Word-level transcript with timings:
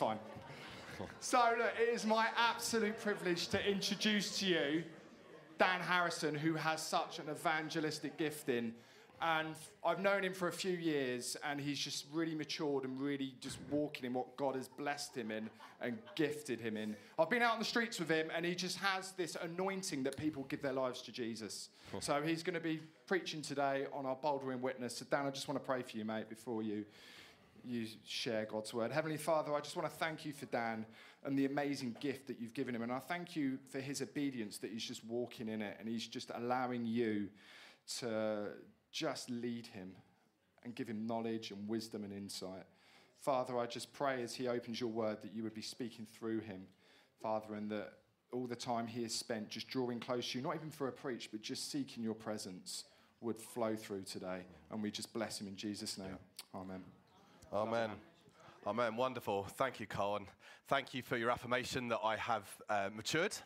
fine. 0.00 0.18
so, 1.20 1.38
look, 1.58 1.72
it 1.78 1.94
is 1.94 2.06
my 2.06 2.28
absolute 2.34 2.98
privilege 3.00 3.48
to 3.48 3.62
introduce 3.70 4.38
to 4.38 4.46
you 4.46 4.82
Dan 5.58 5.80
Harrison, 5.82 6.34
who 6.34 6.54
has 6.54 6.80
such 6.80 7.18
an 7.18 7.26
evangelistic 7.30 8.16
gifting. 8.16 8.72
And 9.20 9.54
I've 9.84 10.00
known 10.00 10.24
him 10.24 10.32
for 10.32 10.48
a 10.48 10.52
few 10.52 10.72
years, 10.72 11.36
and 11.44 11.60
he's 11.60 11.78
just 11.78 12.06
really 12.14 12.34
matured 12.34 12.84
and 12.84 12.98
really 12.98 13.34
just 13.40 13.58
walking 13.70 14.06
in 14.06 14.14
what 14.14 14.34
God 14.38 14.54
has 14.54 14.68
blessed 14.68 15.14
him 15.14 15.30
in 15.30 15.50
and 15.82 15.98
gifted 16.16 16.60
him 16.60 16.78
in. 16.78 16.96
I've 17.18 17.28
been 17.28 17.42
out 17.42 17.52
on 17.52 17.58
the 17.58 17.66
streets 17.66 17.98
with 17.98 18.08
him, 18.08 18.30
and 18.34 18.46
he 18.46 18.54
just 18.54 18.78
has 18.78 19.12
this 19.12 19.36
anointing 19.42 20.02
that 20.04 20.16
people 20.16 20.44
give 20.44 20.62
their 20.62 20.72
lives 20.72 21.02
to 21.02 21.12
Jesus. 21.12 21.68
So 21.98 22.22
he's 22.22 22.42
going 22.42 22.54
to 22.54 22.60
be 22.60 22.80
preaching 23.06 23.42
today 23.42 23.84
on 23.92 24.06
our 24.06 24.16
Bouldering 24.16 24.62
Witness. 24.62 24.96
So, 24.96 25.04
Dan, 25.10 25.26
I 25.26 25.30
just 25.30 25.46
want 25.46 25.60
to 25.60 25.66
pray 25.66 25.82
for 25.82 25.98
you, 25.98 26.06
mate, 26.06 26.30
before 26.30 26.62
you 26.62 26.86
you 27.64 27.86
share 28.06 28.46
God's 28.46 28.72
word. 28.72 28.92
Heavenly 28.92 29.16
Father, 29.16 29.54
I 29.54 29.60
just 29.60 29.76
want 29.76 29.88
to 29.90 29.96
thank 29.96 30.24
you 30.24 30.32
for 30.32 30.46
Dan 30.46 30.86
and 31.24 31.38
the 31.38 31.46
amazing 31.46 31.96
gift 32.00 32.26
that 32.28 32.40
you've 32.40 32.54
given 32.54 32.74
him. 32.74 32.82
And 32.82 32.92
I 32.92 32.98
thank 32.98 33.36
you 33.36 33.58
for 33.70 33.80
his 33.80 34.02
obedience 34.02 34.58
that 34.58 34.70
he's 34.70 34.84
just 34.84 35.04
walking 35.04 35.48
in 35.48 35.62
it 35.62 35.76
and 35.78 35.88
he's 35.88 36.06
just 36.06 36.30
allowing 36.34 36.86
you 36.86 37.28
to 37.98 38.48
just 38.90 39.30
lead 39.30 39.66
him 39.66 39.92
and 40.64 40.74
give 40.74 40.88
him 40.88 41.06
knowledge 41.06 41.50
and 41.50 41.68
wisdom 41.68 42.04
and 42.04 42.12
insight. 42.12 42.64
Father, 43.18 43.58
I 43.58 43.66
just 43.66 43.92
pray 43.92 44.22
as 44.22 44.34
he 44.34 44.48
opens 44.48 44.80
your 44.80 44.90
word 44.90 45.18
that 45.22 45.34
you 45.34 45.42
would 45.42 45.54
be 45.54 45.62
speaking 45.62 46.06
through 46.06 46.40
him, 46.40 46.62
Father, 47.22 47.54
and 47.54 47.70
that 47.70 47.92
all 48.32 48.46
the 48.46 48.56
time 48.56 48.86
he 48.86 49.02
has 49.02 49.14
spent 49.14 49.48
just 49.48 49.68
drawing 49.68 50.00
close 50.00 50.30
to 50.30 50.38
you, 50.38 50.44
not 50.44 50.54
even 50.54 50.70
for 50.70 50.88
a 50.88 50.92
preach, 50.92 51.30
but 51.30 51.42
just 51.42 51.70
seeking 51.70 52.02
your 52.02 52.14
presence 52.14 52.84
would 53.20 53.40
flow 53.40 53.76
through 53.76 54.02
today. 54.02 54.40
And 54.70 54.82
we 54.82 54.90
just 54.90 55.12
bless 55.12 55.40
him 55.40 55.48
in 55.48 55.56
Jesus' 55.56 55.98
name. 55.98 56.16
Amen. 56.54 56.82
Amen. 57.52 57.90
Amen. 58.64 58.94
Wonderful. 58.94 59.42
Thank 59.56 59.80
you, 59.80 59.86
Colin. 59.86 60.26
Thank 60.68 60.94
you 60.94 61.02
for 61.02 61.16
your 61.16 61.32
affirmation 61.32 61.88
that 61.88 61.98
I 62.04 62.14
have 62.14 62.44
uh, 62.68 62.90
matured. 62.94 63.36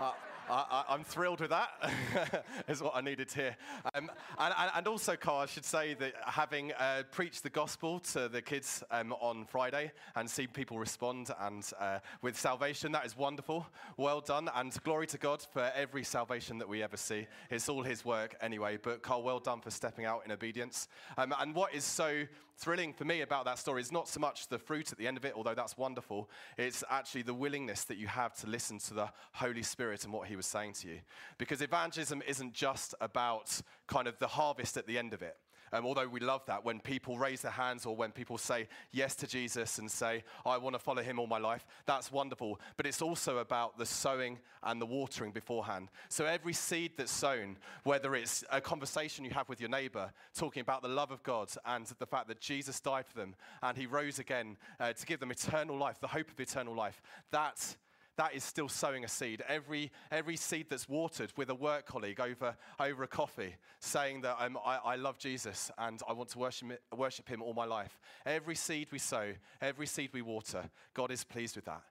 Uh, 0.00 0.12
I, 0.48 0.84
am 0.88 1.04
thrilled 1.04 1.40
with 1.40 1.50
that, 1.50 2.44
is 2.68 2.82
what 2.82 2.96
I 2.96 3.00
needed 3.00 3.30
hear. 3.30 3.56
Um, 3.94 4.10
and, 4.38 4.54
and, 4.74 4.86
also, 4.88 5.16
Carl, 5.16 5.40
I 5.40 5.46
should 5.46 5.64
say 5.64 5.94
that 5.94 6.14
having 6.24 6.72
uh, 6.72 7.04
preached 7.10 7.42
the 7.42 7.50
gospel 7.50 8.00
to 8.00 8.28
the 8.28 8.42
kids 8.42 8.82
um, 8.90 9.12
on 9.12 9.44
Friday 9.44 9.92
and 10.16 10.28
see 10.28 10.46
people 10.46 10.78
respond 10.78 11.30
and 11.40 11.70
uh, 11.78 11.98
with 12.22 12.38
salvation, 12.38 12.92
that 12.92 13.06
is 13.06 13.16
wonderful. 13.16 13.66
Well 13.96 14.20
done, 14.20 14.50
and 14.54 14.74
glory 14.82 15.06
to 15.08 15.18
God 15.18 15.46
for 15.52 15.70
every 15.74 16.04
salvation 16.04 16.58
that 16.58 16.68
we 16.68 16.82
ever 16.82 16.96
see. 16.96 17.26
It's 17.50 17.68
all 17.68 17.82
His 17.82 18.04
work 18.04 18.34
anyway. 18.40 18.78
But 18.82 19.02
Carl, 19.02 19.22
well 19.22 19.40
done 19.40 19.60
for 19.60 19.70
stepping 19.70 20.06
out 20.06 20.22
in 20.24 20.32
obedience. 20.32 20.88
Um, 21.18 21.34
and 21.38 21.54
what 21.54 21.74
is 21.74 21.84
so 21.84 22.24
thrilling 22.62 22.92
for 22.92 23.04
me 23.04 23.22
about 23.22 23.44
that 23.44 23.58
story 23.58 23.82
is 23.82 23.90
not 23.90 24.08
so 24.08 24.20
much 24.20 24.46
the 24.46 24.58
fruit 24.58 24.92
at 24.92 24.98
the 24.98 25.08
end 25.08 25.16
of 25.16 25.24
it, 25.24 25.34
although 25.36 25.54
that's 25.54 25.76
wonderful. 25.76 26.30
It's 26.56 26.84
actually 26.88 27.22
the 27.22 27.34
willingness 27.34 27.84
that 27.84 27.96
you 27.96 28.06
have 28.06 28.36
to 28.36 28.46
listen 28.46 28.78
to 28.78 28.94
the 28.94 29.10
Holy 29.32 29.64
Spirit 29.64 30.04
and 30.04 30.12
what 30.12 30.28
He 30.28 30.36
was 30.36 30.46
saying 30.46 30.74
to 30.74 30.88
you. 30.88 31.00
Because 31.38 31.60
evangelism 31.60 32.22
isn't 32.26 32.54
just 32.54 32.94
about 33.00 33.60
kind 33.88 34.06
of 34.06 34.18
the 34.20 34.28
harvest 34.28 34.76
at 34.76 34.86
the 34.86 34.96
end 34.96 35.12
of 35.12 35.22
it. 35.22 35.36
Um, 35.72 35.86
although 35.86 36.08
we 36.08 36.20
love 36.20 36.44
that 36.46 36.64
when 36.64 36.80
people 36.80 37.18
raise 37.18 37.42
their 37.42 37.52
hands 37.52 37.86
or 37.86 37.96
when 37.96 38.10
people 38.10 38.36
say 38.36 38.68
yes 38.90 39.14
to 39.16 39.26
Jesus 39.26 39.78
and 39.78 39.90
say, 39.90 40.22
I 40.44 40.58
want 40.58 40.74
to 40.74 40.78
follow 40.78 41.02
him 41.02 41.18
all 41.18 41.26
my 41.26 41.38
life, 41.38 41.66
that's 41.86 42.12
wonderful. 42.12 42.60
But 42.76 42.86
it's 42.86 43.00
also 43.00 43.38
about 43.38 43.78
the 43.78 43.86
sowing 43.86 44.38
and 44.62 44.80
the 44.80 44.86
watering 44.86 45.32
beforehand. 45.32 45.88
So 46.08 46.26
every 46.26 46.52
seed 46.52 46.92
that's 46.96 47.10
sown, 47.10 47.56
whether 47.84 48.14
it's 48.14 48.44
a 48.50 48.60
conversation 48.60 49.24
you 49.24 49.30
have 49.32 49.48
with 49.48 49.60
your 49.60 49.70
neighbor, 49.70 50.12
talking 50.34 50.60
about 50.60 50.82
the 50.82 50.88
love 50.88 51.10
of 51.10 51.22
God 51.22 51.50
and 51.64 51.86
the 51.98 52.06
fact 52.06 52.28
that 52.28 52.40
Jesus 52.40 52.80
died 52.80 53.06
for 53.06 53.16
them 53.16 53.34
and 53.62 53.76
he 53.76 53.86
rose 53.86 54.18
again 54.18 54.56
uh, 54.78 54.92
to 54.92 55.06
give 55.06 55.20
them 55.20 55.30
eternal 55.30 55.76
life, 55.76 56.00
the 56.00 56.06
hope 56.06 56.30
of 56.30 56.38
eternal 56.38 56.74
life, 56.74 57.00
that 57.30 57.76
that 58.16 58.34
is 58.34 58.44
still 58.44 58.68
sowing 58.68 59.04
a 59.04 59.08
seed. 59.08 59.42
Every, 59.48 59.90
every 60.10 60.36
seed 60.36 60.66
that's 60.68 60.88
watered 60.88 61.32
with 61.36 61.48
a 61.50 61.54
work 61.54 61.86
colleague 61.86 62.20
over, 62.20 62.56
over 62.78 63.02
a 63.02 63.08
coffee, 63.08 63.56
saying 63.80 64.20
that 64.22 64.36
um, 64.38 64.58
I, 64.64 64.78
I 64.84 64.96
love 64.96 65.18
Jesus 65.18 65.70
and 65.78 66.00
I 66.08 66.12
want 66.12 66.28
to 66.30 66.38
worship, 66.38 66.82
worship 66.96 67.28
him 67.28 67.42
all 67.42 67.54
my 67.54 67.64
life. 67.64 67.98
Every 68.26 68.54
seed 68.54 68.88
we 68.92 68.98
sow, 68.98 69.32
every 69.60 69.86
seed 69.86 70.10
we 70.12 70.22
water, 70.22 70.70
God 70.94 71.10
is 71.10 71.24
pleased 71.24 71.56
with 71.56 71.64
that. 71.64 71.82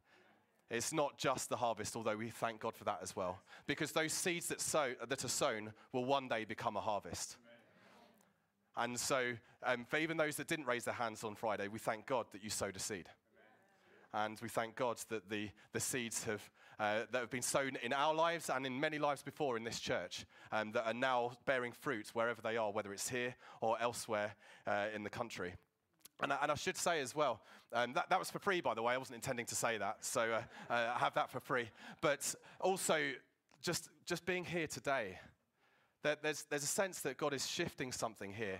It's 0.69 0.93
not 0.93 1.17
just 1.17 1.49
the 1.49 1.57
harvest, 1.57 1.97
although 1.97 2.15
we 2.15 2.29
thank 2.29 2.61
God 2.61 2.75
for 2.75 2.85
that 2.85 2.99
as 3.01 3.13
well. 3.13 3.41
Because 3.67 3.91
those 3.91 4.13
seeds 4.13 4.47
that, 4.47 4.61
sow, 4.61 4.93
that 5.05 5.25
are 5.25 5.29
sown 5.29 5.73
will 5.91 6.05
one 6.05 6.29
day 6.29 6.45
become 6.45 6.77
a 6.77 6.81
harvest. 6.81 7.35
And 8.77 8.97
so, 8.97 9.33
um, 9.63 9.83
for 9.83 9.97
even 9.97 10.15
those 10.15 10.37
that 10.37 10.47
didn't 10.47 10.65
raise 10.65 10.85
their 10.85 10.93
hands 10.93 11.25
on 11.25 11.35
Friday, 11.35 11.67
we 11.67 11.77
thank 11.77 12.05
God 12.05 12.27
that 12.31 12.41
you 12.41 12.49
sowed 12.49 12.77
a 12.77 12.79
seed. 12.79 13.09
And 14.13 14.37
we 14.41 14.49
thank 14.49 14.75
God 14.75 14.97
that 15.09 15.29
the, 15.29 15.49
the 15.71 15.79
seeds 15.79 16.25
have, 16.25 16.49
uh, 16.79 17.05
that 17.11 17.19
have 17.19 17.29
been 17.29 17.41
sown 17.41 17.77
in 17.81 17.93
our 17.93 18.13
lives 18.13 18.49
and 18.49 18.65
in 18.65 18.79
many 18.79 18.99
lives 18.99 19.23
before 19.23 19.55
in 19.55 19.63
this 19.63 19.79
church 19.79 20.25
um, 20.51 20.71
that 20.73 20.85
are 20.85 20.93
now 20.93 21.37
bearing 21.45 21.71
fruit 21.71 22.09
wherever 22.13 22.41
they 22.41 22.57
are, 22.57 22.71
whether 22.71 22.91
it's 22.91 23.09
here 23.09 23.35
or 23.61 23.77
elsewhere 23.81 24.35
uh, 24.67 24.87
in 24.93 25.03
the 25.03 25.09
country. 25.09 25.53
And, 26.21 26.33
and, 26.41 26.51
I 26.51 26.55
should 26.55 26.77
say 26.77 26.99
as 26.99 27.15
well, 27.15 27.41
um, 27.73 27.93
that, 27.93 28.09
that 28.09 28.19
was 28.19 28.29
for 28.29 28.39
free, 28.39 28.61
by 28.61 28.73
the 28.73 28.83
way. 28.83 28.93
I 28.93 28.97
wasn't 28.97 29.15
intending 29.15 29.45
to 29.47 29.55
say 29.55 29.77
that, 29.77 30.05
so 30.05 30.21
uh, 30.21 30.41
uh, 30.71 30.93
I 30.95 30.99
have 30.99 31.15
that 31.15 31.31
for 31.31 31.39
free. 31.39 31.69
But 31.99 32.35
also, 32.59 33.11
just, 33.61 33.89
just 34.05 34.25
being 34.25 34.45
here 34.45 34.67
today, 34.67 35.17
that 36.03 36.21
there's, 36.21 36.43
there's 36.49 36.63
a 36.63 36.67
sense 36.67 36.99
that 37.01 37.17
God 37.17 37.33
is 37.33 37.47
shifting 37.47 37.91
something 37.91 38.33
here 38.33 38.59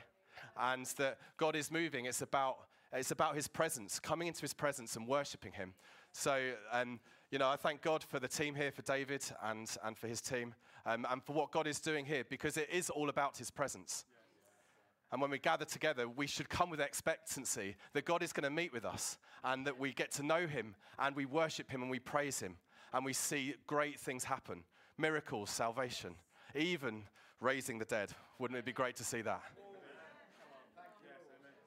and 0.59 0.85
that 0.97 1.17
God 1.38 1.56
is 1.56 1.72
moving. 1.72 2.06
It's 2.06 2.22
about 2.22 2.57
it's 2.94 3.12
about 3.12 3.35
his 3.35 3.47
presence, 3.47 4.00
coming 4.00 4.28
into 4.28 4.41
his 4.41 4.53
presence 4.53 4.96
and 4.96 5.07
worshiping 5.07 5.53
him. 5.53 5.74
So, 6.12 6.52
um, 6.72 7.00
you 7.29 7.40
know, 7.40 7.47
I 7.47 7.56
thank 7.56 7.81
God 7.81 8.03
for 8.03 8.19
the 8.19 8.28
team 8.28 8.56
here, 8.56 8.72
for 8.72 8.81
David 8.81 9.24
and, 9.44 9.69
and 9.84 9.97
for 9.97 10.07
his 10.07 10.22
team, 10.22 10.53
um, 10.85 11.06
and 11.09 11.24
for 11.24 11.34
what 11.34 11.52
God 11.52 11.68
is 11.68 11.79
doing 11.79 12.06
here, 12.06 12.24
because 12.29 12.57
it 12.57 12.69
is 12.72 12.90
all 12.90 13.09
about 13.09 13.38
his 13.38 13.50
presence. 13.50 14.03
And 15.12 15.22
when 15.22 15.31
we 15.31 15.40
gather 15.40 15.66
together, 15.66 16.07
we 16.07 16.28
should 16.28 16.50
come 16.50 16.69
with 16.69 16.79
expectancy 16.79 17.75
that 17.94 18.06
God 18.06 18.24
is 18.24 18.31
going 18.31 18.44
to 18.44 18.50
meet 18.50 18.72
with 18.72 18.85
us 18.85 19.18
and 19.44 19.66
that 19.68 19.78
we 19.78 19.91
get 19.91 20.12
to 20.13 20.23
know 20.23 20.47
him 20.47 20.75
and 21.00 21.16
we 21.16 21.25
worship 21.25 21.69
him 21.69 21.81
and 21.81 21.91
we 21.91 22.00
praise 22.00 22.40
him 22.40 22.58
and 22.94 23.03
we 23.03 23.13
see 23.13 23.56
great 23.68 24.00
things 24.00 24.23
happen 24.23 24.63
miracles, 24.97 25.50
salvation, 25.50 26.13
even 26.53 27.03
raising 27.40 27.79
the 27.79 27.85
dead. 27.85 28.12
Wouldn't 28.38 28.58
it 28.58 28.66
be 28.66 28.73
great 28.73 28.96
to 28.97 29.03
see 29.03 29.22
that? 29.22 29.41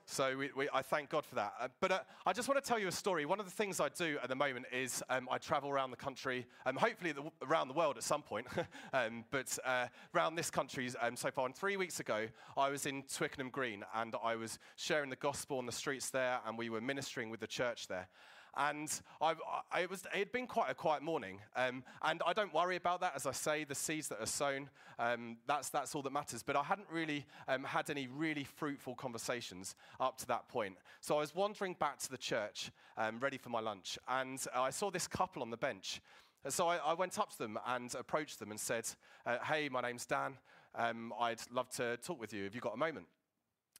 So 0.06 0.36
we, 0.36 0.50
we, 0.54 0.68
I 0.72 0.82
thank 0.82 1.08
God 1.08 1.24
for 1.24 1.34
that. 1.36 1.54
Uh, 1.58 1.68
but 1.80 1.90
uh, 1.90 2.00
I 2.26 2.34
just 2.34 2.46
want 2.46 2.62
to 2.62 2.68
tell 2.68 2.78
you 2.78 2.88
a 2.88 2.92
story. 2.92 3.24
One 3.24 3.40
of 3.40 3.46
the 3.46 3.52
things 3.52 3.80
I 3.80 3.88
do 3.88 4.18
at 4.22 4.28
the 4.28 4.34
moment 4.34 4.66
is 4.70 5.02
um, 5.08 5.28
I 5.30 5.38
travel 5.38 5.70
around 5.70 5.92
the 5.92 5.96
country, 5.96 6.46
um, 6.66 6.76
hopefully 6.76 7.12
the, 7.12 7.22
around 7.42 7.68
the 7.68 7.74
world 7.74 7.96
at 7.96 8.02
some 8.02 8.22
point, 8.22 8.46
um, 8.92 9.24
but 9.30 9.58
uh, 9.64 9.86
around 10.14 10.34
this 10.34 10.50
country 10.50 10.90
um, 11.00 11.16
so 11.16 11.30
far. 11.30 11.46
And 11.46 11.54
three 11.54 11.78
weeks 11.78 12.00
ago, 12.00 12.26
I 12.56 12.68
was 12.68 12.84
in 12.84 13.02
Twickenham 13.04 13.48
Green 13.48 13.82
and 13.94 14.14
I 14.22 14.36
was 14.36 14.58
sharing 14.76 15.08
the 15.08 15.16
gospel 15.16 15.56
on 15.56 15.64
the 15.64 15.72
streets 15.72 16.10
there, 16.10 16.38
and 16.46 16.58
we 16.58 16.68
were 16.68 16.82
ministering 16.82 17.30
with 17.30 17.40
the 17.40 17.46
church 17.46 17.88
there. 17.88 18.08
And 18.56 18.88
I, 19.20 19.34
I, 19.72 19.80
it, 19.80 19.90
was, 19.90 20.04
it 20.14 20.18
had 20.18 20.32
been 20.32 20.46
quite 20.46 20.70
a 20.70 20.74
quiet 20.74 21.02
morning. 21.02 21.40
Um, 21.56 21.82
and 22.02 22.22
I 22.26 22.32
don't 22.32 22.52
worry 22.54 22.76
about 22.76 23.00
that. 23.00 23.12
As 23.14 23.26
I 23.26 23.32
say, 23.32 23.64
the 23.64 23.74
seeds 23.74 24.08
that 24.08 24.20
are 24.20 24.26
sown, 24.26 24.68
um, 24.98 25.38
that's, 25.46 25.70
that's 25.70 25.94
all 25.94 26.02
that 26.02 26.12
matters. 26.12 26.42
But 26.42 26.56
I 26.56 26.62
hadn't 26.62 26.88
really 26.90 27.24
um, 27.48 27.64
had 27.64 27.90
any 27.90 28.06
really 28.06 28.44
fruitful 28.44 28.94
conversations 28.94 29.74
up 30.00 30.18
to 30.18 30.26
that 30.26 30.48
point. 30.48 30.76
So 31.00 31.16
I 31.16 31.20
was 31.20 31.34
wandering 31.34 31.74
back 31.78 31.98
to 32.00 32.10
the 32.10 32.18
church, 32.18 32.70
um, 32.96 33.18
ready 33.20 33.38
for 33.38 33.48
my 33.48 33.60
lunch. 33.60 33.98
And 34.08 34.44
I 34.54 34.70
saw 34.70 34.90
this 34.90 35.06
couple 35.06 35.42
on 35.42 35.50
the 35.50 35.56
bench. 35.56 36.00
So 36.48 36.68
I, 36.68 36.76
I 36.76 36.94
went 36.94 37.18
up 37.18 37.30
to 37.30 37.38
them 37.38 37.58
and 37.66 37.94
approached 37.94 38.38
them 38.38 38.50
and 38.50 38.60
said, 38.60 38.86
uh, 39.24 39.38
Hey, 39.44 39.68
my 39.68 39.80
name's 39.80 40.06
Dan. 40.06 40.36
Um, 40.74 41.12
I'd 41.18 41.40
love 41.52 41.70
to 41.76 41.96
talk 41.98 42.20
with 42.20 42.32
you. 42.32 42.44
Have 42.44 42.54
you 42.54 42.60
got 42.60 42.74
a 42.74 42.78
moment? 42.78 43.06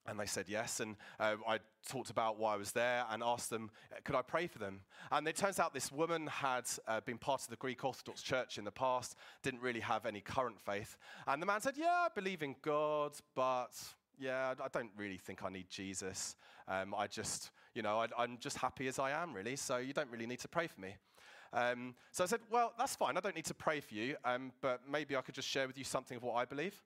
And 0.07 0.21
they 0.21 0.27
said 0.27 0.47
yes. 0.49 0.81
And 0.81 0.97
uh, 1.19 1.37
I 1.49 1.61
talked 1.89 2.11
about 2.11 2.39
why 2.39 2.55
I 2.55 2.57
was 2.57 2.73
there 2.73 3.05
and 3.11 3.23
asked 3.23 3.51
them, 3.51 3.71
could 4.05 4.15
I 4.15 4.23
pray 4.23 4.47
for 4.47 4.59
them? 4.59 4.81
And 5.11 5.27
it 5.27 5.37
turns 5.37 5.59
out 5.59 5.73
this 5.73 5.91
woman 5.91 6.27
had 6.27 6.65
uh, 6.87 7.01
been 7.01 7.19
part 7.19 7.43
of 7.43 7.49
the 7.49 7.57
Greek 7.57 7.85
Orthodox 7.85 8.23
Church 8.23 8.59
in 8.59 8.65
the 8.65 8.71
past, 8.71 9.17
didn't 9.43 9.63
really 9.63 9.81
have 9.81 10.05
any 10.05 10.21
current 10.21 10.61
faith. 10.61 10.97
And 11.27 11.41
the 11.41 11.47
man 11.47 11.61
said, 11.61 11.75
Yeah, 11.77 12.07
I 12.07 12.09
believe 12.15 12.43
in 12.43 12.55
God, 12.63 13.13
but 13.35 13.73
yeah, 14.19 14.55
I 14.63 14.69
don't 14.69 14.93
really 14.97 15.19
think 15.19 15.43
I 15.43 15.49
need 15.49 15.69
Jesus. 15.71 16.37
Um, 16.69 16.95
I 16.97 17.07
just, 17.07 17.51
you 17.75 17.83
know, 17.83 18.05
I, 18.19 18.25
am 18.25 18.39
just 18.39 18.59
happy 18.59 18.89
as 18.89 18.99
I 18.99 19.11
am, 19.11 19.35
really. 19.35 19.57
So 19.57 19.79
you 19.79 19.93
don't 19.93 20.11
really 20.11 20.27
need 20.27 20.41
to 20.41 20.49
pray 20.49 20.67
for 20.67 20.81
me. 20.81 20.97
Um, 21.53 21.95
so 22.13 22.25
I 22.25 22.27
said, 22.27 22.41
Well, 22.51 22.75
that's 22.79 22.97
fine. 22.97 23.17
I 23.17 23.21
don't 23.21 23.37
need 23.37 23.47
to 23.47 23.55
pray 23.55 23.81
for 23.81 23.95
you, 23.95 24.17
um, 24.25 24.53
but 24.61 24.83
maybe 24.91 25.17
I 25.17 25.23
could 25.23 25.35
just 25.35 25.49
share 25.49 25.67
with 25.67 25.79
you 25.79 25.85
something 25.85 26.17
of 26.17 26.23
what 26.23 26.35
I 26.35 26.45
believe. 26.45 26.83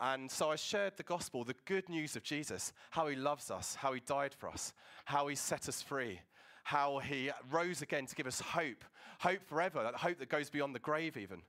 And 0.00 0.30
so 0.30 0.50
I 0.50 0.56
shared 0.56 0.96
the 0.96 1.02
gospel, 1.02 1.44
the 1.44 1.54
good 1.66 1.88
news 1.90 2.16
of 2.16 2.22
Jesus, 2.22 2.72
how 2.90 3.06
he 3.08 3.16
loves 3.16 3.50
us, 3.50 3.74
how 3.74 3.92
he 3.92 4.00
died 4.00 4.32
for 4.32 4.48
us, 4.48 4.72
how 5.04 5.28
he 5.28 5.36
set 5.36 5.68
us 5.68 5.82
free, 5.82 6.20
how 6.64 6.98
he 6.98 7.30
rose 7.50 7.82
again 7.82 8.06
to 8.06 8.14
give 8.14 8.26
us 8.26 8.40
hope, 8.40 8.82
hope 9.18 9.44
forever, 9.46 9.82
that 9.82 9.96
hope 9.96 10.18
that 10.18 10.30
goes 10.30 10.48
beyond 10.48 10.74
the 10.74 10.78
grave, 10.78 11.18
even. 11.18 11.42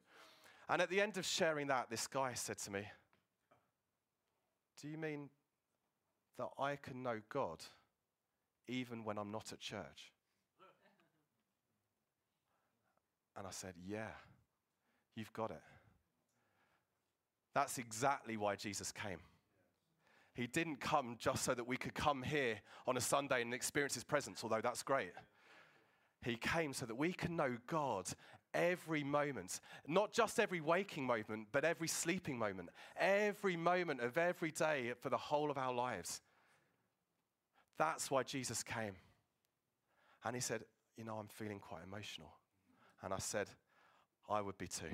And 0.68 0.81
at 0.81 0.89
the 0.89 1.00
end 1.00 1.18
of 1.18 1.25
sharing 1.25 1.68
that, 1.68 1.89
this 1.89 2.07
guy 2.07 2.33
said 2.33 2.57
to 2.59 2.71
me, 2.71 2.83
Do 4.81 4.89
you 4.89 4.98
mean 4.98 5.30
that 6.38 6.50
I 6.59 6.75
can 6.75 7.03
know 7.03 7.21
God 7.30 7.63
even 8.68 9.06
when 9.06 9.18
I'm 9.18 9.31
not 9.31 9.53
at 9.53 9.62
church? 9.62 10.12
And 13.38 13.48
I 13.48 13.51
said, 13.51 13.75
Yeah, 13.86 14.12
you've 15.15 15.31
got 15.31 15.51
it. 15.51 15.62
That's 17.53 17.77
exactly 17.77 18.38
why 18.38 18.56
Jesus 18.56 18.92
came. 18.92 19.19
He 20.33 20.48
didn't 20.48 20.80
come 20.80 21.18
just 21.19 21.44
so 21.44 21.53
that 21.53 21.68
we 21.68 21.75
could 21.75 21.94
come 21.94 22.24
here 22.24 22.62
on 22.88 22.95
a 22.95 23.01
Sunday 23.01 23.42
and 23.42 23.53
experience 23.53 23.95
His 23.95 24.03
presence, 24.03 24.44
although 24.44 24.62
that's 24.62 24.83
great. 24.83 25.12
He 26.24 26.36
came 26.36 26.74
so 26.74 26.86
that 26.86 26.95
we 26.95 27.12
can 27.12 27.36
know 27.36 27.57
God 27.68 28.07
every 28.53 29.03
moment, 29.03 29.59
not 29.88 30.13
just 30.13 30.39
every 30.39 30.62
waking 30.62 31.06
moment, 31.06 31.48
but 31.51 31.65
every 31.65 31.88
sleeping 31.88 32.38
moment, 32.38 32.69
every 32.98 33.57
moment 33.57 34.01
of 34.01 34.18
every 34.18 34.51
day 34.51 34.94
for 35.00 35.09
the 35.09 35.18
whole 35.18 35.50
of 35.50 35.57
our 35.57 35.74
lives. 35.74 36.21
That's 37.77 38.12
why 38.12 38.24
Jesus 38.24 38.63
came. 38.63 38.95
And 40.24 40.36
he 40.36 40.42
said, 40.42 40.63
You 40.98 41.03
know, 41.03 41.15
I'm 41.15 41.27
feeling 41.27 41.59
quite 41.59 41.83
emotional. 41.83 42.31
And 43.01 43.13
I 43.13 43.18
said, 43.18 43.48
I 44.30 44.42
would 44.42 44.57
be 44.57 44.68
too. 44.68 44.86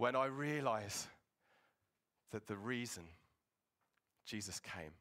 When 0.00 0.16
I 0.16 0.24
realize 0.24 1.06
that 2.30 2.46
the 2.46 2.56
reason 2.56 3.02
Jesus 4.24 4.58
came 4.58 4.92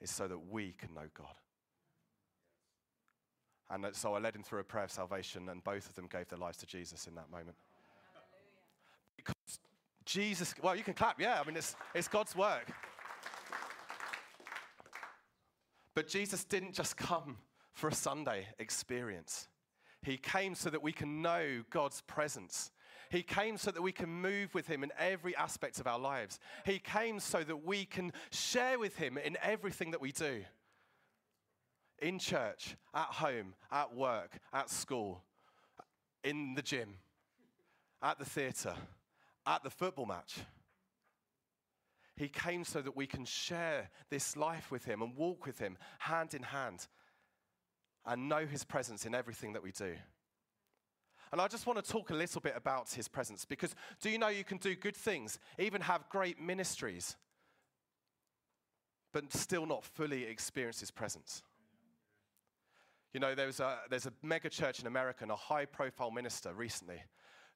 is 0.00 0.12
so 0.12 0.28
that 0.28 0.38
we 0.48 0.76
can 0.78 0.94
know 0.94 1.08
God. 1.12 1.34
And 3.68 3.84
so 3.96 4.14
I 4.14 4.20
led 4.20 4.36
him 4.36 4.44
through 4.44 4.60
a 4.60 4.64
prayer 4.64 4.84
of 4.84 4.92
salvation, 4.92 5.48
and 5.48 5.64
both 5.64 5.88
of 5.88 5.96
them 5.96 6.06
gave 6.06 6.28
their 6.28 6.38
lives 6.38 6.56
to 6.58 6.66
Jesus 6.66 7.08
in 7.08 7.16
that 7.16 7.32
moment. 7.32 7.56
Because 9.16 9.58
Jesus, 10.04 10.54
well, 10.62 10.76
you 10.76 10.84
can 10.84 10.94
clap, 10.94 11.20
yeah, 11.20 11.40
I 11.40 11.44
mean, 11.44 11.56
it's, 11.56 11.74
it's 11.92 12.06
God's 12.06 12.36
work. 12.36 12.70
But 15.96 16.06
Jesus 16.06 16.44
didn't 16.44 16.74
just 16.74 16.96
come 16.96 17.38
for 17.72 17.88
a 17.88 17.94
Sunday 17.94 18.46
experience, 18.60 19.48
He 20.00 20.16
came 20.16 20.54
so 20.54 20.70
that 20.70 20.80
we 20.80 20.92
can 20.92 21.22
know 21.22 21.64
God's 21.70 22.02
presence. 22.02 22.70
He 23.12 23.22
came 23.22 23.58
so 23.58 23.70
that 23.70 23.82
we 23.82 23.92
can 23.92 24.08
move 24.08 24.54
with 24.54 24.66
Him 24.66 24.82
in 24.82 24.90
every 24.98 25.36
aspect 25.36 25.78
of 25.78 25.86
our 25.86 25.98
lives. 25.98 26.40
He 26.64 26.78
came 26.78 27.20
so 27.20 27.44
that 27.44 27.62
we 27.62 27.84
can 27.84 28.10
share 28.30 28.78
with 28.78 28.96
Him 28.96 29.18
in 29.18 29.36
everything 29.42 29.90
that 29.90 30.00
we 30.00 30.12
do 30.12 30.42
in 32.00 32.18
church, 32.18 32.74
at 32.94 33.08
home, 33.08 33.52
at 33.70 33.94
work, 33.94 34.38
at 34.54 34.70
school, 34.70 35.22
in 36.24 36.54
the 36.54 36.62
gym, 36.62 36.94
at 38.02 38.18
the 38.18 38.24
theatre, 38.24 38.74
at 39.46 39.62
the 39.62 39.70
football 39.70 40.06
match. 40.06 40.38
He 42.16 42.28
came 42.28 42.64
so 42.64 42.80
that 42.80 42.96
we 42.96 43.06
can 43.06 43.26
share 43.26 43.90
this 44.08 44.38
life 44.38 44.70
with 44.70 44.86
Him 44.86 45.02
and 45.02 45.14
walk 45.14 45.44
with 45.44 45.58
Him 45.58 45.76
hand 45.98 46.32
in 46.32 46.42
hand 46.42 46.86
and 48.06 48.26
know 48.30 48.46
His 48.46 48.64
presence 48.64 49.04
in 49.04 49.14
everything 49.14 49.52
that 49.52 49.62
we 49.62 49.70
do. 49.70 49.96
And 51.32 51.40
I 51.40 51.48
just 51.48 51.66
want 51.66 51.82
to 51.82 51.90
talk 51.90 52.10
a 52.10 52.14
little 52.14 52.42
bit 52.42 52.54
about 52.56 52.90
His 52.90 53.08
presence 53.08 53.44
because 53.46 53.74
do 54.00 54.10
you 54.10 54.18
know 54.18 54.28
you 54.28 54.44
can 54.44 54.58
do 54.58 54.74
good 54.74 54.94
things, 54.94 55.38
even 55.58 55.80
have 55.80 56.08
great 56.10 56.38
ministries, 56.38 57.16
but 59.12 59.32
still 59.32 59.64
not 59.64 59.82
fully 59.82 60.24
experience 60.24 60.80
His 60.80 60.90
presence? 60.90 61.42
You 63.14 63.20
know, 63.20 63.34
there's 63.34 63.60
a, 63.60 63.78
there's 63.90 64.06
a 64.06 64.12
mega 64.22 64.48
church 64.48 64.80
in 64.80 64.86
America 64.86 65.20
and 65.22 65.30
a 65.30 65.36
high 65.36 65.64
profile 65.64 66.10
minister 66.10 66.52
recently 66.52 67.02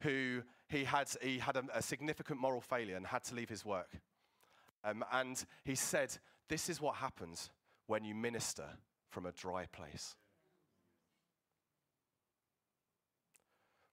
who 0.00 0.42
he 0.68 0.84
had, 0.84 1.08
he 1.22 1.38
had 1.38 1.56
a, 1.56 1.64
a 1.74 1.82
significant 1.82 2.40
moral 2.40 2.60
failure 2.60 2.96
and 2.96 3.06
had 3.06 3.24
to 3.24 3.34
leave 3.34 3.48
his 3.48 3.64
work. 3.64 3.98
Um, 4.84 5.04
and 5.12 5.42
he 5.64 5.74
said, 5.74 6.16
This 6.48 6.68
is 6.68 6.80
what 6.80 6.96
happens 6.96 7.50
when 7.86 8.04
you 8.04 8.14
minister 8.14 8.66
from 9.08 9.26
a 9.26 9.32
dry 9.32 9.66
place. 9.66 10.14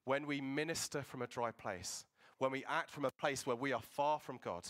When 0.05 0.27
we 0.27 0.41
minister 0.41 1.01
from 1.01 1.21
a 1.21 1.27
dry 1.27 1.51
place, 1.51 2.05
when 2.37 2.51
we 2.51 2.65
act 2.67 2.91
from 2.91 3.05
a 3.05 3.11
place 3.11 3.45
where 3.45 3.55
we 3.55 3.71
are 3.71 3.81
far 3.81 4.19
from 4.19 4.39
God, 4.43 4.63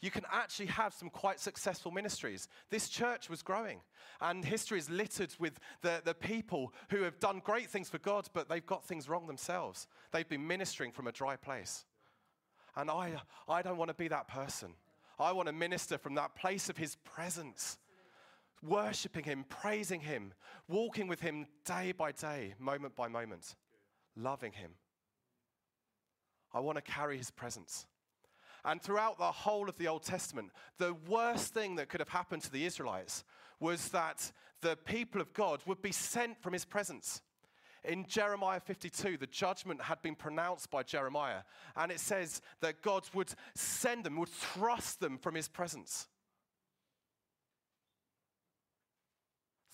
you 0.00 0.10
can 0.10 0.24
actually 0.32 0.66
have 0.66 0.94
some 0.94 1.10
quite 1.10 1.38
successful 1.38 1.90
ministries. 1.90 2.48
This 2.70 2.88
church 2.88 3.28
was 3.28 3.42
growing, 3.42 3.80
and 4.20 4.44
history 4.44 4.78
is 4.78 4.88
littered 4.88 5.34
with 5.38 5.58
the, 5.82 6.00
the 6.04 6.14
people 6.14 6.72
who 6.88 7.02
have 7.02 7.20
done 7.20 7.42
great 7.44 7.68
things 7.68 7.90
for 7.90 7.98
God, 7.98 8.28
but 8.32 8.48
they've 8.48 8.64
got 8.64 8.84
things 8.84 9.08
wrong 9.08 9.26
themselves. 9.26 9.86
They've 10.12 10.28
been 10.28 10.46
ministering 10.46 10.92
from 10.92 11.06
a 11.06 11.12
dry 11.12 11.36
place. 11.36 11.84
And 12.76 12.90
I, 12.90 13.12
I 13.48 13.60
don't 13.60 13.76
want 13.76 13.90
to 13.90 13.94
be 13.94 14.08
that 14.08 14.28
person. 14.28 14.72
I 15.18 15.32
want 15.32 15.48
to 15.48 15.52
minister 15.52 15.98
from 15.98 16.14
that 16.14 16.34
place 16.34 16.70
of 16.70 16.78
His 16.78 16.96
presence, 16.96 17.76
worshiping 18.62 19.24
Him, 19.24 19.44
praising 19.50 20.00
Him, 20.00 20.32
walking 20.66 21.08
with 21.08 21.20
Him 21.20 21.46
day 21.66 21.92
by 21.92 22.12
day, 22.12 22.54
moment 22.58 22.96
by 22.96 23.08
moment, 23.08 23.54
loving 24.16 24.52
Him. 24.52 24.72
I 26.52 26.60
want 26.60 26.76
to 26.76 26.82
carry 26.82 27.16
His 27.16 27.30
presence. 27.30 27.86
And 28.64 28.82
throughout 28.82 29.18
the 29.18 29.24
whole 29.24 29.68
of 29.68 29.78
the 29.78 29.88
Old 29.88 30.02
Testament, 30.02 30.50
the 30.78 30.94
worst 31.08 31.54
thing 31.54 31.76
that 31.76 31.88
could 31.88 32.00
have 32.00 32.08
happened 32.08 32.42
to 32.42 32.52
the 32.52 32.66
Israelites 32.66 33.24
was 33.58 33.88
that 33.88 34.32
the 34.60 34.76
people 34.76 35.20
of 35.20 35.32
God 35.32 35.62
would 35.66 35.80
be 35.80 35.92
sent 35.92 36.42
from 36.42 36.52
his 36.52 36.64
presence. 36.64 37.22
In 37.84 38.04
Jeremiah 38.06 38.60
52, 38.60 39.16
the 39.16 39.26
judgment 39.26 39.80
had 39.80 40.02
been 40.02 40.14
pronounced 40.14 40.70
by 40.70 40.82
Jeremiah, 40.82 41.42
and 41.76 41.90
it 41.90 42.00
says 42.00 42.42
that 42.60 42.82
God 42.82 43.08
would 43.14 43.32
send 43.54 44.04
them, 44.04 44.16
would 44.18 44.28
thrust 44.28 45.00
them 45.00 45.16
from 45.16 45.34
his 45.34 45.48
presence. 45.48 46.06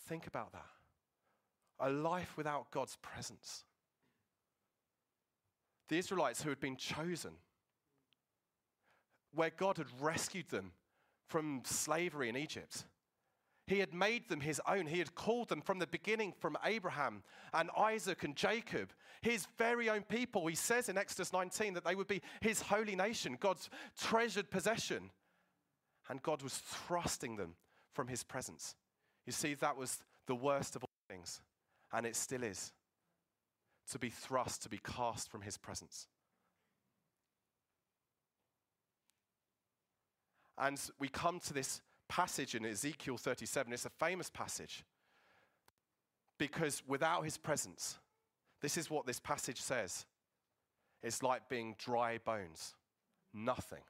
Think 0.06 0.28
about 0.28 0.52
that. 0.52 0.66
A 1.80 1.90
life 1.90 2.36
without 2.36 2.70
God's 2.70 2.96
presence. 3.02 3.64
The 5.88 5.98
Israelites 5.98 6.42
who 6.42 6.48
had 6.48 6.60
been 6.60 6.76
chosen, 6.76 7.32
where 9.34 9.50
God 9.56 9.78
had 9.78 9.86
rescued 10.00 10.48
them 10.48 10.72
from 11.28 11.62
slavery 11.64 12.28
in 12.28 12.36
Egypt. 12.36 12.84
He 13.66 13.80
had 13.80 13.92
made 13.92 14.28
them 14.28 14.40
his 14.40 14.60
own. 14.68 14.86
He 14.86 14.98
had 14.98 15.14
called 15.14 15.48
them 15.48 15.60
from 15.60 15.80
the 15.80 15.86
beginning 15.88 16.32
from 16.38 16.56
Abraham 16.64 17.22
and 17.52 17.68
Isaac 17.76 18.22
and 18.22 18.36
Jacob, 18.36 18.92
his 19.22 19.48
very 19.58 19.90
own 19.90 20.02
people. 20.02 20.46
He 20.46 20.54
says 20.54 20.88
in 20.88 20.96
Exodus 20.96 21.32
19 21.32 21.74
that 21.74 21.84
they 21.84 21.96
would 21.96 22.06
be 22.06 22.22
his 22.40 22.62
holy 22.62 22.94
nation, 22.94 23.36
God's 23.38 23.68
treasured 23.98 24.50
possession. 24.50 25.10
And 26.08 26.22
God 26.22 26.42
was 26.42 26.54
thrusting 26.54 27.36
them 27.36 27.56
from 27.92 28.06
his 28.06 28.22
presence. 28.22 28.76
You 29.26 29.32
see, 29.32 29.54
that 29.54 29.76
was 29.76 29.98
the 30.26 30.36
worst 30.36 30.76
of 30.76 30.84
all 30.84 30.90
things, 31.08 31.40
and 31.92 32.06
it 32.06 32.14
still 32.14 32.44
is 32.44 32.72
to 33.90 33.98
be 33.98 34.10
thrust, 34.10 34.62
to 34.62 34.68
be 34.68 34.78
cast 34.78 35.30
from 35.30 35.42
his 35.42 35.56
presence. 35.56 36.06
And 40.58 40.80
we 40.98 41.08
come 41.08 41.38
to 41.40 41.52
this 41.52 41.82
passage 42.08 42.54
in 42.54 42.64
Ezekiel 42.64 43.16
37. 43.16 43.72
It's 43.72 43.84
a 43.84 43.90
famous 43.90 44.30
passage. 44.30 44.84
Because 46.38 46.82
without 46.86 47.24
his 47.24 47.36
presence, 47.36 47.98
this 48.62 48.76
is 48.76 48.90
what 48.90 49.06
this 49.06 49.20
passage 49.20 49.60
says. 49.60 50.06
It's 51.02 51.22
like 51.22 51.48
being 51.48 51.76
dry 51.78 52.18
bones, 52.18 52.74
nothing, 53.32 53.82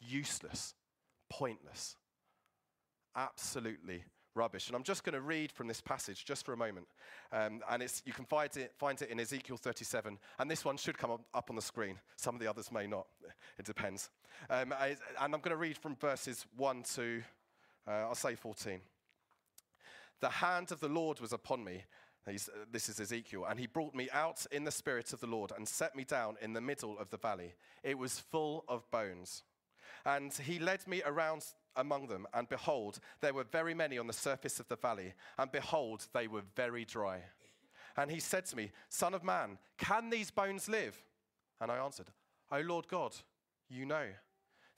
useless, 0.00 0.74
pointless, 1.28 1.96
absolutely 3.14 4.04
rubbish. 4.36 4.68
And 4.68 4.76
I'm 4.76 4.82
just 4.82 5.02
going 5.02 5.14
to 5.14 5.20
read 5.20 5.50
from 5.50 5.66
this 5.66 5.80
passage 5.80 6.24
just 6.24 6.44
for 6.44 6.52
a 6.52 6.56
moment. 6.56 6.86
Um, 7.32 7.60
and 7.70 7.82
you 8.04 8.12
can 8.12 8.24
find 8.24 8.54
it, 8.56 8.72
find 8.76 9.00
it 9.00 9.10
in 9.10 9.18
Ezekiel 9.18 9.56
37. 9.56 10.18
And 10.38 10.50
this 10.50 10.64
one 10.64 10.76
should 10.76 10.98
come 10.98 11.10
up, 11.10 11.22
up 11.34 11.50
on 11.50 11.56
the 11.56 11.62
screen. 11.62 11.98
Some 12.16 12.34
of 12.34 12.40
the 12.40 12.48
others 12.48 12.70
may 12.70 12.86
not. 12.86 13.06
It 13.58 13.64
depends. 13.64 14.10
Um, 14.50 14.72
I, 14.78 14.96
and 15.20 15.34
I'm 15.34 15.40
going 15.40 15.50
to 15.50 15.56
read 15.56 15.78
from 15.78 15.96
verses 15.96 16.46
1 16.56 16.82
to, 16.94 17.22
uh, 17.88 17.90
I'll 17.90 18.14
say 18.14 18.34
14. 18.34 18.80
The 20.20 20.28
hand 20.28 20.72
of 20.72 20.80
the 20.80 20.88
Lord 20.88 21.20
was 21.20 21.32
upon 21.32 21.64
me. 21.64 21.84
He's, 22.28 22.48
uh, 22.48 22.64
this 22.70 22.88
is 22.88 23.00
Ezekiel. 23.00 23.46
And 23.48 23.58
he 23.58 23.66
brought 23.66 23.94
me 23.94 24.08
out 24.12 24.46
in 24.50 24.64
the 24.64 24.70
spirit 24.70 25.12
of 25.12 25.20
the 25.20 25.26
Lord 25.26 25.52
and 25.56 25.66
set 25.66 25.94
me 25.96 26.04
down 26.04 26.36
in 26.40 26.52
the 26.52 26.60
middle 26.60 26.98
of 26.98 27.10
the 27.10 27.18
valley. 27.18 27.54
It 27.82 27.98
was 27.98 28.18
full 28.18 28.64
of 28.68 28.90
bones. 28.90 29.42
And 30.04 30.32
he 30.32 30.58
led 30.58 30.86
me 30.86 31.02
around 31.04 31.44
among 31.76 32.06
them, 32.06 32.26
and 32.34 32.48
behold, 32.48 32.98
there 33.20 33.34
were 33.34 33.44
very 33.44 33.74
many 33.74 33.98
on 33.98 34.06
the 34.06 34.12
surface 34.12 34.60
of 34.60 34.68
the 34.68 34.76
valley, 34.76 35.14
and 35.38 35.50
behold, 35.52 36.06
they 36.12 36.28
were 36.28 36.42
very 36.54 36.84
dry. 36.84 37.20
And 37.96 38.10
he 38.10 38.20
said 38.20 38.44
to 38.46 38.56
me, 38.56 38.72
Son 38.88 39.14
of 39.14 39.24
man, 39.24 39.58
can 39.78 40.10
these 40.10 40.30
bones 40.30 40.68
live? 40.68 40.96
And 41.60 41.70
I 41.70 41.78
answered, 41.78 42.08
O 42.52 42.60
Lord 42.60 42.88
God, 42.88 43.14
you 43.68 43.86
know. 43.86 44.06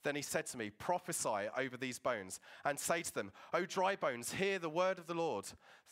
Then 0.03 0.15
he 0.15 0.21
said 0.21 0.45
to 0.47 0.57
me, 0.57 0.69
Prophesy 0.69 1.49
over 1.57 1.75
these 1.75 1.99
bones, 1.99 2.39
and 2.63 2.79
say 2.79 3.01
to 3.01 3.13
them, 3.13 3.31
O 3.53 3.65
dry 3.65 3.95
bones, 3.95 4.33
hear 4.33 4.57
the 4.57 4.69
word 4.69 4.97
of 4.97 5.07
the 5.07 5.13
Lord. 5.13 5.45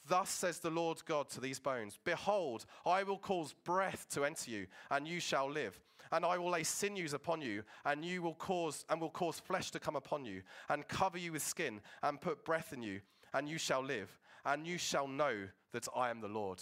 Thus 0.08 0.30
says 0.30 0.60
the 0.60 0.70
Lord 0.70 1.04
God 1.06 1.30
to 1.30 1.42
these 1.42 1.60
bones 1.60 1.98
Behold, 2.04 2.66
I 2.86 3.04
will 3.04 3.18
cause 3.18 3.54
breath 3.64 4.08
to 4.12 4.26
enter 4.26 4.52
you, 4.52 4.68
and 4.90 5.08
you 5.08 5.20
shall 5.20 5.50
live. 5.50 5.80
And 6.12 6.24
I 6.24 6.38
will 6.38 6.52
lay 6.52 6.64
sinews 6.64 7.14
upon 7.14 7.42
you, 7.42 7.64
and 7.86 8.06
you 8.06 8.22
will 8.22 8.36
cause 8.36 8.86
and 8.90 9.02
will 9.02 9.10
cause 9.10 9.40
flesh 9.40 9.72
to 9.72 9.80
come 9.80 9.96
upon 9.96 10.26
you, 10.26 10.42
and 10.70 10.88
cover 10.88 11.18
you 11.18 11.34
with 11.34 11.44
skin, 11.44 11.82
and 12.02 12.22
put 12.22 12.46
breath 12.46 12.72
in 12.72 12.82
you, 12.82 13.02
and 13.34 13.50
you 13.50 13.58
shall 13.58 13.84
live, 13.84 14.18
and 14.46 14.66
you 14.66 14.78
shall 14.78 15.08
know 15.08 15.48
that 15.74 15.88
I 15.96 16.10
am 16.10 16.22
the 16.22 16.28
Lord. 16.28 16.62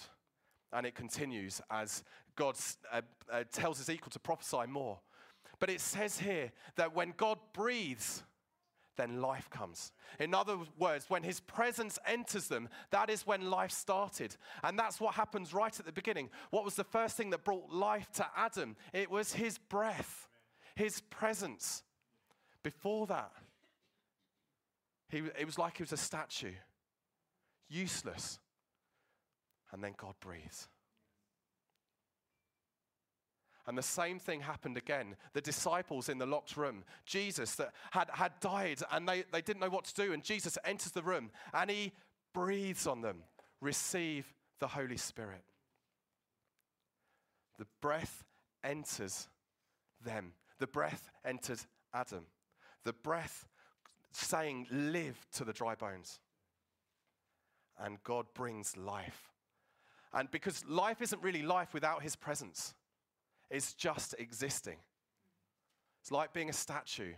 And 0.74 0.86
it 0.86 0.96
continues 0.96 1.62
as 1.70 2.04
God 2.36 2.56
uh, 2.92 3.02
uh, 3.32 3.44
tells 3.52 3.80
Ezekiel 3.80 4.10
to 4.10 4.20
prophesy 4.20 4.66
more. 4.68 5.00
But 5.60 5.70
it 5.70 5.80
says 5.80 6.20
here 6.20 6.52
that 6.76 6.94
when 6.96 7.14
God 7.16 7.38
breathes, 7.54 8.24
then 8.96 9.22
life 9.22 9.50
comes. 9.50 9.92
In 10.20 10.34
other 10.34 10.58
words, 10.78 11.06
when 11.10 11.24
his 11.24 11.40
presence 11.40 12.00
enters 12.06 12.48
them, 12.48 12.70
that 12.92 13.10
is 13.10 13.28
when 13.28 13.50
life 13.50 13.72
started. 13.72 14.36
And 14.64 14.78
that's 14.78 15.00
what 15.00 15.16
happens 15.16 15.54
right 15.54 15.78
at 15.80 15.86
the 15.86 15.92
beginning. 15.92 16.30
What 16.50 16.66
was 16.66 16.76
the 16.76 16.84
first 16.84 17.18
thing 17.18 17.30
that 17.32 17.44
brought 17.44 17.72
life 17.72 18.12
to 18.14 18.28
Adam? 18.36 18.76
It 18.94 19.10
was 19.10 19.34
his 19.34 19.58
breath, 19.58 20.28
his 20.76 21.02
presence. 21.02 21.84
Before 22.64 23.08
that, 23.08 23.32
he, 25.10 25.20
it 25.40 25.46
was 25.46 25.60
like 25.60 25.78
he 25.78 25.84
was 25.84 25.94
a 25.94 25.98
statue, 25.98 26.54
useless. 27.70 28.40
And 29.72 29.84
then 29.84 29.94
God 29.98 30.16
breathes. 30.20 30.70
And 33.68 33.78
the 33.78 33.84
same 33.84 34.20
thing 34.20 34.42
happened 34.42 34.78
again. 34.78 35.16
The 35.34 35.42
disciples 35.42 36.08
in 36.08 36.20
the 36.20 36.26
locked 36.26 36.56
room, 36.56 36.84
Jesus 37.06 37.56
that 37.56 37.74
had, 37.92 38.10
had 38.14 38.34
died 38.40 38.82
and 38.92 39.10
they, 39.10 39.24
they 39.32 39.42
didn't 39.42 39.62
know 39.62 39.70
what 39.70 39.86
to 39.86 39.94
do. 39.96 40.14
And 40.14 40.24
Jesus 40.24 40.58
enters 40.64 40.92
the 40.92 41.02
room 41.02 41.32
and 41.54 41.72
he 41.72 41.92
breathes 42.34 42.86
on 42.86 43.02
them. 43.02 43.24
Receive 43.62 44.32
the 44.60 44.68
Holy 44.68 44.98
Spirit. 44.98 45.44
The 47.58 47.66
breath 47.82 48.24
enters 48.64 49.28
them. 50.04 50.34
The 50.60 50.68
breath 50.68 51.10
entered 51.24 51.62
Adam. 51.94 52.26
The 52.84 52.94
breath 52.94 53.48
saying, 54.12 54.68
Live 54.70 55.26
to 55.34 55.44
the 55.44 55.54
dry 55.54 55.74
bones. 55.74 56.20
And 57.80 58.02
God 58.04 58.28
brings 58.34 58.78
life. 58.78 59.32
And 60.14 60.30
because 60.32 60.64
life 60.66 61.02
isn't 61.02 61.22
really 61.24 61.42
life 61.42 61.74
without 61.74 62.04
his 62.04 62.16
presence. 62.16 62.74
It's 63.50 63.74
just 63.74 64.16
existing. 64.18 64.78
It's 66.02 66.12
like 66.12 66.34
being 66.34 66.50
a 66.50 66.54
statue. 66.54 67.14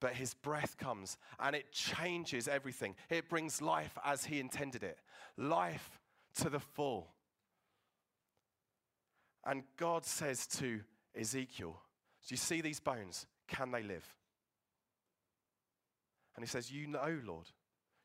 But 0.00 0.14
his 0.14 0.34
breath 0.34 0.76
comes 0.76 1.16
and 1.38 1.56
it 1.56 1.72
changes 1.72 2.48
everything. 2.48 2.94
It 3.08 3.28
brings 3.28 3.62
life 3.62 3.96
as 4.04 4.24
he 4.24 4.40
intended 4.40 4.82
it 4.82 4.98
life 5.36 5.98
to 6.36 6.50
the 6.50 6.60
full. 6.60 7.08
And 9.44 9.62
God 9.76 10.04
says 10.04 10.46
to 10.58 10.80
Ezekiel, 11.18 11.80
Do 12.26 12.32
you 12.32 12.36
see 12.36 12.60
these 12.60 12.80
bones? 12.80 13.26
Can 13.48 13.70
they 13.70 13.82
live? 13.82 14.06
And 16.36 16.44
he 16.44 16.48
says, 16.48 16.70
You 16.70 16.86
know, 16.86 17.18
Lord. 17.24 17.46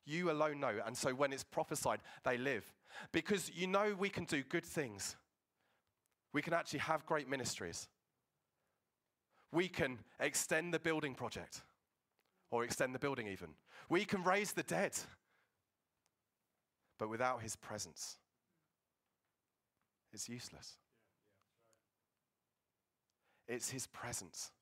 You 0.06 0.30
alone 0.30 0.60
know. 0.60 0.74
And 0.84 0.96
so 0.96 1.10
when 1.10 1.32
it's 1.32 1.44
prophesied, 1.44 2.00
they 2.24 2.38
live. 2.38 2.64
Because 3.12 3.50
you 3.54 3.66
know 3.66 3.94
we 3.98 4.08
can 4.08 4.24
do 4.24 4.42
good 4.42 4.64
things 4.64 5.16
we 6.32 6.42
can 6.42 6.52
actually 6.52 6.80
have 6.80 7.04
great 7.06 7.28
ministries. 7.28 7.88
We 9.52 9.68
can 9.68 9.98
extend 10.20 10.72
the 10.72 10.78
building 10.78 11.14
project, 11.14 11.62
or 12.50 12.64
extend 12.64 12.94
the 12.94 12.98
building 12.98 13.26
even. 13.26 13.48
We 13.88 14.04
can 14.04 14.22
raise 14.22 14.52
the 14.52 14.62
dead, 14.62 14.96
but 16.98 17.08
without 17.08 17.42
his 17.42 17.56
presence, 17.56 18.16
it's 20.12 20.28
useless. 20.28 20.76
It's 23.48 23.70
his 23.70 23.88
presence. 23.88 24.52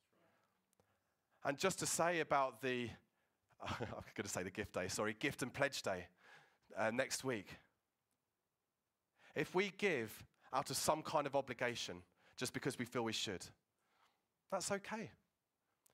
And 1.45 1.57
just 1.57 1.79
to 1.79 1.85
say 1.85 2.19
about 2.19 2.61
the, 2.61 2.89
I'm 3.63 3.75
going 3.79 4.23
to 4.23 4.27
say 4.27 4.43
the 4.43 4.49
gift 4.49 4.73
day, 4.73 4.87
sorry, 4.87 5.15
gift 5.19 5.43
and 5.43 5.53
pledge 5.53 5.83
day 5.83 6.07
uh, 6.77 6.91
next 6.91 7.23
week. 7.23 7.47
If 9.35 9.53
we 9.53 9.71
give 9.77 10.23
out 10.53 10.69
of 10.69 10.77
some 10.77 11.01
kind 11.01 11.27
of 11.27 11.35
obligation 11.35 11.97
just 12.37 12.53
because 12.53 12.79
we 12.79 12.85
feel 12.85 13.03
we 13.03 13.13
should. 13.13 13.45
That's 14.51 14.71
okay. 14.71 15.11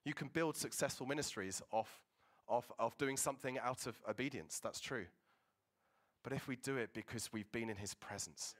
You 0.05 0.13
can 0.13 0.27
build 0.27 0.55
successful 0.55 1.07
ministries 1.07 1.61
off, 1.71 2.01
off, 2.47 2.71
off 2.79 2.97
doing 2.97 3.17
something 3.17 3.57
out 3.57 3.87
of 3.87 3.95
obedience. 4.07 4.59
That's 4.59 4.79
true. 4.79 5.05
But 6.23 6.33
if 6.33 6.47
we 6.47 6.55
do 6.55 6.77
it 6.77 6.91
because 6.93 7.31
we've 7.33 7.51
been 7.51 7.69
in 7.69 7.75
His 7.75 7.93
presence 7.93 8.55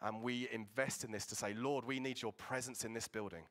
and 0.00 0.22
we 0.22 0.48
invest 0.52 1.04
in 1.04 1.10
this 1.10 1.26
to 1.26 1.34
say, 1.34 1.54
Lord, 1.54 1.84
we 1.84 2.00
need 2.00 2.22
your 2.22 2.32
presence 2.32 2.84
in 2.84 2.92
this 2.92 3.08
building. 3.08 3.44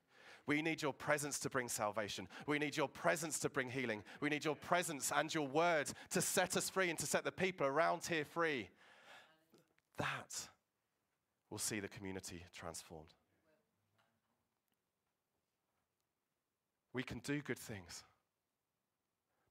We 0.46 0.62
need 0.62 0.82
your 0.82 0.94
presence 0.94 1.40
to 1.40 1.50
bring 1.50 1.68
salvation. 1.68 2.30
We 2.46 2.58
need 2.58 2.78
your 2.78 2.88
presence 2.88 3.38
to 3.40 3.50
bring 3.50 3.70
healing. 3.70 4.04
We 4.22 4.30
need 4.30 4.46
your 4.46 4.56
presence 4.56 5.12
and 5.14 5.34
your 5.34 5.46
word 5.46 5.92
to 6.12 6.22
set 6.22 6.56
us 6.56 6.70
free 6.70 6.90
and 6.90 6.98
to 7.00 7.06
set 7.06 7.26
the 7.26 7.34
people 7.34 7.68
around 7.68 8.06
here 8.06 8.24
free. 8.24 8.70
That 9.98 10.48
will 11.50 11.58
see 11.58 11.80
the 11.80 11.88
community 11.88 12.44
transformed. 12.54 13.14
We 16.94 17.04
can 17.04 17.20
do 17.20 17.42
good 17.42 17.60
things, 17.60 18.04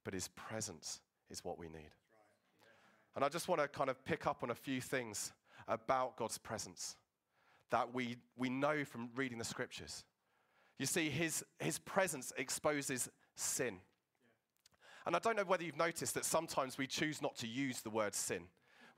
but 0.04 0.14
His 0.14 0.28
presence 0.28 1.00
is 1.30 1.44
what 1.44 1.58
we 1.58 1.68
need. 1.68 1.90
And 3.14 3.24
I 3.24 3.28
just 3.28 3.48
want 3.48 3.62
to 3.62 3.68
kind 3.68 3.88
of 3.88 4.04
pick 4.04 4.26
up 4.26 4.42
on 4.42 4.50
a 4.50 4.54
few 4.54 4.80
things 4.80 5.32
about 5.68 6.16
God's 6.16 6.38
presence 6.38 6.96
that 7.70 7.92
we, 7.94 8.16
we 8.36 8.48
know 8.48 8.84
from 8.84 9.08
reading 9.16 9.38
the 9.38 9.44
scriptures. 9.44 10.04
You 10.78 10.86
see, 10.86 11.08
his, 11.08 11.44
his 11.58 11.78
presence 11.78 12.32
exposes 12.36 13.08
sin. 13.34 13.78
And 15.06 15.16
I 15.16 15.18
don't 15.18 15.36
know 15.36 15.44
whether 15.44 15.64
you've 15.64 15.76
noticed 15.76 16.14
that 16.14 16.24
sometimes 16.24 16.78
we 16.78 16.86
choose 16.86 17.22
not 17.22 17.36
to 17.36 17.46
use 17.46 17.80
the 17.80 17.90
word 17.90 18.14
sin. 18.14 18.42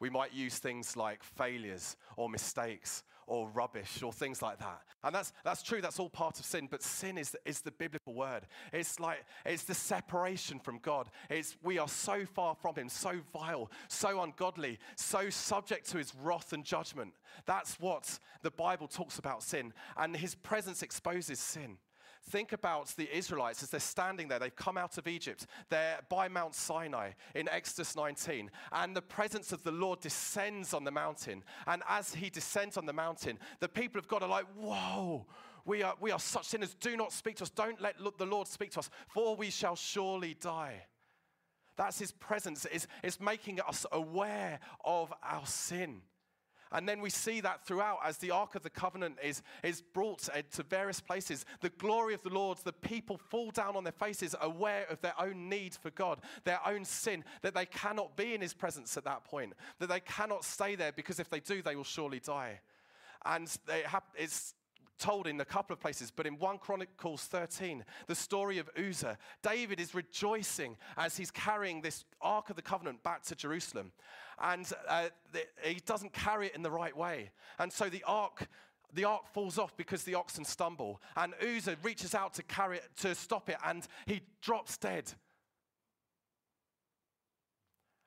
We 0.01 0.11
might 0.11 0.33
use 0.33 0.59
things 0.59 0.97
like 0.97 1.23
failures 1.23 1.97
or 2.17 2.29
mistakes 2.29 3.03
or 3.27 3.49
rubbish 3.49 4.03
or 4.03 4.13
things 4.13 4.43
like 4.43 4.59
that. 4.59 4.83
And 5.05 5.15
that's, 5.15 5.33
that's 5.45 5.63
true, 5.63 5.81
that's 5.81 6.01
all 6.01 6.09
part 6.09 6.41
of 6.41 6.45
sin, 6.45 6.67
but 6.71 6.83
sin 6.83 7.19
is, 7.19 7.37
is 7.45 7.61
the 7.61 7.71
biblical 7.71 8.15
word. 8.15 8.47
It's 8.73 8.99
like, 8.99 9.25
it's 9.47 9.63
the 9.65 9.75
separation 9.75 10.59
from 10.59 10.79
God. 10.79 11.09
It's, 11.31 11.57
we 11.63 11.79
are 11.79 11.89
so 11.89 12.25
far 12.25 12.55
from 12.57 12.75
Him, 12.75 12.89
so 12.89 13.21
vile, 13.33 13.71
so 13.89 14.23
ungodly, 14.23 14.79
so 14.97 15.31
subject 15.31 15.89
to 15.91 15.99
His 15.99 16.13
wrath 16.21 16.53
and 16.53 16.65
judgment. 16.65 17.13
That's 17.47 17.79
what 17.79 18.19
the 18.43 18.51
Bible 18.51 18.89
talks 18.89 19.19
about 19.19 19.43
sin. 19.43 19.73
And 19.97 20.17
His 20.17 20.35
presence 20.35 20.83
exposes 20.83 21.39
sin. 21.39 21.79
Think 22.25 22.53
about 22.53 22.89
the 22.89 23.15
Israelites 23.17 23.63
as 23.63 23.71
they're 23.71 23.81
standing 23.81 24.29
there. 24.29 24.39
They've 24.39 24.55
come 24.55 24.77
out 24.77 24.99
of 24.99 25.09
Egypt. 25.09 25.47
They're 25.71 26.01
by 26.09 26.29
Mount 26.29 26.55
Sinai 26.55 27.13
in 27.35 27.49
Exodus 27.49 27.97
19. 27.97 28.51
And 28.73 28.95
the 28.95 29.03
presence 29.03 29.53
of 29.53 29.63
the 29.63 29.73
Lord 29.73 30.01
descends 30.01 30.75
on 30.75 30.85
the 30.85 30.91
mountain. 30.91 31.43
And 31.67 31.83
as 31.89 32.15
he 32.15 32.31
descends 32.31 32.77
on 32.77 32.87
the 32.87 32.93
mountain, 32.93 33.39
the 33.61 33.69
people 33.69 33.99
of 33.99 34.09
God 34.09 34.23
are 34.23 34.29
like, 34.29 34.47
whoa. 34.57 35.27
We 35.65 35.83
are, 35.83 35.95
we 36.01 36.13
are 36.13 36.21
such 36.21 36.47
sinners. 36.47 36.75
Do 36.75 36.97
not 36.97 37.13
speak 37.13 37.37
to 37.37 37.43
us. 37.43 37.51
Don't 37.51 37.81
let 37.81 37.97
the 38.17 38.27
Lord 38.27 38.49
speak 38.49 38.71
to 38.71 38.79
us, 38.79 38.89
for 39.09 39.37
we 39.37 39.51
shall 39.51 39.77
surely 39.77 40.35
die. 40.35 40.87
That's 41.77 41.99
his 41.99 42.11
presence. 42.11 42.67
It's, 42.73 42.87
it's 43.03 43.21
making 43.21 43.61
us 43.61 43.87
aware 43.93 44.61
of 44.85 45.13
our 45.23 45.47
sin. 45.47 46.01
And 46.73 46.89
then 46.89 47.01
we 47.01 47.11
see 47.11 47.41
that 47.41 47.67
throughout 47.67 47.99
as 48.05 48.19
the 48.19 48.31
Ark 48.31 48.55
of 48.55 48.63
the 48.63 48.71
Covenant 48.71 49.17
is, 49.23 49.43
is 49.63 49.81
brought 49.81 50.29
to 50.53 50.63
various 50.63 51.01
places. 51.01 51.45
The 51.61 51.71
glory 51.71 52.15
of 52.15 52.23
the 52.23 52.29
Lord, 52.29 52.59
the 52.59 52.73
people 52.73 53.19
fall 53.19 53.51
down 53.51 53.77
on 53.77 53.85
their 53.85 53.93
faces, 53.93 54.35
aware 54.41 54.87
of 54.91 55.01
their 55.01 55.19
own 55.21 55.49
need 55.49 55.75
for 55.75 55.91
God, 55.91 56.21
their 56.45 56.61
own 56.67 56.85
sin, 56.85 57.25
that 57.43 57.55
they 57.55 57.67
cannot 57.67 58.17
be 58.17 58.35
in 58.35 58.41
His 58.41 58.55
presence 58.55 58.97
at 58.97 59.05
that 59.05 59.25
point, 59.25 59.55
that 59.79 59.89
they 59.89 60.01
cannot 60.01 60.45
stay 60.45 60.75
there 60.75 60.93
because 60.93 61.19
if 61.19 61.31
they 61.31 61.41
do, 61.41 61.63
they 61.63 61.77
will 61.77 61.85
surely 61.85 62.21
die. 62.21 62.61
And 63.25 63.51
it's 64.17 64.55
told 64.99 65.27
in 65.27 65.41
a 65.41 65.45
couple 65.45 65.73
of 65.73 65.81
places, 65.81 66.11
but 66.11 66.27
in 66.27 66.39
1 66.39 66.59
Chronicles 66.59 67.25
13, 67.25 67.85
the 68.07 68.15
story 68.15 68.59
of 68.59 68.69
Uzzah, 68.77 69.17
David 69.43 69.81
is 69.81 69.95
rejoicing 69.95 70.77
as 70.97 71.17
he's 71.17 71.31
carrying 71.31 71.81
this 71.81 72.05
Ark 72.21 72.51
of 72.51 72.57
the 72.57 72.63
Covenant 72.63 73.03
back 73.03 73.23
to 73.25 73.35
Jerusalem. 73.35 73.93
And 74.41 74.71
uh, 74.89 75.09
he 75.63 75.81
doesn't 75.87 76.13
carry 76.13 76.47
it 76.47 76.55
in 76.55 76.63
the 76.63 76.71
right 76.71 76.97
way. 76.97 77.31
And 77.59 77.73
so 77.73 77.89
the 77.89 78.05
Ark 78.07 78.49
the 78.95 79.05
ark 79.05 79.27
falls 79.35 79.59
off 79.59 79.77
because 79.77 80.05
the 80.05 80.15
oxen 80.15 80.47
stumble. 80.47 81.03
And 81.15 81.35
Uzzah 81.43 81.77
reaches 81.83 82.15
out 82.15 82.33
to 82.35 82.43
carry 82.43 82.79
it, 82.79 82.89
to 83.01 83.15
stop 83.15 83.51
it, 83.51 83.57
and 83.63 83.87
he 84.07 84.23
drops 84.41 84.79
dead. 84.79 85.13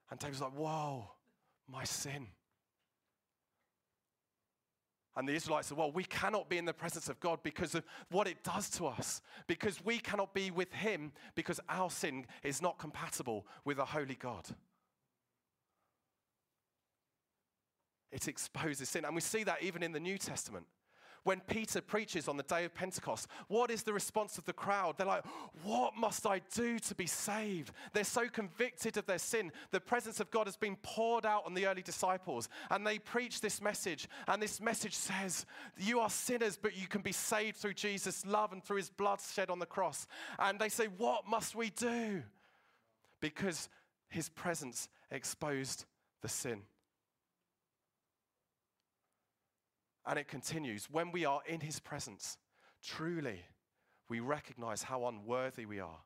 And 0.09 0.19
David's 0.19 0.41
like, 0.41 0.53
Whoa, 0.53 1.07
my 1.67 1.83
sin. 1.83 2.27
And 5.21 5.29
the 5.29 5.35
Israelites 5.35 5.67
said, 5.67 5.77
Well, 5.77 5.91
we 5.91 6.03
cannot 6.03 6.49
be 6.49 6.57
in 6.57 6.65
the 6.65 6.73
presence 6.73 7.07
of 7.07 7.19
God 7.19 7.43
because 7.43 7.75
of 7.75 7.83
what 8.09 8.27
it 8.27 8.43
does 8.43 8.71
to 8.71 8.87
us. 8.87 9.21
Because 9.45 9.85
we 9.85 9.99
cannot 9.99 10.33
be 10.33 10.49
with 10.49 10.73
Him 10.73 11.11
because 11.35 11.59
our 11.69 11.91
sin 11.91 12.25
is 12.41 12.59
not 12.59 12.79
compatible 12.79 13.45
with 13.63 13.77
a 13.77 13.85
holy 13.85 14.15
God. 14.15 14.47
It 18.11 18.27
exposes 18.27 18.89
sin. 18.89 19.05
And 19.05 19.13
we 19.13 19.21
see 19.21 19.43
that 19.43 19.61
even 19.61 19.83
in 19.83 19.91
the 19.91 19.99
New 19.99 20.17
Testament, 20.17 20.65
when 21.23 21.39
Peter 21.41 21.81
preaches 21.81 22.27
on 22.27 22.37
the 22.37 22.43
day 22.43 22.65
of 22.65 22.73
Pentecost, 22.73 23.27
what 23.47 23.69
is 23.69 23.83
the 23.83 23.93
response 23.93 24.37
of 24.37 24.45
the 24.45 24.53
crowd? 24.53 24.97
They're 24.97 25.07
like, 25.07 25.25
What 25.63 25.95
must 25.95 26.25
I 26.25 26.41
do 26.53 26.79
to 26.79 26.95
be 26.95 27.05
saved? 27.05 27.71
They're 27.93 28.03
so 28.03 28.27
convicted 28.27 28.97
of 28.97 29.05
their 29.05 29.19
sin. 29.19 29.51
The 29.71 29.79
presence 29.79 30.19
of 30.19 30.31
God 30.31 30.47
has 30.47 30.57
been 30.57 30.77
poured 30.77 31.25
out 31.25 31.45
on 31.45 31.53
the 31.53 31.67
early 31.67 31.83
disciples, 31.83 32.49
and 32.69 32.85
they 32.85 32.97
preach 32.97 33.41
this 33.41 33.61
message. 33.61 34.07
And 34.27 34.41
this 34.41 34.59
message 34.59 34.95
says, 34.95 35.45
You 35.77 35.99
are 35.99 36.09
sinners, 36.09 36.57
but 36.61 36.75
you 36.75 36.87
can 36.87 37.01
be 37.01 37.11
saved 37.11 37.57
through 37.57 37.75
Jesus' 37.75 38.25
love 38.25 38.51
and 38.51 38.63
through 38.63 38.77
his 38.77 38.89
blood 38.89 39.19
shed 39.21 39.49
on 39.49 39.59
the 39.59 39.65
cross. 39.65 40.07
And 40.39 40.59
they 40.59 40.69
say, 40.69 40.87
What 40.97 41.27
must 41.27 41.55
we 41.55 41.69
do? 41.69 42.23
Because 43.19 43.69
his 44.09 44.29
presence 44.29 44.89
exposed 45.11 45.85
the 46.21 46.29
sin. 46.29 46.63
And 50.11 50.19
it 50.19 50.27
continues 50.27 50.89
when 50.91 51.13
we 51.13 51.23
are 51.23 51.39
in 51.47 51.61
his 51.61 51.79
presence, 51.79 52.37
truly 52.83 53.45
we 54.09 54.19
recognize 54.19 54.83
how 54.83 55.07
unworthy 55.07 55.65
we 55.65 55.79
are 55.79 55.99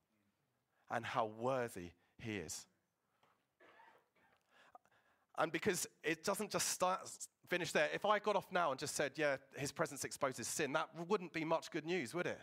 and 0.91 1.03
how 1.03 1.25
worthy 1.39 1.89
he 2.19 2.37
is. 2.37 2.67
And 5.39 5.51
because 5.51 5.87
it 6.03 6.23
doesn't 6.23 6.51
just 6.51 6.69
start, 6.69 6.99
finish 7.49 7.71
there, 7.71 7.89
if 7.95 8.05
I 8.05 8.19
got 8.19 8.35
off 8.35 8.51
now 8.51 8.69
and 8.69 8.79
just 8.79 8.95
said, 8.95 9.13
yeah, 9.15 9.37
his 9.57 9.71
presence 9.71 10.03
exposes 10.03 10.47
sin, 10.47 10.73
that 10.73 10.87
wouldn't 11.07 11.33
be 11.33 11.43
much 11.43 11.71
good 11.71 11.87
news, 11.87 12.13
would 12.13 12.27
it? 12.27 12.39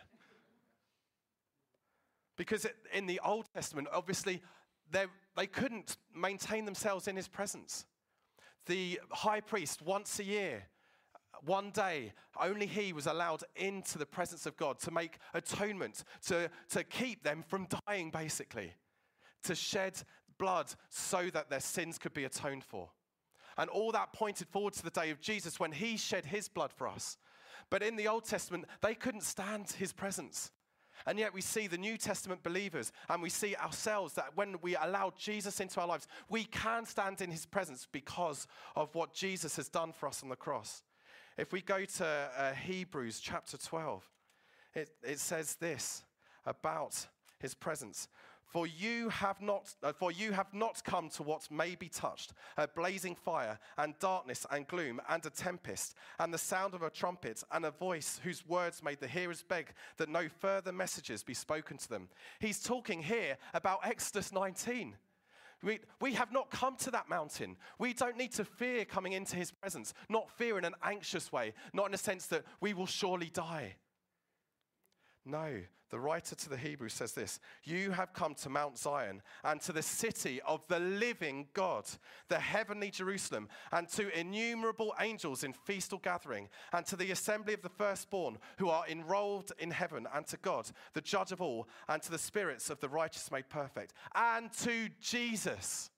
Because 2.37 2.65
it, 2.65 2.75
in 2.93 3.07
the 3.07 3.21
Old 3.25 3.47
Testament, 3.55 3.87
obviously, 3.93 4.43
they 4.91 5.47
couldn't 5.47 5.97
maintain 6.13 6.65
themselves 6.65 7.07
in 7.07 7.15
his 7.15 7.29
presence. 7.29 7.87
The 8.67 8.99
high 9.13 9.41
priest, 9.41 9.81
once 9.81 10.19
a 10.19 10.25
year, 10.25 10.65
one 11.45 11.71
day, 11.71 12.13
only 12.41 12.67
he 12.67 12.93
was 12.93 13.07
allowed 13.07 13.43
into 13.57 13.99
the 13.99 14.07
presence 14.07 14.47
of 14.47 14.57
God 14.57 14.79
to 14.81 14.91
make 14.91 15.19
atonement, 15.35 16.05
to, 16.27 16.51
to 16.71 16.85
keep 16.85 17.23
them 17.23 17.45
from 17.47 17.67
dying, 17.87 18.11
basically, 18.11 18.73
to 19.45 19.55
shed 19.55 20.01
blood 20.39 20.73
so 20.89 21.31
that 21.31 21.51
their 21.51 21.61
sins 21.61 21.99
could 21.99 22.15
be 22.15 22.25
atoned 22.25 22.65
for. 22.65 22.91
And 23.59 23.69
all 23.69 23.93
that 23.93 24.13
pointed 24.13 24.49
forward 24.49 24.73
to 24.75 24.83
the 24.83 24.91
day 24.91 25.11
of 25.11 25.21
Jesus 25.21 25.61
when 25.61 25.73
he 25.73 25.97
shed 25.97 26.25
his 26.25 26.49
blood 26.49 26.73
for 26.73 26.89
us. 26.89 27.19
But 27.71 27.83
in 27.83 27.97
the 27.97 28.09
Old 28.09 28.25
Testament, 28.25 28.67
they 28.81 28.95
couldn't 28.95 29.23
stand 29.23 29.71
his 29.73 29.93
presence. 29.93 30.51
And 31.07 31.19
yet 31.19 31.35
we 31.35 31.41
see 31.41 31.67
the 31.67 31.79
New 31.79 31.97
Testament 31.97 32.43
believers 32.43 32.93
and 33.09 33.23
we 33.23 33.29
see 33.29 33.57
ourselves 33.57 34.15
that 34.15 34.37
when 34.37 34.57
we 34.63 34.77
allow 34.77 35.13
Jesus 35.17 35.59
into 35.61 35.81
our 35.81 35.87
lives, 35.87 36.07
we 36.29 36.45
can 36.45 36.87
stand 36.87 37.21
in 37.21 37.31
his 37.31 37.47
presence 37.47 37.89
because 37.91 38.47
of 38.77 38.95
what 38.95 39.13
Jesus 39.13 39.57
has 39.57 39.69
done 39.69 39.93
for 39.93 40.07
us 40.07 40.23
on 40.23 40.29
the 40.29 40.37
cross. 40.37 40.83
If 41.39 41.53
we 41.53 41.63
go 41.63 41.85
to 41.85 42.07
uh, 42.07 42.53
Hebrews 42.53 43.21
chapter 43.21 43.57
12, 43.57 44.09
it, 44.75 44.91
it 45.03 45.19
says 45.19 45.57
this 45.57 46.03
about 46.45 47.07
his 47.39 47.55
presence. 47.55 48.09
For 48.53 48.67
you 48.67 49.09
have 49.09 49.41
not, 49.41 49.75
uh, 49.83 49.95
for 49.95 50.13
you 50.13 50.33
have 50.33 50.53
not 50.53 50.85
come 50.85 51.09
to 51.11 51.23
what 51.23 51.51
may 51.51 51.75
be 51.75 51.89
touched, 51.89 52.35
a 52.59 52.69
blazing 52.69 53.15
fire, 53.15 53.59
and 53.79 53.99
darkness, 53.99 54.45
and 54.51 54.67
gloom, 54.67 55.01
and 55.09 55.25
a 55.25 55.31
tempest, 55.31 55.95
and 56.19 56.35
the 56.35 56.39
sound 56.39 56.75
of 56.75 56.83
a 56.83 56.91
trumpet, 56.91 57.43
and 57.51 57.65
a 57.65 57.71
voice 57.71 58.21
whose 58.23 58.47
words 58.47 58.83
made 58.83 59.01
the 59.01 59.09
hearers 59.09 59.43
beg 59.43 59.73
that 59.97 60.11
no 60.11 60.29
further 60.29 60.71
messages 60.71 61.23
be 61.23 61.33
spoken 61.33 61.79
to 61.79 61.89
them. 61.89 62.11
He's 62.41 62.63
talking 62.63 63.03
here 63.03 63.39
about 63.55 63.87
Exodus 63.87 64.33
19. 64.35 64.97
We, 65.63 65.81
we 66.01 66.15
have 66.15 66.33
not 66.33 66.51
come 66.51 66.77
to 66.79 66.91
that 66.91 67.09
mountain. 67.09 67.57
We 67.79 67.95
don't 67.95 68.17
need 68.17 68.33
to 68.33 68.45
fear 68.45 68.85
coming 68.85 69.13
into 69.13 69.37
his 69.37 69.53
presence, 69.53 69.95
not 70.09 70.31
fear 70.31 70.59
in 70.59 70.65
an 70.65 70.75
anxious 70.83 71.31
way, 71.31 71.55
not 71.73 71.89
in 71.89 71.95
a 71.95 71.99
sense 71.99 72.27
that 72.27 72.45
we 72.61 72.75
will 72.75 72.87
surely 72.87 73.31
die. 73.33 73.77
No, 75.25 75.61
the 75.93 76.01
writer 76.01 76.35
to 76.35 76.49
the 76.49 76.57
Hebrews 76.57 76.95
says 76.95 77.13
this 77.13 77.39
You 77.63 77.93
have 77.93 78.15
come 78.15 78.35
to 78.37 78.49
Mount 78.49 78.79
Zion 78.79 79.21
and 79.45 79.61
to 79.61 79.73
the 79.73 79.83
city 79.83 80.41
of 80.47 80.67
the 80.67 80.81
living 80.81 81.47
God, 81.53 81.85
the 82.29 82.41
heavenly 82.41 82.91
Jerusalem, 82.91 83.49
and 83.71 83.87
to 83.91 84.19
innumerable 84.19 84.95
angels 84.99 85.45
in 85.45 85.53
feastal 85.53 85.99
gathering, 85.99 86.49
and 86.73 86.85
to 86.87 86.97
the 86.97 87.11
assembly 87.11 87.53
of 87.53 87.61
the 87.61 87.69
firstborn 87.69 88.39
who 88.57 88.71
are 88.71 88.89
enrolled 88.89 89.53
in 89.59 89.71
heaven, 89.71 90.09
and 90.15 90.27
to 90.29 90.39
God, 90.39 90.71
the 90.95 91.03
judge 91.03 91.31
of 91.31 91.43
all, 91.43 91.69
and 91.89 92.03
to 92.03 92.11
the 92.11 92.19
spirits 92.19 92.71
of 92.71 92.81
the 92.81 92.89
righteous 92.89 93.31
made 93.31 93.51
perfect, 93.51 93.93
and 94.15 94.51
to 94.55 94.89
Jesus 94.99 95.91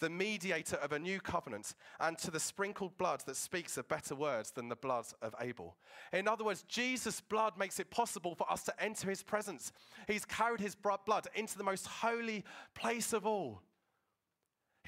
the 0.00 0.10
mediator 0.10 0.76
of 0.76 0.92
a 0.92 0.98
new 0.98 1.20
covenant, 1.20 1.74
and 2.00 2.16
to 2.18 2.30
the 2.30 2.40
sprinkled 2.40 2.96
blood 2.98 3.22
that 3.26 3.36
speaks 3.36 3.76
a 3.76 3.82
better 3.82 4.14
words 4.14 4.50
than 4.50 4.68
the 4.68 4.76
blood 4.76 5.06
of 5.22 5.34
Abel. 5.40 5.76
In 6.12 6.28
other 6.28 6.44
words, 6.44 6.62
Jesus' 6.62 7.20
blood 7.20 7.58
makes 7.58 7.80
it 7.80 7.90
possible 7.90 8.34
for 8.34 8.50
us 8.50 8.62
to 8.64 8.82
enter 8.82 9.10
his 9.10 9.22
presence. 9.22 9.72
He's 10.06 10.24
carried 10.24 10.60
his 10.60 10.74
blood 10.74 11.26
into 11.34 11.58
the 11.58 11.64
most 11.64 11.86
holy 11.86 12.44
place 12.74 13.12
of 13.12 13.26
all. 13.26 13.62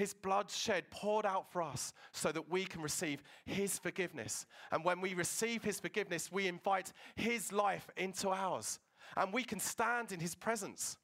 His 0.01 0.15
blood 0.15 0.51
shed, 0.51 0.91
poured 0.91 1.27
out 1.27 1.53
for 1.53 1.61
us 1.61 1.93
so 2.13 2.33
that 2.33 2.49
we 2.49 2.65
can 2.65 2.81
receive 2.81 3.23
His 3.45 3.79
forgiveness. 3.79 4.47
And 4.73 4.83
when 4.83 5.03
we 5.03 5.13
receive 5.13 5.63
His 5.63 5.79
forgiveness, 5.79 6.33
we 6.33 6.47
invite 6.47 6.95
His 7.17 7.53
life 7.53 7.91
into 7.99 8.31
ours. 8.31 8.79
And 9.15 9.31
we 9.31 9.45
can 9.45 9.61
stand 9.61 10.11
in 10.11 10.19
His 10.19 10.35
presence. 10.35 10.97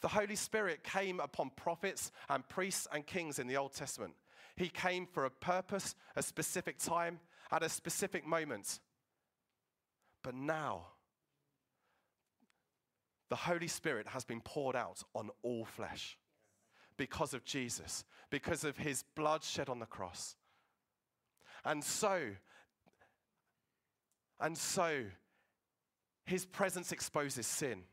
The 0.00 0.08
Holy 0.08 0.36
Spirit 0.36 0.84
came 0.84 1.20
upon 1.20 1.50
prophets 1.50 2.12
and 2.28 2.46
priests 2.48 2.86
and 2.92 3.06
kings 3.06 3.38
in 3.38 3.46
the 3.46 3.56
Old 3.56 3.72
Testament. 3.72 4.14
He 4.56 4.68
came 4.68 5.06
for 5.06 5.24
a 5.24 5.30
purpose, 5.30 5.94
a 6.16 6.22
specific 6.22 6.78
time, 6.78 7.20
at 7.50 7.62
a 7.62 7.68
specific 7.68 8.26
moment. 8.26 8.80
But 10.22 10.34
now, 10.34 10.86
the 13.30 13.36
Holy 13.36 13.68
Spirit 13.68 14.06
has 14.08 14.24
been 14.24 14.40
poured 14.40 14.76
out 14.76 15.02
on 15.14 15.30
all 15.42 15.64
flesh 15.64 16.18
because 16.96 17.34
of 17.34 17.44
Jesus, 17.44 18.04
because 18.30 18.64
of 18.64 18.76
his 18.76 19.04
blood 19.14 19.42
shed 19.42 19.68
on 19.68 19.80
the 19.80 19.86
cross. 19.86 20.36
And 21.64 21.82
so, 21.82 22.20
and 24.40 24.56
so, 24.56 25.04
his 26.24 26.44
presence 26.44 26.92
exposes 26.92 27.46
sin 27.46 27.84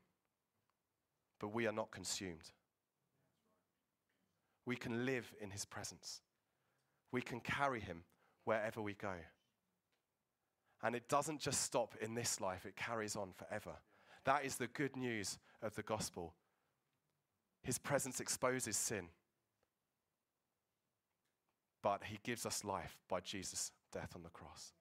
but 1.42 1.54
we 1.54 1.66
are 1.66 1.74
not 1.74 1.90
consumed. 1.90 2.52
We 4.66 4.76
can 4.76 5.06
live 5.06 5.34
in 5.42 5.50
his 5.50 5.66
presence. 5.66 6.22
We 7.12 7.22
can 7.22 7.40
carry 7.40 7.80
him 7.82 8.04
wherever 8.46 8.80
we 8.80 8.94
go. 8.94 9.16
And 10.84 10.96
it 10.96 11.10
doesn't 11.10 11.42
just 11.42 11.62
stop 11.62 11.96
in 12.00 12.14
this 12.14 12.40
life, 12.40 12.66
it 12.66 12.76
carries 12.76 13.16
on 13.16 13.34
forever. 13.34 13.72
That 14.24 14.46
is 14.46 14.56
the 14.56 14.68
good 14.68 14.96
news 14.96 15.40
of 15.64 15.76
the 15.76 15.82
gospel. 15.82 16.36
His 17.64 17.80
presence 17.80 18.20
exposes 18.20 18.78
sin, 18.78 19.08
but 21.82 22.04
he 22.06 22.20
gives 22.24 22.46
us 22.46 22.64
life 22.64 22.98
by 23.10 23.20
Jesus' 23.20 23.72
death 23.92 24.14
on 24.16 24.24
the 24.24 24.30
cross. 24.30 24.74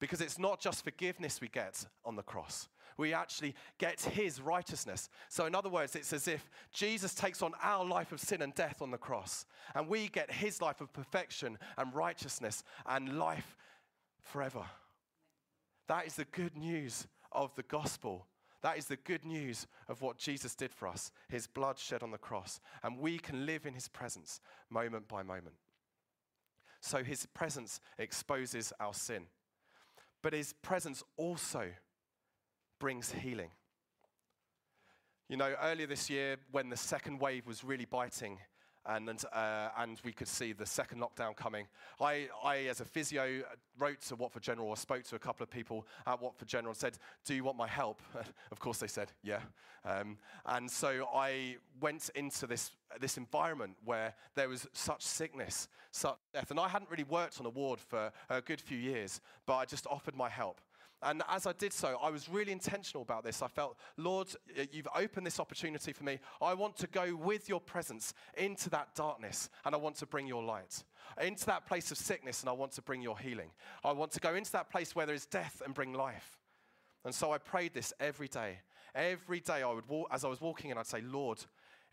Because 0.00 0.20
it's 0.20 0.38
not 0.38 0.60
just 0.60 0.82
forgiveness 0.82 1.40
we 1.40 1.48
get 1.48 1.86
on 2.04 2.16
the 2.16 2.22
cross, 2.22 2.68
we 2.96 3.12
actually 3.12 3.54
get 3.78 4.00
his 4.00 4.40
righteousness. 4.40 5.08
So, 5.28 5.46
in 5.46 5.54
other 5.54 5.68
words, 5.68 5.96
it's 5.96 6.12
as 6.12 6.28
if 6.28 6.50
Jesus 6.72 7.14
takes 7.14 7.42
on 7.42 7.52
our 7.62 7.84
life 7.84 8.12
of 8.12 8.20
sin 8.20 8.42
and 8.42 8.54
death 8.54 8.82
on 8.82 8.90
the 8.90 8.98
cross, 8.98 9.46
and 9.74 9.88
we 9.88 10.08
get 10.08 10.30
his 10.30 10.60
life 10.60 10.80
of 10.80 10.92
perfection 10.92 11.58
and 11.78 11.94
righteousness 11.94 12.64
and 12.86 13.18
life 13.18 13.56
forever. 14.22 14.64
That 15.88 16.06
is 16.06 16.14
the 16.14 16.26
good 16.26 16.56
news 16.56 17.06
of 17.32 17.54
the 17.54 17.64
gospel. 17.64 18.26
That 18.62 18.78
is 18.78 18.86
the 18.86 18.96
good 18.96 19.24
news 19.24 19.66
of 19.88 20.02
what 20.02 20.18
Jesus 20.18 20.54
did 20.54 20.72
for 20.72 20.86
us, 20.86 21.10
his 21.28 21.48
blood 21.48 21.78
shed 21.78 22.04
on 22.04 22.12
the 22.12 22.18
cross. 22.18 22.60
And 22.84 22.98
we 22.98 23.18
can 23.18 23.44
live 23.44 23.66
in 23.66 23.74
his 23.74 23.88
presence 23.88 24.40
moment 24.70 25.08
by 25.08 25.24
moment. 25.24 25.56
So 26.80 27.02
his 27.02 27.26
presence 27.26 27.80
exposes 27.98 28.72
our 28.78 28.94
sin 28.94 29.26
but 30.22 30.32
his 30.32 30.52
presence 30.52 31.02
also 31.16 31.70
brings 32.82 33.12
healing. 33.12 33.50
You 35.28 35.36
know, 35.36 35.54
earlier 35.62 35.86
this 35.86 36.10
year, 36.10 36.36
when 36.50 36.68
the 36.68 36.76
second 36.76 37.20
wave 37.20 37.46
was 37.46 37.62
really 37.62 37.84
biting, 37.84 38.40
and, 38.84 39.08
and, 39.08 39.24
uh, 39.32 39.68
and 39.78 40.00
we 40.04 40.10
could 40.10 40.26
see 40.26 40.52
the 40.52 40.66
second 40.66 41.00
lockdown 41.00 41.36
coming. 41.36 41.68
I, 42.00 42.26
I, 42.42 42.56
as 42.62 42.80
a 42.80 42.84
physio, 42.84 43.44
wrote 43.78 44.00
to 44.08 44.16
Watford 44.16 44.42
General 44.42 44.66
or 44.66 44.76
spoke 44.76 45.04
to 45.04 45.14
a 45.14 45.18
couple 45.20 45.44
of 45.44 45.50
people 45.50 45.86
at 46.08 46.20
Watford 46.20 46.48
General 46.48 46.72
and 46.72 46.76
said, 46.76 46.98
Do 47.24 47.34
you 47.34 47.44
want 47.44 47.56
my 47.56 47.68
help? 47.68 48.02
of 48.50 48.58
course, 48.58 48.78
they 48.78 48.88
said, 48.88 49.12
Yeah. 49.22 49.42
Um, 49.84 50.18
and 50.44 50.68
so 50.68 51.06
I 51.14 51.58
went 51.80 52.10
into 52.16 52.48
this, 52.48 52.72
this 53.00 53.16
environment 53.16 53.76
where 53.84 54.12
there 54.34 54.48
was 54.48 54.66
such 54.72 55.02
sickness, 55.02 55.68
such 55.92 56.16
death. 56.34 56.50
And 56.50 56.58
I 56.58 56.66
hadn't 56.66 56.90
really 56.90 57.04
worked 57.04 57.38
on 57.38 57.46
a 57.46 57.50
ward 57.50 57.78
for 57.78 58.10
a 58.28 58.40
good 58.40 58.60
few 58.60 58.76
years, 58.76 59.20
but 59.46 59.54
I 59.54 59.66
just 59.66 59.86
offered 59.86 60.16
my 60.16 60.28
help. 60.28 60.60
And 61.02 61.22
as 61.28 61.46
I 61.46 61.52
did 61.52 61.72
so, 61.72 61.98
I 62.00 62.10
was 62.10 62.28
really 62.28 62.52
intentional 62.52 63.02
about 63.02 63.24
this. 63.24 63.42
I 63.42 63.48
felt, 63.48 63.76
Lord, 63.96 64.28
you've 64.70 64.88
opened 64.94 65.26
this 65.26 65.40
opportunity 65.40 65.92
for 65.92 66.04
me. 66.04 66.20
I 66.40 66.54
want 66.54 66.76
to 66.78 66.86
go 66.86 67.16
with 67.16 67.48
your 67.48 67.60
presence 67.60 68.14
into 68.36 68.70
that 68.70 68.94
darkness, 68.94 69.50
and 69.64 69.74
I 69.74 69.78
want 69.78 69.96
to 69.96 70.06
bring 70.06 70.26
your 70.26 70.42
light. 70.42 70.84
Into 71.20 71.44
that 71.46 71.66
place 71.66 71.90
of 71.90 71.98
sickness, 71.98 72.40
and 72.40 72.48
I 72.48 72.52
want 72.52 72.72
to 72.72 72.82
bring 72.82 73.02
your 73.02 73.18
healing. 73.18 73.50
I 73.84 73.92
want 73.92 74.12
to 74.12 74.20
go 74.20 74.34
into 74.34 74.52
that 74.52 74.70
place 74.70 74.94
where 74.94 75.06
there 75.06 75.14
is 75.14 75.26
death 75.26 75.60
and 75.64 75.74
bring 75.74 75.92
life. 75.92 76.38
And 77.04 77.14
so 77.14 77.32
I 77.32 77.38
prayed 77.38 77.74
this 77.74 77.92
every 77.98 78.28
day. 78.28 78.58
Every 78.94 79.40
day, 79.40 79.62
I 79.62 79.72
would 79.72 79.88
walk, 79.88 80.08
as 80.12 80.24
I 80.24 80.28
was 80.28 80.40
walking 80.40 80.70
in, 80.70 80.78
I'd 80.78 80.86
say, 80.86 81.00
Lord, 81.00 81.38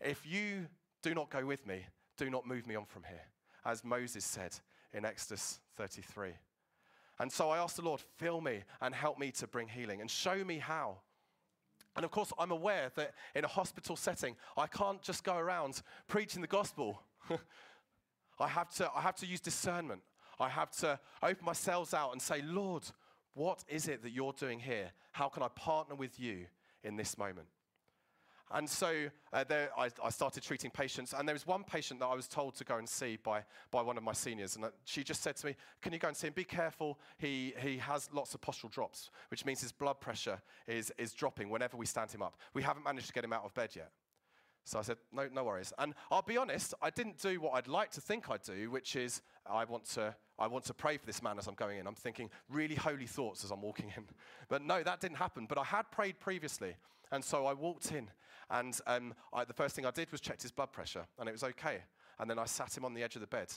if 0.00 0.24
you 0.26 0.68
do 1.02 1.14
not 1.14 1.30
go 1.30 1.44
with 1.44 1.66
me, 1.66 1.84
do 2.16 2.30
not 2.30 2.46
move 2.46 2.66
me 2.66 2.74
on 2.76 2.84
from 2.84 3.02
here, 3.04 3.24
as 3.64 3.82
Moses 3.82 4.24
said 4.24 4.54
in 4.92 5.04
Exodus 5.04 5.60
33. 5.76 6.32
And 7.20 7.30
so 7.30 7.50
I 7.50 7.58
asked 7.58 7.76
the 7.76 7.82
Lord, 7.82 8.00
fill 8.16 8.40
me 8.40 8.64
and 8.80 8.94
help 8.94 9.18
me 9.18 9.30
to 9.32 9.46
bring 9.46 9.68
healing 9.68 10.00
and 10.00 10.10
show 10.10 10.42
me 10.42 10.58
how. 10.58 10.96
And 11.94 12.02
of 12.02 12.10
course, 12.10 12.32
I'm 12.38 12.50
aware 12.50 12.90
that 12.96 13.12
in 13.34 13.44
a 13.44 13.48
hospital 13.48 13.94
setting, 13.94 14.36
I 14.56 14.66
can't 14.66 15.02
just 15.02 15.22
go 15.22 15.36
around 15.36 15.82
preaching 16.08 16.40
the 16.40 16.48
gospel. 16.48 17.02
I, 18.40 18.48
have 18.48 18.70
to, 18.76 18.90
I 18.96 19.02
have 19.02 19.16
to 19.16 19.26
use 19.26 19.40
discernment. 19.40 20.00
I 20.40 20.48
have 20.48 20.70
to 20.78 20.98
open 21.22 21.44
my 21.44 21.52
cells 21.52 21.92
out 21.92 22.12
and 22.12 22.22
say, 22.22 22.40
Lord, 22.40 22.84
what 23.34 23.64
is 23.68 23.86
it 23.86 24.02
that 24.02 24.12
you're 24.12 24.32
doing 24.32 24.58
here? 24.58 24.90
How 25.12 25.28
can 25.28 25.42
I 25.42 25.48
partner 25.48 25.96
with 25.96 26.18
you 26.18 26.46
in 26.82 26.96
this 26.96 27.18
moment? 27.18 27.48
And 28.52 28.68
so 28.68 29.06
uh, 29.32 29.44
there, 29.44 29.70
I, 29.78 29.90
I, 30.02 30.10
started 30.10 30.42
treating 30.42 30.72
patients, 30.72 31.14
and 31.16 31.28
there 31.28 31.34
was 31.34 31.46
one 31.46 31.62
patient 31.62 32.00
that 32.00 32.06
I 32.06 32.14
was 32.16 32.26
told 32.26 32.56
to 32.56 32.64
go 32.64 32.78
and 32.78 32.88
see 32.88 33.16
by, 33.16 33.44
by 33.70 33.80
one 33.80 33.96
of 33.96 34.02
my 34.02 34.12
seniors. 34.12 34.56
And 34.56 34.64
uh, 34.64 34.70
she 34.84 35.04
just 35.04 35.22
said 35.22 35.36
to 35.36 35.46
me, 35.46 35.56
Can 35.80 35.92
you 35.92 36.00
go 36.00 36.08
and 36.08 36.16
see 36.16 36.26
him? 36.26 36.32
Be 36.34 36.42
careful. 36.42 36.98
He, 37.18 37.54
he 37.58 37.78
has 37.78 38.08
lots 38.12 38.34
of 38.34 38.40
postural 38.40 38.70
drops, 38.70 39.10
which 39.28 39.44
means 39.44 39.60
his 39.60 39.70
blood 39.70 40.00
pressure 40.00 40.40
is, 40.66 40.92
is 40.98 41.12
dropping 41.12 41.48
whenever 41.48 41.76
we 41.76 41.86
stand 41.86 42.10
him 42.10 42.22
up. 42.22 42.36
We 42.52 42.62
haven't 42.62 42.84
managed 42.84 43.06
to 43.06 43.12
get 43.12 43.22
him 43.22 43.32
out 43.32 43.44
of 43.44 43.54
bed 43.54 43.70
yet. 43.76 43.92
So 44.64 44.78
I 44.78 44.82
said, 44.82 44.98
no, 45.12 45.28
no 45.32 45.44
worries. 45.44 45.72
And 45.78 45.94
I'll 46.10 46.22
be 46.22 46.36
honest, 46.36 46.74
I 46.82 46.90
didn't 46.90 47.18
do 47.18 47.40
what 47.40 47.54
I'd 47.54 47.68
like 47.68 47.90
to 47.92 48.00
think 48.00 48.30
I'd 48.30 48.42
do, 48.42 48.70
which 48.70 48.94
is 48.94 49.22
I 49.50 49.64
want 49.64 49.84
to, 49.90 50.14
I 50.38 50.46
want 50.46 50.64
to 50.66 50.74
pray 50.74 50.96
for 50.96 51.06
this 51.06 51.22
man 51.22 51.38
as 51.38 51.46
I'm 51.46 51.54
going 51.54 51.78
in. 51.78 51.86
I'm 51.86 51.94
thinking 51.94 52.30
really 52.48 52.74
holy 52.74 53.06
thoughts 53.06 53.44
as 53.44 53.50
I'm 53.50 53.62
walking 53.62 53.92
in. 53.96 54.04
But 54.48 54.62
no, 54.62 54.82
that 54.82 55.00
didn't 55.00 55.18
happen. 55.18 55.46
But 55.46 55.58
I 55.58 55.64
had 55.64 55.90
prayed 55.90 56.18
previously. 56.18 56.74
And 57.12 57.24
so 57.24 57.46
I 57.46 57.52
walked 57.52 57.92
in, 57.92 58.08
and 58.50 58.78
um, 58.86 59.14
I, 59.32 59.44
the 59.44 59.52
first 59.52 59.74
thing 59.74 59.84
I 59.84 59.90
did 59.90 60.12
was 60.12 60.20
checked 60.20 60.42
his 60.42 60.52
blood 60.52 60.72
pressure, 60.72 61.06
and 61.18 61.28
it 61.28 61.32
was 61.32 61.42
okay. 61.42 61.78
And 62.18 62.30
then 62.30 62.38
I 62.38 62.44
sat 62.44 62.76
him 62.76 62.84
on 62.84 62.94
the 62.94 63.02
edge 63.02 63.16
of 63.16 63.20
the 63.20 63.26
bed 63.26 63.52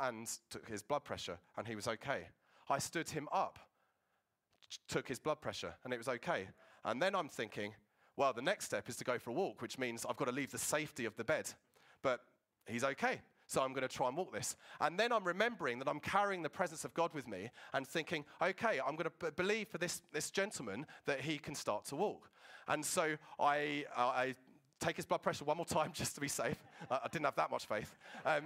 and 0.00 0.28
took 0.50 0.68
his 0.68 0.82
blood 0.82 1.04
pressure, 1.04 1.38
and 1.56 1.66
he 1.66 1.76
was 1.76 1.86
okay. 1.86 2.28
I 2.68 2.78
stood 2.78 3.08
him 3.08 3.28
up, 3.32 3.58
took 4.88 5.06
his 5.06 5.20
blood 5.20 5.40
pressure, 5.40 5.74
and 5.84 5.94
it 5.94 5.98
was 5.98 6.08
okay. 6.08 6.48
And 6.84 7.00
then 7.00 7.14
I'm 7.14 7.28
thinking, 7.28 7.74
well, 8.16 8.32
the 8.32 8.42
next 8.42 8.66
step 8.66 8.88
is 8.88 8.96
to 8.96 9.04
go 9.04 9.18
for 9.18 9.30
a 9.30 9.34
walk, 9.34 9.62
which 9.62 9.78
means 9.78 10.04
I've 10.08 10.16
got 10.16 10.26
to 10.26 10.32
leave 10.32 10.50
the 10.50 10.58
safety 10.58 11.04
of 11.04 11.16
the 11.16 11.24
bed. 11.24 11.48
But 12.02 12.20
he's 12.66 12.84
okay. 12.84 13.20
So 13.50 13.62
I'm 13.62 13.72
going 13.72 13.82
to 13.82 13.92
try 13.92 14.06
and 14.06 14.16
walk 14.16 14.32
this. 14.32 14.54
And 14.80 14.96
then 14.96 15.10
I'm 15.10 15.24
remembering 15.24 15.80
that 15.80 15.88
I'm 15.88 15.98
carrying 15.98 16.40
the 16.40 16.48
presence 16.48 16.84
of 16.84 16.94
God 16.94 17.12
with 17.12 17.26
me 17.26 17.50
and 17.74 17.84
thinking, 17.84 18.24
okay, 18.40 18.78
I'm 18.78 18.94
going 18.94 19.10
to 19.10 19.26
b- 19.26 19.32
believe 19.34 19.66
for 19.66 19.78
this, 19.78 20.02
this 20.12 20.30
gentleman 20.30 20.86
that 21.06 21.20
he 21.20 21.36
can 21.36 21.56
start 21.56 21.84
to 21.86 21.96
walk. 21.96 22.30
And 22.68 22.84
so 22.84 23.16
I, 23.40 23.86
uh, 23.96 24.02
I 24.02 24.34
take 24.78 24.94
his 24.94 25.04
blood 25.04 25.22
pressure 25.22 25.44
one 25.44 25.56
more 25.56 25.66
time 25.66 25.90
just 25.94 26.14
to 26.14 26.20
be 26.20 26.28
safe. 26.28 26.62
I, 26.88 27.00
I 27.02 27.08
didn't 27.10 27.24
have 27.24 27.34
that 27.34 27.50
much 27.50 27.66
faith. 27.66 27.92
Um, 28.24 28.44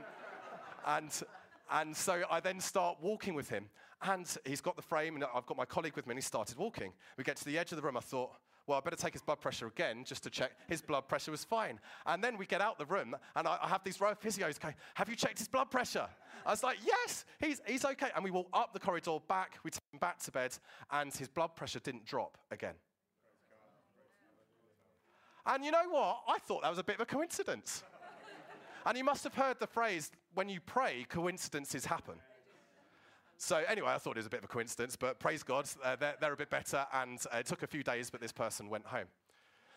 and, 0.87 1.23
and 1.71 1.95
so 1.95 2.23
I 2.31 2.41
then 2.41 2.59
start 2.59 2.97
walking 3.03 3.35
with 3.35 3.51
him. 3.51 3.67
And 4.01 4.27
he's 4.47 4.63
got 4.63 4.75
the 4.75 4.83
frame, 4.83 5.17
and 5.17 5.25
I've 5.35 5.45
got 5.45 5.59
my 5.59 5.67
colleague 5.67 5.97
with 5.97 6.07
me, 6.07 6.13
and 6.13 6.19
he 6.19 6.23
started 6.23 6.57
walking. 6.57 6.95
We 7.19 7.25
get 7.25 7.37
to 7.37 7.45
the 7.45 7.59
edge 7.59 7.73
of 7.73 7.77
the 7.77 7.83
room. 7.83 7.99
I 7.99 8.01
thought, 8.01 8.33
well, 8.67 8.79
I 8.79 8.81
better 8.81 8.97
take 8.97 9.13
his 9.13 9.23
blood 9.23 9.41
pressure 9.41 9.67
again 9.67 10.05
just 10.05 10.23
to 10.23 10.31
check 10.31 10.53
his 10.69 10.81
blood 10.81 11.07
pressure 11.07 11.31
was 11.31 11.45
fine. 11.45 11.79
And 12.07 12.25
then 12.25 12.39
we 12.39 12.47
get 12.47 12.61
out 12.61 12.79
the 12.79 12.87
room, 12.87 13.15
and 13.37 13.47
I, 13.47 13.59
I 13.63 13.69
have 13.69 13.85
these 13.85 14.01
row 14.01 14.11
of 14.11 14.21
physios 14.21 14.59
going, 14.59 14.75
Have 14.95 15.09
you 15.09 15.17
checked 15.17 15.39
his 15.39 15.49
blood 15.49 15.71
pressure? 15.71 16.07
I 16.47 16.51
was 16.51 16.63
like, 16.63 16.79
Yes, 16.87 17.27
he's, 17.41 17.61
he's 17.67 17.85
okay. 17.85 18.09
And 18.15 18.25
we 18.25 18.31
walk 18.31 18.49
up 18.53 18.73
the 18.73 18.81
corridor 18.81 19.19
back, 19.29 19.59
we 19.65 19.71
take 19.71 19.83
him 19.93 19.99
back 19.99 20.19
to 20.21 20.33
bed, 20.33 20.57
and 20.91 21.13
his 21.13 21.29
blood 21.29 21.55
pressure 21.57 21.81
didn't 21.81 22.07
drop 22.07 22.39
again. 22.51 22.75
And 25.47 25.63
you 25.63 25.71
know 25.71 25.89
what? 25.91 26.23
I 26.27 26.39
thought 26.39 26.63
that 26.63 26.71
was 26.71 26.79
a 26.79 26.85
bit 26.85 26.95
of 26.95 27.03
a 27.03 27.07
coincidence. 27.07 27.85
and 28.87 28.97
you 28.97 29.05
must 29.05 29.25
have 29.25 29.35
heard 29.35 29.59
the 29.61 29.67
phrase, 29.67 30.11
when 30.33 30.49
you 30.49 30.61
pray, 30.61 31.05
coincidences 31.11 31.85
happen. 31.85 32.15
So 33.37 33.63
anyway, 33.69 33.89
I 33.91 33.99
thought 33.99 34.17
it 34.17 34.21
was 34.21 34.27
a 34.27 34.31
bit 34.31 34.39
of 34.39 34.45
a 34.45 34.49
coincidence, 34.49 34.97
but 34.97 35.19
praise 35.19 35.43
God, 35.43 35.69
uh, 35.83 35.97
they're, 35.97 36.15
they're, 36.21 36.33
a 36.33 36.37
bit 36.37 36.51
better, 36.51 36.87
and 36.93 37.19
uh, 37.33 37.39
it 37.39 37.47
took 37.47 37.63
a 37.63 37.67
few 37.67 37.83
days, 37.83 38.11
but 38.11 38.21
this 38.21 38.33
person 38.33 38.69
went 38.69 38.87
home. 38.87 39.07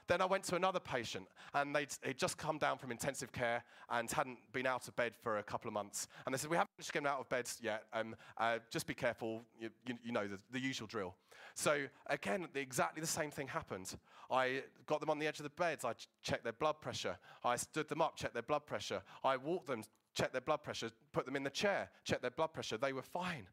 Then 0.08 0.22
I 0.22 0.26
went 0.26 0.46
to 0.46 0.56
another 0.56 0.80
patient, 0.80 1.28
and 1.54 1.76
they'd, 1.76 1.90
they'd, 2.02 2.18
just 2.18 2.38
come 2.38 2.58
down 2.58 2.78
from 2.78 2.92
intensive 2.92 3.34
care 3.34 3.64
and 3.90 4.10
hadn't 4.10 4.38
been 4.54 4.66
out 4.66 4.88
of 4.88 4.96
bed 4.96 5.14
for 5.22 5.40
a 5.40 5.44
couple 5.44 5.68
of 5.68 5.74
months. 5.74 6.08
And 6.26 6.34
they 6.34 6.38
said, 6.38 6.50
We 6.50 6.56
haven't 6.56 6.70
managed 6.78 6.94
to 6.94 7.02
get 7.02 7.06
out 7.06 7.20
of 7.20 7.30
bed 7.30 7.50
yet. 7.62 7.84
Um, 7.92 8.16
uh, 8.38 8.60
just 8.72 8.88
be 8.88 8.94
careful, 8.94 9.42
you, 9.60 9.70
you, 9.86 9.96
you 10.06 10.12
know, 10.14 10.28
the, 10.28 10.40
the, 10.52 10.60
usual 10.60 10.88
drill. 10.88 11.14
So, 11.56 11.86
again, 12.06 12.48
the, 12.54 12.60
exactly 12.62 13.02
the 13.02 13.08
same 13.08 13.32
thing 13.32 13.48
happened. 13.48 13.94
I 14.32 14.64
got 14.86 15.02
them 15.02 15.10
on 15.10 15.20
the 15.20 15.28
edge 15.28 15.40
of 15.40 15.44
the 15.44 15.50
beds. 15.50 15.84
I 15.84 15.94
ch- 15.94 16.08
checked 16.22 16.44
their 16.44 16.54
blood 16.54 16.80
pressure. 16.80 17.18
I 17.44 17.58
stood 17.58 17.90
them 17.90 18.02
up, 18.02 18.16
checked 18.16 18.34
their 18.34 18.44
blood 18.44 18.66
pressure. 18.66 19.02
I 19.26 19.36
walked 19.36 19.68
them, 19.68 19.84
checked 20.18 20.32
their 20.32 20.42
blood 20.42 20.64
pressure, 20.64 20.90
put 21.14 21.26
them 21.26 21.36
in 21.36 21.44
the 21.44 21.50
chair, 21.50 21.90
check 22.04 22.22
their 22.22 22.32
blood 22.32 22.52
pressure. 22.52 22.78
They 22.78 22.92
were 22.92 23.04
fine. 23.04 23.46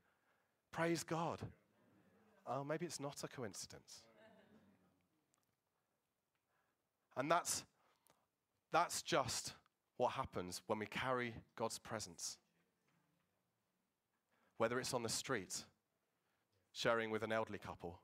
Praise 0.72 1.03
God. 1.03 1.40
Oh, 2.46 2.64
maybe 2.64 2.87
it's 2.87 3.00
not 3.00 3.22
a 3.22 3.29
coincidence. 3.29 4.03
And 7.16 7.31
that's, 7.31 7.64
that's 8.72 9.03
just 9.03 9.53
what 9.98 10.12
happens 10.12 10.62
when 10.66 10.79
we 10.79 10.87
carry 10.87 11.35
God's 11.55 11.79
presence. 11.79 12.38
Whether 14.57 14.81
it's 14.81 14.94
on 14.94 15.03
the 15.03 15.09
street, 15.09 15.64
sharing 16.72 17.11
with 17.11 17.22
an 17.22 17.31
elderly 17.31 17.59
couple, 17.59 18.00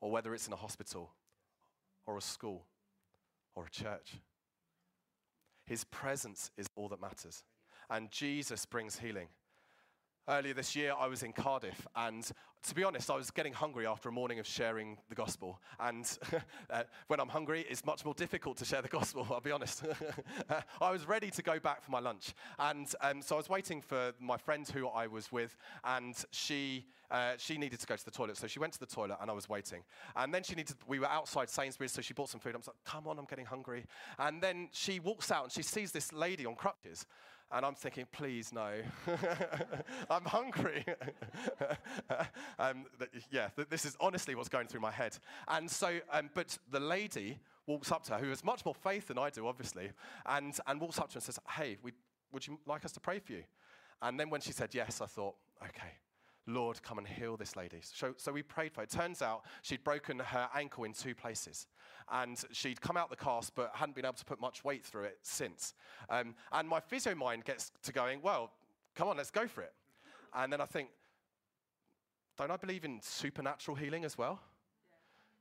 or 0.00 0.10
whether 0.10 0.34
it's 0.34 0.46
in 0.46 0.52
a 0.52 0.56
hospital, 0.56 1.10
or 2.06 2.16
a 2.16 2.22
school, 2.22 2.64
or 3.54 3.66
a 3.66 3.70
church. 3.70 4.14
His 5.66 5.84
presence 5.84 6.52
is 6.56 6.68
all 6.76 6.88
that 6.88 7.00
matters. 7.00 7.42
And 7.90 8.10
Jesus 8.10 8.66
brings 8.66 8.98
healing. 8.98 9.28
Earlier 10.28 10.52
this 10.52 10.76
year, 10.76 10.92
I 10.98 11.06
was 11.06 11.22
in 11.22 11.32
Cardiff, 11.32 11.86
and 11.96 12.30
to 12.64 12.74
be 12.74 12.84
honest, 12.84 13.10
I 13.10 13.16
was 13.16 13.30
getting 13.30 13.52
hungry 13.52 13.86
after 13.86 14.08
a 14.08 14.12
morning 14.12 14.38
of 14.38 14.46
sharing 14.46 14.98
the 15.08 15.14
gospel. 15.14 15.58
And 15.80 16.06
uh, 16.70 16.82
when 17.06 17.20
I'm 17.20 17.28
hungry, 17.28 17.64
it's 17.68 17.84
much 17.84 18.04
more 18.04 18.14
difficult 18.14 18.58
to 18.58 18.64
share 18.64 18.82
the 18.82 18.88
gospel, 18.88 19.26
I'll 19.30 19.40
be 19.40 19.52
honest. 19.52 19.84
I 20.80 20.90
was 20.90 21.06
ready 21.06 21.30
to 21.30 21.42
go 21.42 21.58
back 21.58 21.82
for 21.82 21.90
my 21.90 22.00
lunch. 22.00 22.34
And 22.58 22.92
um, 23.00 23.22
so 23.22 23.36
I 23.36 23.38
was 23.38 23.48
waiting 23.48 23.80
for 23.80 24.12
my 24.20 24.36
friend 24.36 24.68
who 24.68 24.88
I 24.88 25.06
was 25.06 25.30
with, 25.32 25.56
and 25.84 26.14
she, 26.30 26.86
uh, 27.10 27.32
she 27.38 27.56
needed 27.56 27.80
to 27.80 27.86
go 27.86 27.96
to 27.96 28.04
the 28.04 28.10
toilet. 28.10 28.36
So 28.36 28.46
she 28.46 28.58
went 28.58 28.72
to 28.74 28.80
the 28.80 28.86
toilet, 28.86 29.18
and 29.20 29.30
I 29.30 29.34
was 29.34 29.48
waiting. 29.48 29.82
And 30.16 30.34
then 30.34 30.42
she 30.42 30.54
needed, 30.54 30.76
we 30.86 30.98
were 30.98 31.08
outside 31.08 31.48
Sainsbury's, 31.48 31.92
so 31.92 32.02
she 32.02 32.12
bought 32.12 32.28
some 32.28 32.40
food. 32.40 32.54
I 32.54 32.58
was 32.58 32.66
like, 32.66 32.76
come 32.84 33.06
on, 33.06 33.18
I'm 33.18 33.24
getting 33.24 33.46
hungry. 33.46 33.86
And 34.18 34.42
then 34.42 34.68
she 34.72 35.00
walks 35.00 35.30
out, 35.30 35.44
and 35.44 35.52
she 35.52 35.62
sees 35.62 35.92
this 35.92 36.12
lady 36.12 36.44
on 36.44 36.54
crutches. 36.54 37.06
And 37.50 37.64
I'm 37.64 37.74
thinking, 37.74 38.06
please, 38.12 38.52
no. 38.52 38.72
I'm 40.10 40.24
hungry. 40.24 40.84
um, 42.58 42.84
yeah, 43.30 43.48
this 43.70 43.84
is 43.86 43.96
honestly 44.00 44.34
what's 44.34 44.50
going 44.50 44.66
through 44.66 44.80
my 44.80 44.90
head. 44.90 45.16
And 45.48 45.70
so, 45.70 45.98
um, 46.12 46.28
but 46.34 46.58
the 46.70 46.80
lady 46.80 47.38
walks 47.66 47.90
up 47.90 48.04
to 48.04 48.14
her, 48.14 48.18
who 48.18 48.28
has 48.28 48.44
much 48.44 48.64
more 48.64 48.74
faith 48.74 49.08
than 49.08 49.18
I 49.18 49.30
do, 49.30 49.46
obviously, 49.46 49.90
and, 50.26 50.58
and 50.66 50.80
walks 50.80 50.98
up 50.98 51.08
to 51.08 51.14
her 51.14 51.18
and 51.18 51.22
says, 51.22 51.38
Hey, 51.48 51.78
we, 51.82 51.92
would 52.32 52.46
you 52.46 52.58
like 52.66 52.84
us 52.84 52.92
to 52.92 53.00
pray 53.00 53.18
for 53.18 53.32
you? 53.32 53.44
And 54.02 54.18
then 54.18 54.30
when 54.30 54.40
she 54.40 54.52
said 54.52 54.74
yes, 54.74 55.00
I 55.00 55.06
thought, 55.06 55.34
okay, 55.62 55.92
Lord, 56.48 56.82
come 56.82 56.96
and 56.96 57.06
heal 57.06 57.36
this 57.36 57.56
lady. 57.56 57.78
So, 57.82 58.14
so 58.16 58.32
we 58.32 58.42
prayed 58.42 58.72
for 58.72 58.80
her. 58.80 58.84
It 58.84 58.90
turns 58.90 59.20
out 59.20 59.44
she'd 59.60 59.84
broken 59.84 60.18
her 60.18 60.48
ankle 60.54 60.84
in 60.84 60.94
two 60.94 61.14
places. 61.14 61.66
And 62.10 62.42
she'd 62.52 62.80
come 62.80 62.96
out 62.96 63.10
the 63.10 63.16
cast, 63.16 63.54
but 63.54 63.70
hadn't 63.74 63.94
been 63.94 64.06
able 64.06 64.14
to 64.14 64.24
put 64.24 64.40
much 64.40 64.64
weight 64.64 64.82
through 64.82 65.04
it 65.04 65.18
since. 65.22 65.74
Um, 66.08 66.34
and 66.50 66.66
my 66.66 66.80
physio 66.80 67.14
mind 67.14 67.44
gets 67.44 67.70
to 67.82 67.92
going, 67.92 68.22
well, 68.22 68.50
come 68.94 69.08
on, 69.08 69.18
let's 69.18 69.30
go 69.30 69.46
for 69.46 69.60
it. 69.60 69.74
And 70.34 70.50
then 70.50 70.62
I 70.62 70.64
think, 70.64 70.88
don't 72.38 72.50
I 72.50 72.56
believe 72.56 72.84
in 72.84 73.00
supernatural 73.02 73.76
healing 73.76 74.06
as 74.06 74.16
well? 74.16 74.40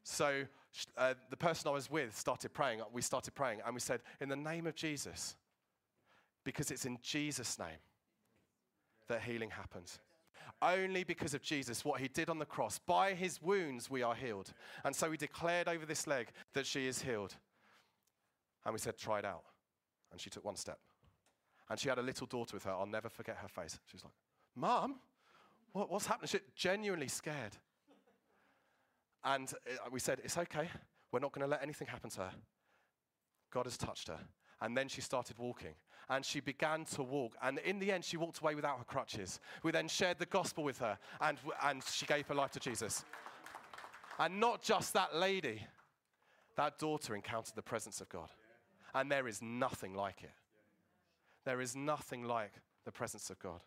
So 0.04 0.44
uh, 0.98 1.14
the 1.30 1.38
person 1.38 1.70
I 1.70 1.72
was 1.72 1.90
with 1.90 2.18
started 2.18 2.54
praying. 2.54 2.82
We 2.92 3.02
started 3.02 3.34
praying, 3.34 3.62
and 3.66 3.74
we 3.74 3.80
said, 3.80 4.02
in 4.20 4.28
the 4.28 4.36
name 4.36 4.68
of 4.68 4.76
Jesus, 4.76 5.38
because 6.44 6.70
it's 6.70 6.86
in 6.86 6.98
Jesus' 7.02 7.58
name 7.58 7.80
that 9.08 9.22
healing 9.22 9.50
happens 9.50 10.00
only 10.62 11.04
because 11.04 11.34
of 11.34 11.42
Jesus, 11.42 11.86
what 11.86 12.02
he 12.02 12.08
did 12.08 12.30
on 12.30 12.40
the 12.40 12.46
cross. 12.46 12.80
By 12.80 13.14
his 13.14 13.42
wounds, 13.42 13.90
we 13.90 14.04
are 14.04 14.16
healed. 14.16 14.54
And 14.84 14.96
so 14.96 15.10
we 15.10 15.18
declared 15.18 15.68
over 15.68 15.86
this 15.86 16.08
leg 16.08 16.30
that 16.54 16.66
she 16.66 16.88
is 16.88 17.02
healed. 17.02 17.36
And 18.66 18.74
we 18.74 18.80
said, 18.80 18.98
try 18.98 19.20
it 19.20 19.26
out. 19.26 19.44
And 20.12 20.20
she 20.20 20.30
took 20.30 20.44
one 20.44 20.56
step. 20.56 20.80
And 21.70 21.80
she 21.80 21.90
had 21.90 22.00
a 22.00 22.02
little 22.02 22.28
daughter 22.28 22.56
with 22.56 22.64
her. 22.64 22.72
I'll 22.72 22.86
never 22.86 23.10
forget 23.10 23.38
her 23.38 23.48
face. 23.48 23.80
She 23.86 23.96
was 23.96 24.04
like, 24.04 24.14
Mom, 24.56 24.96
what, 25.74 25.92
what's 25.92 26.08
happening? 26.08 26.30
She 26.30 26.40
genuinely 26.56 27.08
scared. 27.08 27.56
And 29.24 29.52
uh, 29.68 29.90
we 29.92 30.00
said, 30.00 30.22
It's 30.24 30.38
okay. 30.38 30.70
We're 31.12 31.20
not 31.20 31.34
going 31.34 31.46
to 31.46 31.52
let 31.52 31.62
anything 31.62 31.88
happen 31.88 32.10
to 32.12 32.22
her. 32.22 32.32
God 33.52 33.66
has 33.66 33.78
touched 33.78 34.08
her. 34.08 34.20
And 34.62 34.76
then 34.76 34.88
she 34.88 35.02
started 35.02 35.38
walking. 35.38 35.76
And 36.10 36.24
she 36.24 36.40
began 36.40 36.86
to 36.86 37.04
walk. 37.04 37.34
And 37.42 37.60
in 37.60 37.80
the 37.80 37.92
end, 37.92 38.06
she 38.06 38.18
walked 38.18 38.40
away 38.40 38.56
without 38.56 38.78
her 38.78 38.86
crutches. 38.86 39.40
We 39.64 39.72
then 39.72 39.88
shared 39.88 40.20
the 40.20 40.26
gospel 40.26 40.64
with 40.64 40.80
her, 40.80 40.98
and, 41.20 41.38
and 41.64 41.84
she 41.84 42.06
gave 42.06 42.28
her 42.28 42.36
life 42.36 42.52
to 42.52 42.60
Jesus. 42.60 43.04
And 44.20 44.40
not 44.40 44.62
just 44.62 44.94
that 44.94 45.16
lady, 45.16 45.62
that 46.56 46.80
daughter 46.80 47.16
encountered 47.16 47.56
the 47.56 47.62
presence 47.62 48.02
of 48.02 48.10
God. 48.10 48.30
And 48.96 49.12
there 49.12 49.28
is 49.28 49.42
nothing 49.42 49.94
like 49.94 50.24
it. 50.24 50.32
There 51.46 51.62
is 51.62 51.76
nothing 51.76 52.24
like 52.24 52.54
the 52.86 52.92
presence 52.92 53.30
of 53.30 53.40
God. 53.40 53.62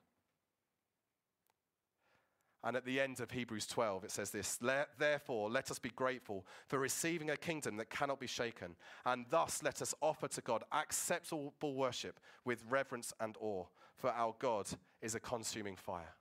And 2.62 2.76
at 2.76 2.84
the 2.84 3.00
end 3.00 3.20
of 3.20 3.30
Hebrews 3.30 3.66
12, 3.66 4.04
it 4.04 4.10
says 4.10 4.30
this 4.30 4.58
Therefore, 4.98 5.50
let 5.50 5.70
us 5.70 5.78
be 5.78 5.90
grateful 5.90 6.44
for 6.66 6.78
receiving 6.78 7.30
a 7.30 7.36
kingdom 7.36 7.76
that 7.76 7.90
cannot 7.90 8.20
be 8.20 8.26
shaken, 8.26 8.76
and 9.06 9.24
thus 9.30 9.62
let 9.62 9.80
us 9.80 9.94
offer 10.00 10.28
to 10.28 10.40
God 10.42 10.64
acceptable 10.72 11.74
worship 11.74 12.20
with 12.44 12.62
reverence 12.68 13.14
and 13.20 13.36
awe, 13.40 13.64
for 13.96 14.10
our 14.10 14.34
God 14.38 14.66
is 15.00 15.14
a 15.14 15.20
consuming 15.20 15.76
fire. 15.76 16.14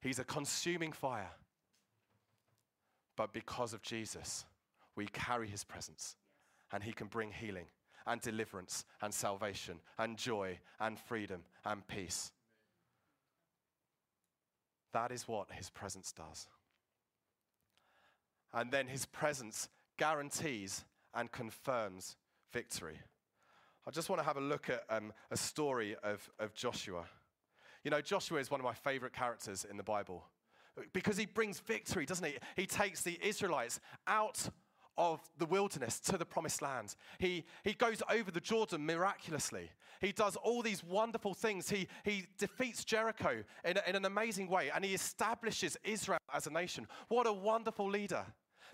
He's 0.00 0.18
a 0.18 0.24
consuming 0.24 0.92
fire. 0.92 1.30
But 3.16 3.32
because 3.32 3.72
of 3.72 3.82
Jesus, 3.82 4.44
we 4.96 5.06
carry 5.06 5.48
his 5.48 5.64
presence, 5.64 6.16
and 6.72 6.82
he 6.82 6.92
can 6.92 7.06
bring 7.06 7.30
healing 7.30 7.66
and 8.06 8.20
deliverance 8.20 8.84
and 9.02 9.12
salvation 9.12 9.80
and 9.98 10.16
joy 10.16 10.58
and 10.80 10.98
freedom 10.98 11.42
and 11.64 11.86
peace. 11.86 12.32
That 14.92 15.12
is 15.12 15.28
what 15.28 15.50
his 15.52 15.70
presence 15.70 16.12
does. 16.12 16.48
And 18.52 18.70
then 18.70 18.86
his 18.86 19.04
presence 19.04 19.68
guarantees 19.98 20.84
and 21.14 21.30
confirms 21.30 22.16
victory. 22.52 22.98
I 23.86 23.90
just 23.90 24.08
want 24.08 24.20
to 24.20 24.26
have 24.26 24.36
a 24.36 24.40
look 24.40 24.70
at 24.70 24.84
um, 24.90 25.12
a 25.30 25.36
story 25.36 25.96
of, 26.02 26.28
of 26.38 26.54
Joshua. 26.54 27.04
You 27.84 27.90
know, 27.90 28.00
Joshua 28.00 28.38
is 28.38 28.50
one 28.50 28.60
of 28.60 28.64
my 28.64 28.74
favorite 28.74 29.12
characters 29.12 29.66
in 29.68 29.76
the 29.76 29.82
Bible 29.82 30.24
because 30.92 31.16
he 31.16 31.26
brings 31.26 31.60
victory, 31.60 32.06
doesn't 32.06 32.24
he? 32.24 32.36
He 32.56 32.66
takes 32.66 33.02
the 33.02 33.18
Israelites 33.22 33.80
out 34.06 34.48
of 34.98 35.20
the 35.38 35.46
wilderness 35.46 36.00
to 36.00 36.18
the 36.18 36.26
promised 36.26 36.60
land. 36.60 36.96
He, 37.18 37.44
he 37.64 37.72
goes 37.72 38.02
over 38.12 38.30
the 38.30 38.40
Jordan 38.40 38.84
miraculously. 38.84 39.70
He 40.00 40.12
does 40.12 40.36
all 40.36 40.60
these 40.60 40.84
wonderful 40.84 41.32
things. 41.32 41.70
He, 41.70 41.88
he 42.04 42.26
defeats 42.36 42.84
Jericho 42.84 43.42
in, 43.64 43.78
in 43.86 43.96
an 43.96 44.04
amazing 44.04 44.48
way 44.48 44.70
and 44.74 44.84
he 44.84 44.92
establishes 44.92 45.76
Israel 45.84 46.18
as 46.34 46.46
a 46.46 46.50
nation. 46.50 46.86
What 47.08 47.26
a 47.26 47.32
wonderful 47.32 47.88
leader. 47.88 48.26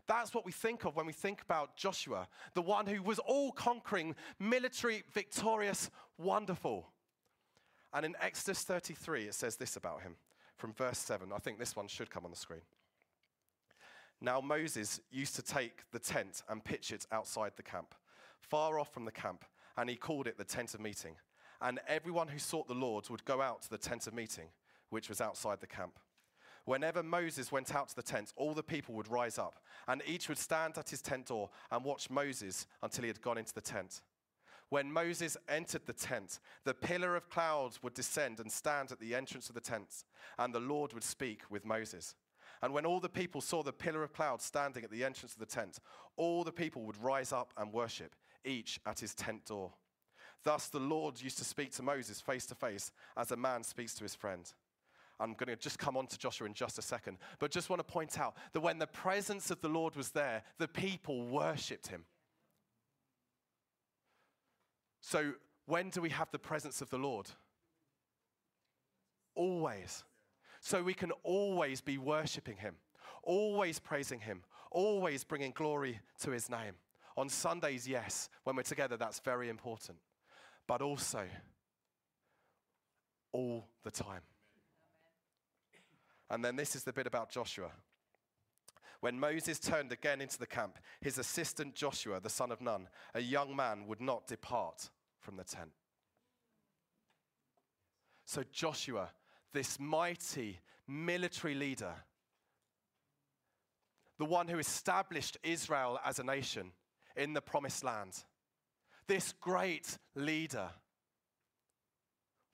That's 0.07 0.35
what 0.35 0.45
we 0.45 0.53
think 0.53 0.85
of 0.85 0.97
when 0.97 1.07
we 1.07 1.13
think 1.13 1.41
about 1.43 1.77
Joshua, 1.77 2.29
the 2.55 2.63
one 2.63 2.87
who 2.87 3.03
was 3.03 3.19
all 3.21 3.53
conquering, 3.53 4.15
military, 4.39 5.05
victorious, 5.13 5.91
wonderful. 6.19 6.89
And 7.93 8.05
in 8.05 8.15
Exodus 8.21 8.63
33, 8.63 9.25
it 9.25 9.35
says 9.35 9.57
this 9.57 9.77
about 9.77 10.03
him 10.03 10.17
from 10.57 10.73
verse 10.73 10.99
7. 10.99 11.31
I 11.35 11.39
think 11.39 11.59
this 11.59 11.77
one 11.77 11.89
should 11.89 12.11
come 12.11 12.25
on 12.25 12.31
the 12.31 12.37
screen. 12.37 12.61
Now 14.21 14.41
Moses 14.41 15.01
used 15.11 15.37
to 15.37 15.43
take 15.43 15.83
the 15.93 15.99
tent 15.99 16.43
and 16.49 16.65
pitch 16.65 16.93
it 16.93 17.07
outside 17.13 17.53
the 17.57 17.63
camp, 17.63 17.95
far 18.41 18.79
off 18.79 18.93
from 18.93 19.05
the 19.05 19.13
camp, 19.13 19.45
and 19.77 19.91
he 19.91 19.97
called 19.97 20.27
it 20.27 20.39
the 20.39 20.45
tent 20.45 20.75
of 20.75 20.81
meeting. 20.81 21.17
And 21.61 21.81
everyone 21.89 22.29
who 22.29 22.39
sought 22.39 22.69
the 22.69 22.75
Lord 22.75 23.09
would 23.11 23.25
go 23.25 23.41
out 23.41 23.63
to 23.63 23.71
the 23.71 23.79
tent 23.79 24.07
of 24.07 24.15
meeting, 24.15 24.49
which 24.91 25.09
was 25.09 25.21
outside 25.21 25.61
the 25.61 25.67
camp. 25.67 25.99
Whenever 26.65 27.03
Moses 27.03 27.53
went 27.53 27.75
out 27.75 27.89
to 27.89 27.97
the 27.97 28.03
tent, 28.03 28.33
all 28.37 28.55
the 28.55 28.63
people 28.63 28.95
would 28.95 29.11
rise 29.11 29.39
up, 29.39 29.61
and 29.87 30.03
each 30.07 30.29
would 30.29 30.39
stand 30.39 30.79
at 30.79 30.89
his 30.89 31.03
tent 31.03 31.27
door 31.27 31.51
and 31.71 31.85
watch 31.85 32.09
Moses 32.09 32.67
until 32.83 33.03
he 33.03 33.09
had 33.09 33.21
gone 33.21 33.37
into 33.37 33.53
the 33.53 33.61
tent. 33.61 34.01
When 34.71 34.91
Moses 34.91 35.37
entered 35.49 35.83
the 35.85 35.93
tent, 35.93 36.41
the 36.65 36.73
pillar 36.73 37.17
of 37.17 37.29
clouds 37.29 37.83
would 37.83 37.93
descend 37.93 38.41
and 38.41 38.51
stand 38.51 38.93
at 38.93 38.99
the 38.99 39.15
entrance 39.15 39.49
of 39.51 39.55
the 39.55 39.61
tent, 39.61 40.05
and 40.39 40.55
the 40.55 40.61
Lord 40.61 40.95
would 40.95 41.05
speak 41.05 41.43
with 41.51 41.67
Moses. 41.67 42.15
And 42.65 42.73
when 42.73 42.87
all 42.87 42.99
the 42.99 43.11
people 43.11 43.43
saw 43.43 43.63
the 43.63 43.75
pillar 43.75 44.03
of 44.03 44.15
cloud 44.15 44.41
standing 44.41 44.85
at 44.85 44.91
the 44.91 45.05
entrance 45.05 45.35
of 45.35 45.39
the 45.39 45.45
tent, 45.45 45.81
all 46.17 46.45
the 46.45 46.51
people 46.51 46.81
would 46.85 46.97
rise 46.97 47.31
up 47.31 47.53
and 47.59 47.71
worship, 47.71 48.17
each 48.43 48.81
at 48.87 49.01
his 49.01 49.15
tent 49.15 49.45
door. 49.45 49.75
Thus 50.45 50.69
the 50.69 50.81
Lord 50.81 51.21
used 51.21 51.37
to 51.37 51.45
speak 51.45 51.73
to 51.73 51.83
Moses 51.83 52.23
face 52.23 52.47
to 52.47 52.55
face 52.55 52.91
as 53.19 53.31
a 53.33 53.37
man 53.37 53.65
speaks 53.65 53.93
to 53.97 54.03
his 54.03 54.15
friend. 54.15 54.51
I'm 55.21 55.35
going 55.35 55.49
to 55.49 55.57
just 55.57 55.79
come 55.79 55.99
on 55.99 56.07
to 56.07 56.19
Joshua 56.19 56.47
in 56.47 56.55
just 56.55 56.79
a 56.79 56.83
second, 56.83 57.19
but 57.39 57.51
just 57.51 57.69
want 57.69 57.81
to 57.81 57.85
point 57.85 58.19
out 58.19 58.35
that 58.55 58.63
when 58.63 58.79
the 58.79 58.87
presence 58.87 59.51
of 59.51 59.61
the 59.61 59.69
Lord 59.69 59.95
was 59.95 60.13
there, 60.13 60.43
the 60.57 60.67
people 60.67 61.27
worshipped 61.27 61.89
him. 61.89 62.07
So, 65.03 65.35
when 65.67 65.91
do 65.91 66.01
we 66.01 66.09
have 66.09 66.31
the 66.31 66.39
presence 66.39 66.81
of 66.81 66.89
the 66.89 66.97
Lord? 66.97 67.27
Always 69.35 70.03
so 70.65 70.83
we 70.83 70.95
can 70.95 71.13
always 71.25 71.83
be 71.83 71.99
worshiping 71.99 72.57
Him, 72.57 72.77
always 73.23 73.79
praising 73.79 74.19
Him, 74.19 74.43
always 74.71 75.23
bringing 75.23 75.53
glory 75.53 76.01
to 76.21 76.31
His 76.31 76.49
name. 76.49 76.73
On 77.19 77.29
Sundays, 77.29 77.87
yes, 77.87 78.31
when 78.45 78.57
we're 78.57 78.63
together, 78.63 78.97
that's 78.97 79.21
very 79.21 79.51
important, 79.51 79.99
but 80.67 80.81
also 80.81 81.27
all 83.33 83.69
the 83.83 83.91
time. 83.91 84.23
And 86.31 86.43
then 86.43 86.57
this 86.57 86.75
is 86.75 86.83
the 86.83 86.95
bit 86.95 87.07
about 87.07 87.31
Joshua. 87.31 87.71
When 89.01 89.21
Moses 89.21 89.59
turned 89.59 89.93
again 89.93 90.23
into 90.23 90.39
the 90.39 90.47
camp, 90.47 90.79
his 91.03 91.19
assistant 91.19 91.75
Joshua, 91.75 92.21
the 92.21 92.31
son 92.31 92.51
of 92.51 92.63
Nun, 92.63 92.89
a 93.15 93.21
young 93.21 93.55
man, 93.55 93.87
would 93.87 94.01
not 94.01 94.27
depart 94.27 94.89
from 95.21 95.37
the 95.37 95.45
tent. 95.45 95.73
So 98.25 98.43
Joshua 98.51 99.11
this 99.55 99.81
mighty 99.81 100.59
military 100.87 101.55
leader, 101.55 101.95
the 104.19 104.25
one 104.27 104.49
who 104.49 104.59
established 104.59 105.39
Israel 105.43 105.99
as 106.05 106.19
a 106.19 106.25
nation 106.25 106.73
in 107.17 107.33
the 107.33 107.41
promised 107.41 107.83
land. 107.83 108.25
This 109.07 109.33
great 109.41 109.97
leader 110.15 110.69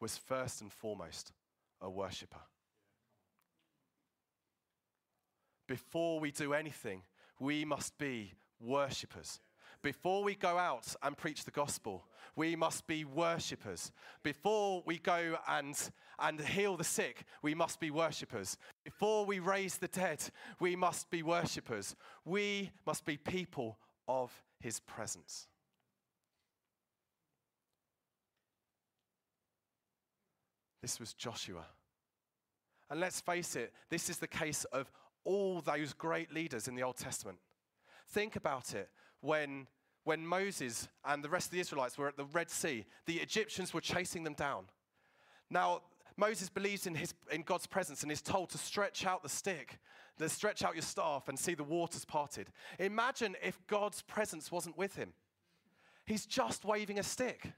was 0.00 0.16
first 0.16 0.60
and 0.60 0.72
foremost 0.72 1.32
a 1.80 1.90
worshiper. 1.90 2.40
Before 5.66 6.20
we 6.20 6.30
do 6.30 6.52
anything, 6.52 7.02
we 7.38 7.64
must 7.64 7.96
be 7.96 8.34
worshippers. 8.60 9.40
Before 9.82 10.22
we 10.22 10.34
go 10.34 10.58
out 10.58 10.94
and 11.02 11.16
preach 11.16 11.44
the 11.44 11.50
gospel, 11.50 12.04
we 12.36 12.54
must 12.54 12.86
be 12.86 13.04
worshippers. 13.04 13.92
Before 14.22 14.82
we 14.84 14.98
go 14.98 15.38
and, 15.48 15.74
and 16.20 16.40
heal 16.40 16.76
the 16.76 16.84
sick, 16.84 17.24
we 17.42 17.54
must 17.54 17.80
be 17.80 17.90
worshippers. 17.90 18.56
Before 18.84 19.24
we 19.24 19.38
raise 19.38 19.78
the 19.78 19.88
dead, 19.88 20.22
we 20.58 20.76
must 20.76 21.10
be 21.10 21.22
worshippers. 21.22 21.96
We 22.24 22.70
must 22.86 23.04
be 23.04 23.16
people 23.16 23.78
of 24.06 24.30
his 24.60 24.80
presence. 24.80 25.46
This 30.82 30.98
was 30.98 31.12
Joshua. 31.12 31.64
And 32.90 33.00
let's 33.00 33.20
face 33.20 33.54
it, 33.54 33.72
this 33.90 34.10
is 34.10 34.18
the 34.18 34.26
case 34.26 34.64
of 34.66 34.90
all 35.24 35.60
those 35.60 35.92
great 35.92 36.32
leaders 36.32 36.68
in 36.68 36.74
the 36.74 36.82
Old 36.82 36.96
Testament. 36.96 37.38
Think 38.08 38.36
about 38.36 38.74
it 38.74 38.88
when, 39.20 39.66
when 40.04 40.26
Moses 40.26 40.88
and 41.04 41.22
the 41.22 41.28
rest 41.28 41.48
of 41.48 41.52
the 41.52 41.60
Israelites 41.60 41.96
were 41.96 42.08
at 42.08 42.16
the 42.16 42.24
Red 42.24 42.50
Sea, 42.50 42.84
the 43.06 43.18
Egyptians 43.18 43.72
were 43.72 43.80
chasing 43.80 44.24
them 44.24 44.34
down. 44.34 44.64
Now, 45.50 45.82
Moses 46.20 46.50
believes 46.50 46.86
in, 46.86 46.94
his, 46.94 47.14
in 47.32 47.40
God's 47.40 47.66
presence 47.66 48.02
and 48.02 48.12
is 48.12 48.20
told 48.20 48.50
to 48.50 48.58
stretch 48.58 49.06
out 49.06 49.22
the 49.22 49.28
stick, 49.28 49.78
to 50.18 50.28
stretch 50.28 50.62
out 50.62 50.74
your 50.74 50.82
staff 50.82 51.28
and 51.28 51.38
see 51.38 51.54
the 51.54 51.64
waters 51.64 52.04
parted. 52.04 52.48
Imagine 52.78 53.36
if 53.42 53.58
God's 53.66 54.02
presence 54.02 54.52
wasn't 54.52 54.76
with 54.76 54.96
him. 54.96 55.14
He's 56.04 56.26
just 56.26 56.66
waving 56.66 56.98
a 56.98 57.02
stick. 57.02 57.50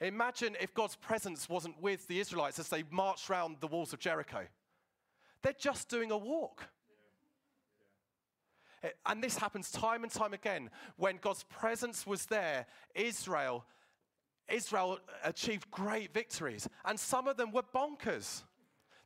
Imagine 0.00 0.56
if 0.58 0.72
God's 0.72 0.96
presence 0.96 1.50
wasn't 1.50 1.80
with 1.82 2.08
the 2.08 2.18
Israelites 2.18 2.58
as 2.58 2.68
they 2.68 2.82
marched 2.90 3.28
around 3.28 3.56
the 3.60 3.66
walls 3.66 3.92
of 3.92 3.98
Jericho. 3.98 4.46
They're 5.42 5.52
just 5.52 5.90
doing 5.90 6.10
a 6.10 6.16
walk. 6.16 6.64
And 9.04 9.22
this 9.22 9.36
happens 9.36 9.70
time 9.70 10.02
and 10.02 10.10
time 10.10 10.32
again. 10.32 10.70
When 10.96 11.18
God's 11.18 11.42
presence 11.44 12.06
was 12.06 12.24
there, 12.24 12.64
Israel, 12.94 13.66
Israel 14.50 14.98
achieved 15.24 15.70
great 15.70 16.12
victories. 16.12 16.68
And 16.84 16.98
some 16.98 17.28
of 17.28 17.36
them 17.36 17.52
were 17.52 17.62
bonkers. 17.62 18.42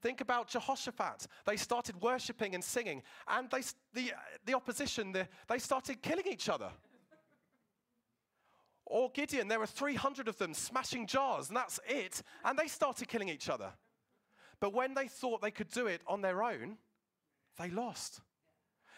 Think 0.05 0.21
about 0.21 0.49
Jehoshaphat. 0.49 1.27
They 1.47 1.57
started 1.57 2.01
worshiping 2.03 2.55
and 2.55 2.63
singing, 2.63 3.03
and 3.27 3.51
they, 3.51 3.63
the, 3.95 4.13
the 4.45 4.53
opposition, 4.53 5.13
the, 5.13 5.27
they 5.49 5.59
started 5.59 6.03
killing 6.03 6.27
each 6.31 6.51
other. 6.51 6.69
Or 8.85 9.11
Gideon, 9.11 9.49
there 9.49 9.59
were 9.59 9.67
300 9.67 10.29
of 10.29 10.37
them 10.37 10.53
smashing 10.53 11.07
jars, 11.07 11.49
and 11.49 11.57
that's 11.57 11.81
it, 11.89 12.23
and 12.45 12.59
they 12.59 12.69
started 12.69 13.09
killing 13.09 13.31
each 13.31 13.49
other. 13.49 13.73
But 14.61 14.75
when 14.75 14.93
they 14.93 15.09
thought 15.09 15.41
they 15.41 15.51
could 15.51 15.71
do 15.71 15.87
it 15.87 16.03
on 16.07 16.21
their 16.21 16.43
own, 16.43 16.77
they 17.59 17.71
lost. 17.71 18.21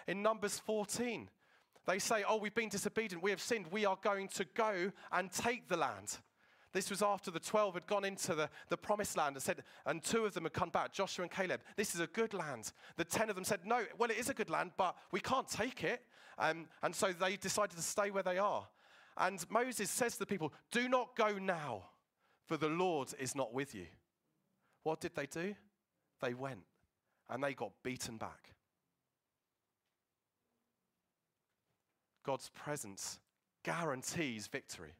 In 0.09 0.23
Numbers 0.23 0.59
14, 0.59 1.31
they 1.87 2.01
say, 2.01 2.25
Oh, 2.29 2.39
we've 2.39 2.55
been 2.55 2.69
disobedient, 2.69 3.23
we 3.23 3.31
have 3.31 3.41
sinned, 3.41 3.67
we 3.71 3.85
are 3.85 3.99
going 4.03 4.29
to 4.29 4.45
go 4.55 4.91
and 5.13 5.31
take 5.31 5.69
the 5.69 5.77
land. 5.77 6.19
This 6.77 6.91
was 6.91 7.01
after 7.01 7.31
the 7.31 7.41
12 7.41 7.73
had 7.73 7.87
gone 7.87 8.05
into 8.05 8.35
the, 8.35 8.51
the 8.69 8.77
promised 8.77 9.17
land 9.17 9.35
and 9.35 9.43
said, 9.43 9.63
and 9.87 10.05
two 10.05 10.27
of 10.27 10.35
them 10.35 10.43
had 10.43 10.53
come 10.53 10.69
back, 10.69 10.93
Joshua 10.93 11.23
and 11.23 11.33
Caleb. 11.33 11.63
This 11.75 11.95
is 11.95 12.03
a 12.03 12.07
good 12.07 12.35
land. 12.35 12.71
The 12.99 13.05
10 13.05 13.31
of 13.31 13.35
them 13.35 13.47
said, 13.47 13.61
No, 13.65 13.87
well, 13.97 14.11
it 14.11 14.19
is 14.19 14.29
a 14.29 14.35
good 14.35 14.51
land, 14.51 14.73
but 14.77 14.95
we 15.11 15.21
can't 15.21 15.49
take 15.49 15.85
it. 15.85 16.03
Um, 16.37 16.67
and 16.83 16.95
so 16.95 17.15
they 17.15 17.37
decided 17.37 17.77
to 17.77 17.83
stay 17.83 18.11
where 18.11 18.23
they 18.23 18.37
are. 18.37 18.69
And 19.17 19.43
Moses 19.49 19.89
says 19.89 20.13
to 20.13 20.19
the 20.19 20.27
people, 20.27 20.53
Do 20.71 20.87
not 20.87 21.17
go 21.17 21.39
now, 21.39 21.85
for 22.45 22.59
the 22.59 22.69
Lord 22.69 23.09
is 23.19 23.35
not 23.35 23.55
with 23.55 23.75
you. 23.75 23.87
What 24.83 25.01
did 25.01 25.15
they 25.15 25.25
do? 25.25 25.55
They 26.21 26.35
went 26.35 26.65
and 27.31 27.43
they 27.43 27.55
got 27.55 27.73
beaten 27.85 28.19
back. 28.19 28.53
God's 32.23 32.51
presence 32.51 33.19
guarantees 33.65 34.47
victory. 34.47 34.93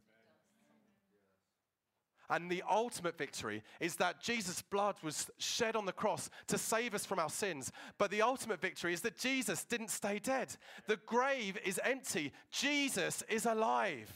And 2.29 2.51
the 2.51 2.63
ultimate 2.69 3.17
victory 3.17 3.63
is 3.81 3.97
that 3.97 4.21
Jesus' 4.21 4.63
blood 4.63 4.97
was 5.03 5.31
shed 5.39 5.77
on 5.77 5.87
the 5.87 5.93
cross 5.93 6.31
to 6.49 6.59
save 6.59 6.95
us 6.95 7.05
from 7.05 7.19
our 7.19 7.31
sins. 7.31 7.73
But 7.99 8.11
the 8.11 8.23
ultimate 8.23 8.61
victory 8.61 8.93
is 8.93 9.01
that 9.03 9.19
Jesus 9.19 9.65
didn't 9.65 9.91
stay 9.91 10.19
dead. 10.19 10.57
The 10.87 10.99
grave 11.07 11.59
is 11.65 11.81
empty. 11.85 12.33
Jesus 12.51 13.23
is 13.29 13.47
alive. 13.47 14.13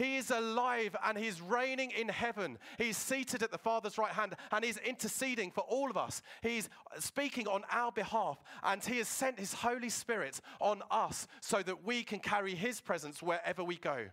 He 0.00 0.16
is 0.16 0.30
alive 0.30 0.96
and 1.04 1.18
he's 1.18 1.42
reigning 1.42 1.90
in 1.90 2.08
heaven. 2.08 2.56
He's 2.78 2.96
seated 2.96 3.42
at 3.42 3.50
the 3.50 3.58
Father's 3.58 3.98
right 3.98 4.12
hand 4.12 4.34
and 4.50 4.64
he's 4.64 4.78
interceding 4.78 5.50
for 5.50 5.60
all 5.60 5.90
of 5.90 5.98
us. 5.98 6.22
He's 6.42 6.70
speaking 6.98 7.46
on 7.46 7.64
our 7.70 7.92
behalf 7.92 8.42
and 8.62 8.82
he 8.82 8.96
has 8.96 9.08
sent 9.08 9.38
his 9.38 9.52
Holy 9.52 9.90
Spirit 9.90 10.40
on 10.58 10.82
us 10.90 11.28
so 11.42 11.62
that 11.62 11.84
we 11.84 12.02
can 12.02 12.18
carry 12.18 12.54
his 12.54 12.80
presence 12.80 13.22
wherever 13.22 13.62
we 13.62 13.76
go. 13.76 14.06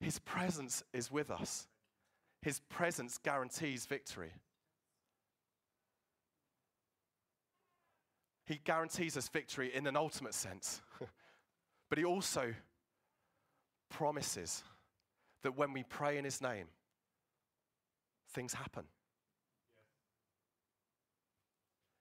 His 0.00 0.18
presence 0.18 0.82
is 0.92 1.10
with 1.10 1.30
us. 1.30 1.68
His 2.42 2.60
presence 2.70 3.18
guarantees 3.18 3.84
victory. 3.86 4.32
He 8.46 8.60
guarantees 8.64 9.16
us 9.16 9.28
victory 9.28 9.72
in 9.74 9.86
an 9.86 9.96
ultimate 9.96 10.34
sense. 10.34 10.80
but 11.88 11.98
he 11.98 12.04
also 12.04 12.54
promises 13.90 14.64
that 15.42 15.56
when 15.56 15.72
we 15.72 15.82
pray 15.82 16.16
in 16.16 16.24
his 16.24 16.40
name, 16.40 16.66
things 18.32 18.54
happen. 18.54 18.84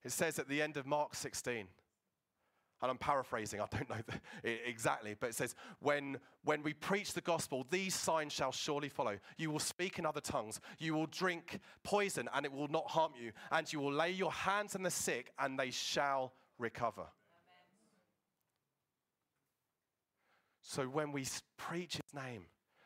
It 0.03 0.11
says 0.11 0.39
at 0.39 0.47
the 0.47 0.61
end 0.61 0.77
of 0.77 0.85
Mark 0.85 1.15
16, 1.15 1.67
and 2.81 2.89
I'm 2.89 2.97
paraphrasing, 2.97 3.59
I 3.59 3.65
don't 3.69 3.89
know 3.89 4.01
exactly, 4.43 5.15
but 5.19 5.29
it 5.29 5.35
says, 5.35 5.55
when, 5.79 6.17
when 6.43 6.63
we 6.63 6.73
preach 6.73 7.13
the 7.13 7.21
gospel, 7.21 7.65
these 7.69 7.93
signs 7.93 8.31
shall 8.31 8.51
surely 8.51 8.89
follow. 8.89 9.17
You 9.37 9.51
will 9.51 9.59
speak 9.59 9.99
in 9.99 10.05
other 10.05 10.21
tongues, 10.21 10.59
you 10.77 10.93
will 10.93 11.07
drink 11.07 11.59
poison, 11.83 12.29
and 12.33 12.45
it 12.45 12.53
will 12.53 12.69
not 12.69 12.87
harm 12.89 13.11
you, 13.21 13.31
and 13.51 13.71
you 13.71 13.79
will 13.79 13.91
lay 13.91 14.11
your 14.11 14.31
hands 14.31 14.75
on 14.75 14.83
the 14.83 14.91
sick, 14.91 15.31
and 15.39 15.59
they 15.59 15.71
shall 15.71 16.33
recover. 16.57 17.01
Amen. 17.01 17.65
So 20.61 20.85
when 20.85 21.11
we 21.11 21.25
preach 21.57 21.93
his 21.93 22.13
name, 22.13 22.45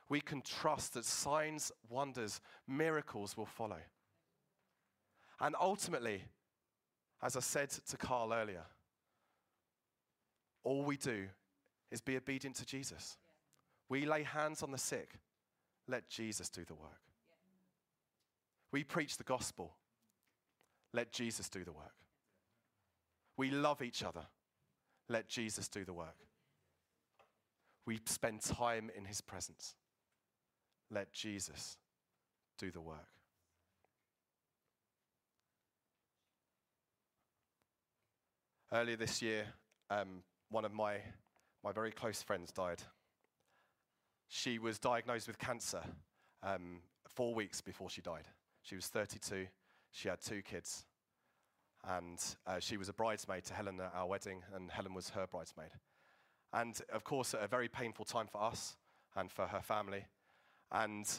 we 0.10 0.22
can 0.22 0.42
trust 0.42 0.96
that 0.96 1.06
signs, 1.06 1.72
wonders, 1.90 2.42
miracles 2.68 3.38
will 3.38 3.46
follow. 3.46 3.80
And 5.40 5.56
ultimately, 5.60 6.24
as 7.22 7.38
I 7.38 7.40
said 7.40 7.70
to 7.70 7.98
Carl 7.98 8.34
earlier, 8.34 8.64
all 10.64 10.84
we 10.84 10.98
do 10.98 11.28
is 11.92 12.02
be 12.02 12.18
obedient 12.18 12.56
to 12.58 12.66
Jesus. 12.66 13.18
We 13.90 14.06
lay 14.06 14.24
hands 14.24 14.64
on 14.64 14.72
the 14.72 14.78
sick. 14.78 15.20
Let 15.88 16.10
Jesus 16.10 16.50
do 16.50 16.64
the 16.66 16.74
work. 16.74 17.02
We 18.72 18.84
preach 18.84 19.18
the 19.18 19.24
gospel. 19.24 19.76
Let 20.94 21.12
Jesus 21.12 21.50
do 21.50 21.64
the 21.64 21.72
work. 21.72 21.94
We 23.38 23.52
love 23.52 23.82
each 23.82 24.04
other. 24.04 24.26
Let 25.10 25.28
Jesus 25.28 25.68
do 25.68 25.84
the 25.84 25.94
work. 25.94 26.16
We 27.86 28.00
spend 28.06 28.42
time 28.42 28.90
in 28.96 29.06
his 29.06 29.22
presence. 29.22 29.76
Let 30.90 31.12
Jesus 31.12 31.78
do 32.58 32.72
the 32.72 32.82
work. 32.82 33.08
Earlier 38.72 38.96
this 38.96 39.22
year, 39.22 39.46
um, 39.90 40.24
one 40.54 40.66
of 40.66 40.72
my, 40.72 40.98
my 41.64 41.72
very 41.72 41.92
close 41.92 42.22
friends 42.22 42.52
died. 42.52 42.84
She 44.28 44.60
was 44.60 44.78
diagnosed 44.78 45.26
with 45.26 45.40
cancer 45.40 45.82
um, 46.44 46.82
four 47.08 47.34
weeks 47.34 47.60
before 47.60 47.90
she 47.90 48.02
died. 48.02 48.28
She 48.62 48.76
was 48.76 48.86
32, 48.86 49.48
she 49.90 50.08
had 50.08 50.22
two 50.22 50.44
kids, 50.44 50.86
and 51.88 52.20
uh, 52.46 52.60
she 52.60 52.78
was 52.78 52.88
a 52.88 52.94
bridesmaid 52.94 53.46
to 53.46 53.54
Helen 53.56 53.80
at 53.80 53.94
our 53.96 54.06
wedding, 54.06 54.44
and 54.54 54.70
Helen 54.70 54.94
was 54.94 55.10
her 55.10 55.26
bridesmaid. 55.26 55.72
And 56.54 56.80
of 56.94 57.04
course, 57.04 57.34
a 57.34 57.48
very 57.48 57.68
painful 57.68 58.06
time 58.06 58.28
for 58.32 58.42
us 58.42 58.76
and 59.16 59.32
for 59.32 59.48
her 59.48 59.62
family. 59.62 60.06
And 60.72 61.10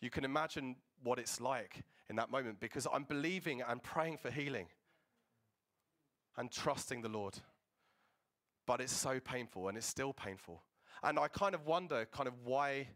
you 0.00 0.08
can 0.08 0.24
imagine 0.24 0.76
what 1.02 1.18
it's 1.18 1.42
like 1.42 1.84
in 2.08 2.16
that 2.16 2.30
moment 2.30 2.58
because 2.58 2.86
I'm 2.90 3.04
believing 3.04 3.60
and 3.60 3.82
praying 3.82 4.16
for 4.16 4.30
healing 4.30 4.68
and 6.38 6.50
trusting 6.50 7.02
the 7.02 7.10
Lord 7.10 7.38
but 8.68 8.82
it's 8.82 8.92
so 8.92 9.18
painful 9.18 9.68
and 9.68 9.78
it's 9.78 9.86
still 9.86 10.12
painful. 10.12 10.62
And 11.02 11.18
I 11.18 11.26
kind 11.28 11.54
of 11.54 11.64
wonder 11.64 12.06
kind 12.12 12.28
of 12.28 12.34
why 12.44 12.88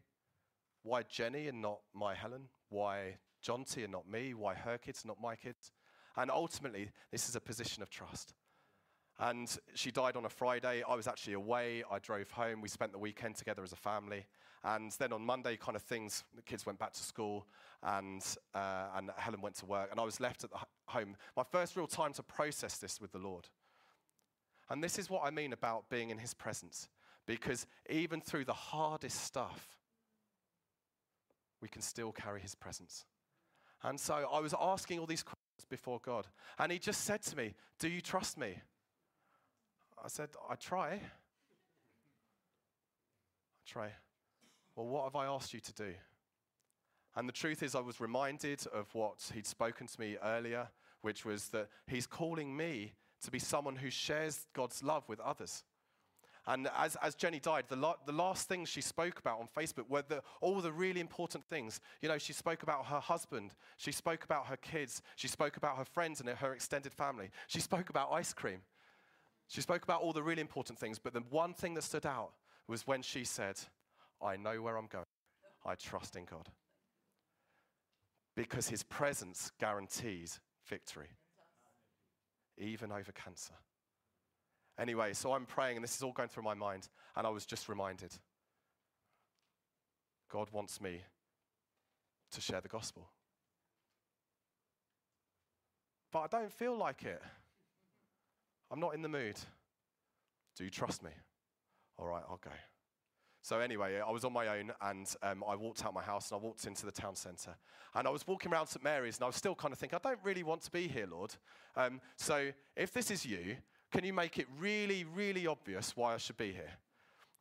why 0.83 1.03
Jenny 1.09 1.49
and 1.49 1.63
not 1.63 1.79
my 1.95 2.15
Helen? 2.15 2.49
Why 2.69 3.17
Jonty 3.43 3.85
and 3.85 3.93
not 3.93 4.09
me? 4.09 4.35
Why 4.35 4.55
her 4.55 4.77
kids, 4.77 5.05
not 5.05 5.17
my 5.21 5.35
kids? 5.35 5.73
And 6.17 6.31
ultimately, 6.31 6.91
this 7.11 7.29
is 7.29 7.37
a 7.37 7.41
position 7.41 7.83
of 7.83 7.89
trust. 7.89 8.35
And 9.19 9.57
she 9.75 9.91
died 9.91 10.17
on 10.17 10.25
a 10.25 10.29
Friday. 10.29 10.83
I 10.87 10.95
was 10.95 11.07
actually 11.07 11.35
away. 11.35 11.85
I 11.91 12.01
drove 12.01 12.31
home. 12.31 12.61
We 12.61 12.69
spent 12.69 12.93
the 12.93 12.99
weekend 12.99 13.37
together 13.37 13.63
as 13.63 13.73
a 13.73 13.77
family. 13.77 14.27
And 14.65 14.93
then 14.99 15.13
on 15.13 15.25
Monday, 15.25 15.57
kind 15.57 15.77
of 15.77 15.83
things, 15.83 16.25
the 16.35 16.43
kids 16.43 16.67
went 16.67 16.79
back 16.81 16.93
to 16.95 17.03
school 17.03 17.47
and, 17.83 18.23
uh, 18.55 18.89
and 18.97 19.11
Helen 19.17 19.41
went 19.41 19.55
to 19.57 19.67
work. 19.67 19.89
And 19.91 20.01
I 20.01 20.05
was 20.05 20.21
left 20.21 20.45
at 20.45 20.51
the 20.51 20.59
home. 20.87 21.17
My 21.37 21.45
first 21.45 21.77
real 21.77 21.87
time 21.87 22.13
to 22.15 22.23
process 22.23 22.79
this 22.79 23.01
with 23.01 23.13
the 23.13 23.19
Lord. 23.19 23.49
And 24.71 24.83
this 24.83 24.99
is 24.99 25.11
what 25.11 25.23
I 25.25 25.31
mean 25.31 25.53
about 25.53 25.89
being 25.91 26.11
in 26.11 26.19
his 26.19 26.35
presence. 26.35 26.89
Because 27.27 27.67
even 27.89 28.21
through 28.21 28.45
the 28.45 28.53
hardest 28.53 29.25
stuff, 29.25 29.79
we 31.61 31.69
can 31.69 31.83
still 31.83 32.13
carry 32.13 32.41
his 32.41 32.55
presence. 32.55 33.05
And 33.83 33.99
so 33.99 34.29
I 34.33 34.41
was 34.41 34.55
asking 34.61 34.99
all 34.99 35.07
these 35.07 35.23
questions 35.23 35.67
before 35.69 36.01
God. 36.05 36.27
And 36.59 36.73
he 36.73 36.79
just 36.79 37.05
said 37.05 37.23
to 37.23 37.37
me, 37.37 37.55
Do 37.79 37.89
you 37.89 38.01
trust 38.01 38.39
me? 38.39 38.57
I 40.03 40.09
said, 40.09 40.31
I 40.51 40.57
try. 40.57 40.95
I 40.95 41.01
try. 43.67 43.91
Well, 44.75 44.87
what 44.87 45.05
have 45.05 45.17
I 45.17 45.27
asked 45.27 45.55
you 45.55 45.61
to 45.61 45.73
do? 45.73 45.93
And 47.15 47.29
the 47.29 47.33
truth 47.33 47.63
is, 47.63 47.75
I 47.75 47.81
was 47.81 48.01
reminded 48.01 48.67
of 48.73 48.93
what 48.95 49.31
he'd 49.35 49.47
spoken 49.47 49.87
to 49.87 50.01
me 50.01 50.17
earlier, 50.23 50.69
which 51.03 51.25
was 51.25 51.49
that 51.49 51.69
he's 51.87 52.07
calling 52.07 52.57
me 52.57 52.95
to 53.23 53.31
be 53.31 53.39
someone 53.39 53.77
who 53.77 53.91
shares 53.91 54.47
God's 54.53 54.83
love 54.83 55.09
with 55.09 55.21
others. 55.21 55.65
And 56.47 56.69
as, 56.77 56.97
as 56.97 57.15
Jenny 57.15 57.39
died, 57.39 57.67
the, 57.69 57.77
la- 57.77 57.95
the 58.05 58.13
last 58.13 58.49
things 58.49 58.69
she 58.69 58.81
spoke 58.81 59.21
about 59.21 59.39
on 59.39 59.49
Facebook 59.57 59.89
were 59.89 60.03
the, 60.03 60.23
all 60.41 60.61
the 60.61 60.73
really 60.73 61.01
important 61.01 61.45
things. 61.45 61.81
You 62.01 62.09
know, 62.09 62.19
she 62.19 62.33
spoke 62.33 62.65
about 62.65 62.87
her 62.87 62.99
husband, 62.99 63.55
she 63.77 63.93
spoke 63.93 64.25
about 64.25 64.47
her 64.47 64.57
kids, 64.57 65.03
she 65.15 65.29
spoke 65.29 65.57
about 65.57 65.79
her 65.79 65.85
friends 65.85 66.21
and 66.21 66.29
her 66.29 66.53
extended 66.53 66.93
family, 66.93 67.31
she 67.47 67.61
spoke 67.61 67.91
about 67.91 68.11
ice 68.13 68.33
cream. 68.33 68.63
She 69.49 69.61
spoke 69.61 69.83
about 69.83 70.01
all 70.01 70.13
the 70.13 70.23
really 70.23 70.41
important 70.41 70.79
things, 70.79 70.99
but 70.99 71.13
the 71.13 71.23
one 71.29 71.53
thing 71.53 71.75
that 71.75 71.83
stood 71.85 72.07
out 72.07 72.33
was 72.67 72.87
when 72.87 73.03
she 73.03 73.23
said, 73.25 73.57
I 74.21 74.37
know 74.37 74.63
where 74.63 74.77
I'm 74.77 74.87
going. 74.87 75.05
I 75.65 75.75
trust 75.75 76.17
in 76.17 76.25
God. 76.25 76.49
Because 78.35 78.69
his 78.69 78.83
presence 78.83 79.53
guarantees 79.61 80.41
victory 80.67 81.11
even 82.59 82.93
over 82.93 83.13
cancer. 83.13 83.55
Anyway, 84.79 85.13
so 85.13 85.33
I'm 85.33 85.47
praying, 85.47 85.77
and 85.77 85.85
this 85.85 85.97
is 85.97 86.03
all 86.03 86.13
going 86.13 86.29
through 86.29 86.45
my 86.45 86.55
mind, 86.55 86.89
and 87.17 87.27
I 87.27 87.31
was 87.31 87.45
just 87.45 87.69
reminded 87.69 88.13
God 90.31 90.49
wants 90.51 90.81
me 90.81 91.03
to 92.31 92.41
share 92.41 92.63
the 92.63 92.69
gospel. 92.69 93.11
But 96.11 96.21
I 96.21 96.27
don't 96.27 96.53
feel 96.53 96.77
like 96.77 97.03
it. 97.05 97.21
I'm 98.71 98.81
not 98.81 98.95
in 98.95 99.03
the 99.03 99.09
mood. 99.09 99.39
Do 100.57 100.65
you 100.65 100.71
trust 100.71 101.03
me? 101.03 101.11
All 101.99 102.07
right, 102.07 102.23
I'll 102.29 102.41
go. 102.43 102.51
So, 103.45 103.59
anyway, 103.59 104.01
I 104.01 104.11
was 104.11 104.25
on 104.25 104.33
my 104.33 104.47
own 104.47 104.73
and 104.81 105.13
um, 105.23 105.43
I 105.47 105.57
walked 105.57 105.85
out 105.85 105.93
my 105.93 106.03
house 106.03 106.31
and 106.31 106.41
I 106.41 106.45
walked 106.45 106.65
into 106.65 106.87
the 106.87 106.93
town 106.93 107.17
centre. 107.17 107.57
And 107.95 108.07
I 108.07 108.11
was 108.11 108.25
walking 108.25 108.53
around 108.53 108.69
St. 108.69 108.85
Mary's 108.85 109.17
and 109.17 109.25
I 109.25 109.27
was 109.27 109.37
still 109.37 109.57
kind 109.57 109.73
of 109.73 109.79
thinking, 109.79 109.99
I 110.03 110.09
don't 110.09 110.21
really 110.23 110.45
want 110.45 110.63
to 110.63 110.71
be 110.71 110.87
here, 110.87 111.09
Lord. 111.11 111.35
Um, 111.77 112.01
so, 112.17 112.53
if 112.77 112.93
this 112.93 113.11
is 113.11 113.27
you, 113.27 113.57
can 113.91 114.05
you 114.05 114.13
make 114.13 114.39
it 114.39 114.47
really, 114.59 115.05
really 115.05 115.49
obvious 115.49 115.97
why 115.97 116.15
I 116.15 116.19
should 116.19 116.37
be 116.37 116.53
here? 116.53 116.71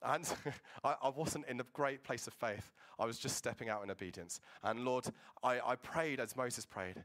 And 0.03 0.27
I, 0.83 0.95
I, 1.03 1.09
wasn't 1.09 1.47
in 1.47 1.59
a 1.59 1.65
great 1.73 2.03
place 2.03 2.25
of 2.25 2.33
faith. 2.33 2.73
I 2.97 3.05
was 3.05 3.19
just 3.19 3.37
stepping 3.37 3.69
out 3.69 3.83
in 3.83 3.91
obedience. 3.91 4.41
And 4.63 4.83
Lord, 4.83 5.05
I, 5.43 5.59
I 5.63 5.75
prayed 5.75 6.19
as 6.19 6.35
Moses 6.35 6.65
prayed 6.65 7.03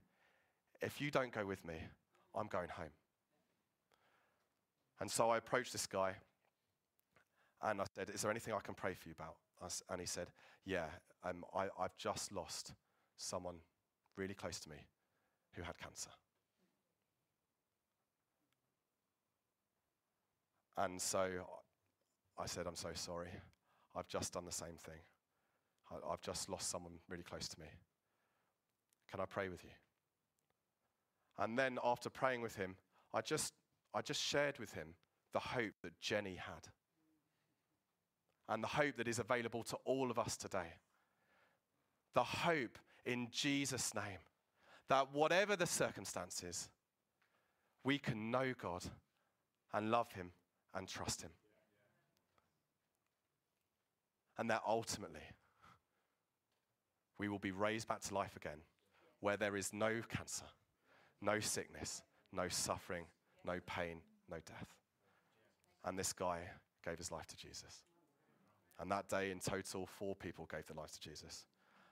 if 0.80 1.00
you 1.00 1.10
don't 1.10 1.32
go 1.32 1.44
with 1.44 1.64
me, 1.64 1.74
I'm 2.34 2.48
going 2.48 2.68
home. 2.68 2.92
And 5.00 5.10
so 5.10 5.30
I 5.30 5.38
approached 5.38 5.72
this 5.72 5.86
guy 5.86 6.16
and 7.62 7.80
I 7.80 7.84
said, 7.94 8.10
Is 8.10 8.22
there 8.22 8.30
anything 8.30 8.54
I 8.54 8.60
can 8.60 8.74
pray 8.74 8.94
for 8.94 9.08
you 9.08 9.14
about? 9.18 9.36
And 9.88 10.00
he 10.00 10.06
said, 10.06 10.28
Yeah, 10.64 10.86
um, 11.24 11.44
I, 11.54 11.68
I've 11.78 11.96
just 11.96 12.32
lost 12.32 12.72
someone 13.16 13.56
really 14.16 14.34
close 14.34 14.60
to 14.60 14.70
me 14.70 14.76
who 15.54 15.62
had 15.62 15.78
cancer. 15.78 16.10
And 20.76 21.00
so 21.00 21.30
I 22.38 22.46
said, 22.46 22.66
I'm 22.66 22.76
so 22.76 22.90
sorry. 22.94 23.30
I've 23.94 24.08
just 24.08 24.34
done 24.34 24.44
the 24.44 24.52
same 24.52 24.76
thing. 24.78 25.00
I, 25.90 26.12
I've 26.12 26.20
just 26.20 26.50
lost 26.50 26.68
someone 26.68 26.94
really 27.08 27.22
close 27.22 27.48
to 27.48 27.60
me. 27.60 27.66
Can 29.10 29.20
I 29.20 29.24
pray 29.24 29.48
with 29.48 29.64
you? 29.64 29.70
And 31.38 31.58
then 31.58 31.78
after 31.82 32.10
praying 32.10 32.42
with 32.42 32.56
him, 32.56 32.76
I 33.14 33.20
just, 33.20 33.54
I 33.94 34.02
just 34.02 34.22
shared 34.22 34.58
with 34.58 34.72
him 34.72 34.88
the 35.32 35.38
hope 35.38 35.72
that 35.82 35.98
Jenny 36.00 36.36
had 36.36 36.68
and 38.48 38.62
the 38.62 38.68
hope 38.68 38.96
that 38.96 39.08
is 39.08 39.18
available 39.18 39.62
to 39.64 39.76
all 39.84 40.10
of 40.10 40.18
us 40.18 40.36
today. 40.36 40.74
The 42.14 42.24
hope 42.24 42.78
in 43.04 43.28
Jesus' 43.30 43.94
name 43.94 44.18
that 44.88 45.12
whatever 45.12 45.56
the 45.56 45.66
circumstances, 45.66 46.68
we 47.84 47.98
can 47.98 48.30
know 48.30 48.54
God 48.60 48.84
and 49.72 49.90
love 49.90 50.12
Him 50.12 50.30
and 50.74 50.86
trust 50.86 51.22
Him. 51.22 51.30
And 54.38 54.50
that 54.50 54.62
ultimately, 54.66 55.20
we 57.18 57.28
will 57.28 57.38
be 57.38 57.50
raised 57.50 57.88
back 57.88 58.00
to 58.02 58.14
life 58.14 58.36
again 58.36 58.58
where 59.20 59.36
there 59.36 59.56
is 59.56 59.72
no 59.72 60.02
cancer, 60.08 60.44
no 61.22 61.40
sickness, 61.40 62.02
no 62.32 62.48
suffering, 62.48 63.06
no 63.44 63.58
pain, 63.66 64.00
no 64.30 64.36
death. 64.36 64.68
And 65.84 65.98
this 65.98 66.12
guy 66.12 66.40
gave 66.84 66.98
his 66.98 67.10
life 67.10 67.26
to 67.28 67.36
Jesus. 67.36 67.82
And 68.78 68.90
that 68.90 69.08
day, 69.08 69.30
in 69.30 69.40
total, 69.40 69.86
four 69.86 70.14
people 70.14 70.46
gave 70.50 70.66
their 70.66 70.76
lives 70.76 70.98
to 70.98 71.00
Jesus. 71.00 71.46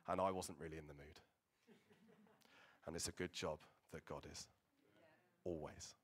And 0.06 0.20
I 0.20 0.30
wasn't 0.30 0.58
really 0.60 0.76
in 0.76 0.86
the 0.86 0.94
mood. 0.94 1.20
And 2.86 2.94
it's 2.94 3.08
a 3.08 3.12
good 3.12 3.32
job 3.32 3.60
that 3.92 4.04
God 4.04 4.26
is. 4.30 4.46
Always. 5.44 5.94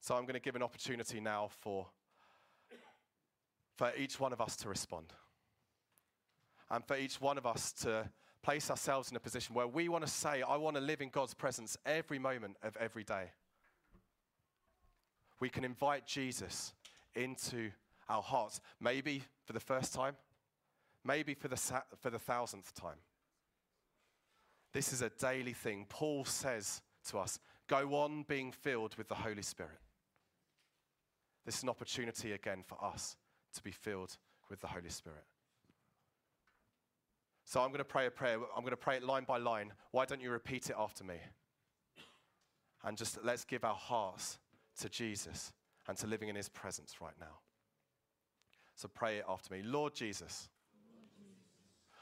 So 0.00 0.14
I'm 0.16 0.22
going 0.22 0.34
to 0.34 0.40
give 0.40 0.56
an 0.56 0.62
opportunity 0.62 1.20
now 1.20 1.50
for, 1.60 1.86
for 3.76 3.92
each 3.98 4.18
one 4.18 4.32
of 4.32 4.40
us 4.40 4.56
to 4.56 4.68
respond. 4.70 5.12
And 6.70 6.82
for 6.86 6.96
each 6.96 7.20
one 7.20 7.36
of 7.36 7.44
us 7.44 7.72
to 7.82 8.08
place 8.42 8.70
ourselves 8.70 9.10
in 9.10 9.16
a 9.16 9.20
position 9.20 9.54
where 9.54 9.68
we 9.68 9.90
want 9.90 10.06
to 10.06 10.10
say, 10.10 10.40
I 10.40 10.56
want 10.56 10.76
to 10.76 10.82
live 10.82 11.02
in 11.02 11.10
God's 11.10 11.34
presence 11.34 11.76
every 11.84 12.18
moment 12.18 12.56
of 12.62 12.76
every 12.78 13.04
day 13.04 13.32
we 15.40 15.48
can 15.48 15.64
invite 15.64 16.06
Jesus 16.06 16.74
into 17.14 17.70
our 18.08 18.22
hearts, 18.22 18.60
maybe 18.80 19.22
for 19.44 19.52
the 19.52 19.60
first 19.60 19.94
time, 19.94 20.16
maybe 21.04 21.34
for 21.34 21.48
the, 21.48 21.56
sa- 21.56 21.82
for 22.00 22.10
the 22.10 22.18
thousandth 22.18 22.74
time. 22.74 22.98
This 24.72 24.92
is 24.92 25.02
a 25.02 25.10
daily 25.10 25.52
thing. 25.52 25.86
Paul 25.88 26.24
says 26.24 26.82
to 27.08 27.18
us, 27.18 27.40
go 27.66 27.94
on 27.94 28.24
being 28.28 28.52
filled 28.52 28.96
with 28.96 29.08
the 29.08 29.14
Holy 29.14 29.42
Spirit. 29.42 29.78
This 31.44 31.56
is 31.56 31.62
an 31.62 31.68
opportunity 31.68 32.32
again 32.32 32.62
for 32.66 32.82
us 32.84 33.16
to 33.54 33.62
be 33.62 33.72
filled 33.72 34.16
with 34.48 34.60
the 34.60 34.66
Holy 34.66 34.90
Spirit. 34.90 35.24
So 37.44 37.60
I'm 37.60 37.70
going 37.70 37.78
to 37.78 37.84
pray 37.84 38.06
a 38.06 38.10
prayer. 38.10 38.38
I'm 38.56 38.62
going 38.62 38.70
to 38.70 38.76
pray 38.76 38.96
it 38.96 39.02
line 39.02 39.24
by 39.24 39.38
line. 39.38 39.72
Why 39.90 40.04
don't 40.04 40.20
you 40.20 40.30
repeat 40.30 40.70
it 40.70 40.76
after 40.78 41.02
me? 41.02 41.16
And 42.84 42.96
just 42.96 43.18
let's 43.24 43.44
give 43.44 43.64
our 43.64 43.74
hearts 43.74 44.38
to 44.80 44.88
Jesus 44.88 45.52
and 45.88 45.96
to 45.98 46.06
living 46.06 46.28
in 46.28 46.36
his 46.36 46.48
presence 46.48 46.96
right 47.00 47.14
now. 47.20 47.38
So 48.74 48.88
pray 48.88 49.18
it 49.18 49.24
after 49.28 49.54
me. 49.54 49.62
Lord 49.62 49.94
Jesus, 49.94 50.48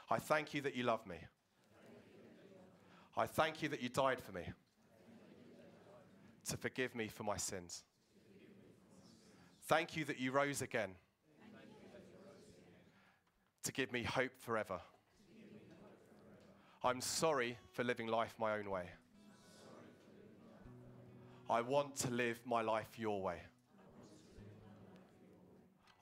I 0.09 0.17
thank 0.17 0.53
you 0.53 0.61
that 0.61 0.75
you 0.75 0.83
love 0.83 1.05
me. 1.05 1.17
I 3.17 3.25
thank 3.25 3.61
you 3.61 3.69
that 3.69 3.81
you 3.81 3.89
died 3.89 4.21
for 4.21 4.31
me 4.31 4.43
to 6.49 6.57
forgive 6.57 6.95
me 6.95 7.07
for 7.07 7.23
my 7.23 7.37
sins. 7.37 7.83
Thank 9.67 9.95
you 9.95 10.05
that 10.05 10.19
you 10.19 10.31
rose 10.31 10.61
again 10.61 10.89
to 13.63 13.71
give 13.71 13.91
me 13.91 14.03
hope 14.03 14.31
forever. 14.37 14.79
I'm 16.83 17.01
sorry 17.01 17.57
for 17.71 17.83
living 17.83 18.07
life 18.07 18.33
my 18.39 18.57
own 18.57 18.69
way. 18.69 18.85
I 21.49 21.61
want 21.61 21.95
to 21.97 22.11
live 22.11 22.39
my 22.45 22.61
life 22.61 22.99
your 22.99 23.21
way. 23.21 23.41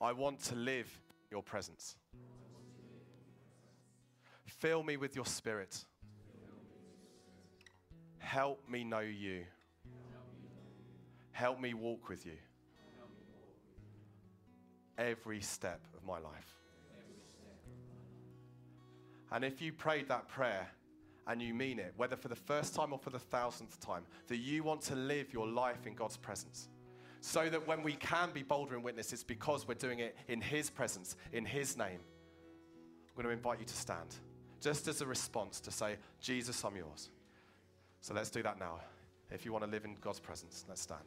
I 0.00 0.12
want 0.12 0.40
to 0.44 0.54
live 0.54 0.88
your 1.30 1.42
presence. 1.42 1.96
Fill 4.46 4.82
me 4.82 4.96
with 4.96 5.16
your 5.16 5.26
spirit. 5.26 5.84
Help 8.18 8.68
me 8.68 8.84
know 8.84 9.00
you. 9.00 9.44
Help 11.32 11.60
me 11.60 11.72
walk 11.74 12.08
with 12.08 12.26
you 12.26 12.32
every 14.98 15.40
step 15.40 15.80
of 15.96 16.04
my 16.04 16.18
life. 16.18 16.58
And 19.30 19.44
if 19.44 19.62
you 19.62 19.72
prayed 19.72 20.08
that 20.08 20.28
prayer, 20.28 20.68
and 21.28 21.42
you 21.42 21.52
mean 21.52 21.78
it, 21.78 21.92
whether 21.96 22.16
for 22.16 22.28
the 22.28 22.34
first 22.34 22.74
time 22.74 22.92
or 22.92 22.98
for 22.98 23.10
the 23.10 23.18
thousandth 23.18 23.78
time, 23.80 24.02
that 24.28 24.38
you 24.38 24.62
want 24.62 24.80
to 24.80 24.96
live 24.96 25.32
your 25.32 25.46
life 25.46 25.86
in 25.86 25.94
God's 25.94 26.16
presence. 26.16 26.68
So 27.20 27.48
that 27.50 27.66
when 27.66 27.82
we 27.82 27.92
can 27.92 28.30
be 28.32 28.42
bolder 28.42 28.76
in 28.76 28.82
witness, 28.82 29.12
it's 29.12 29.24
because 29.24 29.68
we're 29.68 29.74
doing 29.74 29.98
it 29.98 30.16
in 30.28 30.40
His 30.40 30.70
presence, 30.70 31.16
in 31.32 31.44
His 31.44 31.76
name. 31.76 32.00
I'm 32.00 33.22
going 33.22 33.26
to 33.26 33.30
invite 33.30 33.60
you 33.60 33.66
to 33.66 33.74
stand, 33.74 34.14
just 34.60 34.88
as 34.88 35.02
a 35.02 35.06
response 35.06 35.60
to 35.60 35.70
say, 35.70 35.96
Jesus, 36.20 36.64
I'm 36.64 36.76
yours. 36.76 37.10
So 38.00 38.14
let's 38.14 38.30
do 38.30 38.42
that 38.44 38.58
now. 38.58 38.80
If 39.30 39.44
you 39.44 39.52
want 39.52 39.64
to 39.64 39.70
live 39.70 39.84
in 39.84 39.96
God's 40.00 40.20
presence, 40.20 40.64
let's 40.68 40.80
stand. 40.80 41.02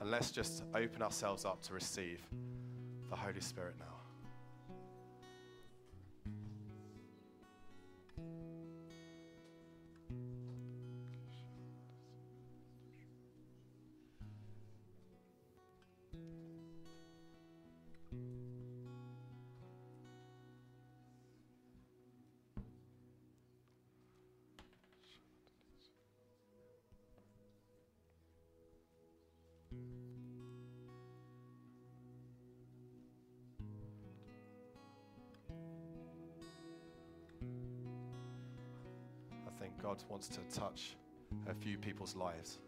And 0.00 0.10
let's 0.10 0.30
just 0.30 0.64
open 0.74 1.02
ourselves 1.02 1.44
up 1.44 1.62
to 1.62 1.74
receive 1.74 2.20
the 3.10 3.16
Holy 3.16 3.40
Spirit 3.40 3.74
now. 3.78 3.99
Wants 40.10 40.28
to 40.28 40.40
touch 40.52 40.96
a 41.48 41.54
few 41.54 41.78
people's 41.78 42.16
lives. 42.16 42.58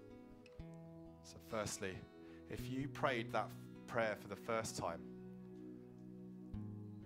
So, 1.22 1.36
firstly, 1.49 1.97
if 2.51 2.70
you 2.70 2.88
prayed 2.88 3.32
that 3.32 3.49
prayer 3.86 4.16
for 4.20 4.28
the 4.28 4.36
first 4.36 4.76
time, 4.78 5.01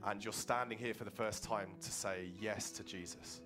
and 0.05 0.23
you're 0.23 0.33
standing 0.33 0.79
here 0.79 0.95
for 0.95 1.05
the 1.05 1.11
first 1.11 1.43
time 1.43 1.69
to 1.81 1.91
say 1.91 2.31
yes 2.41 2.71
to 2.71 2.85
Jesus, 2.85 3.41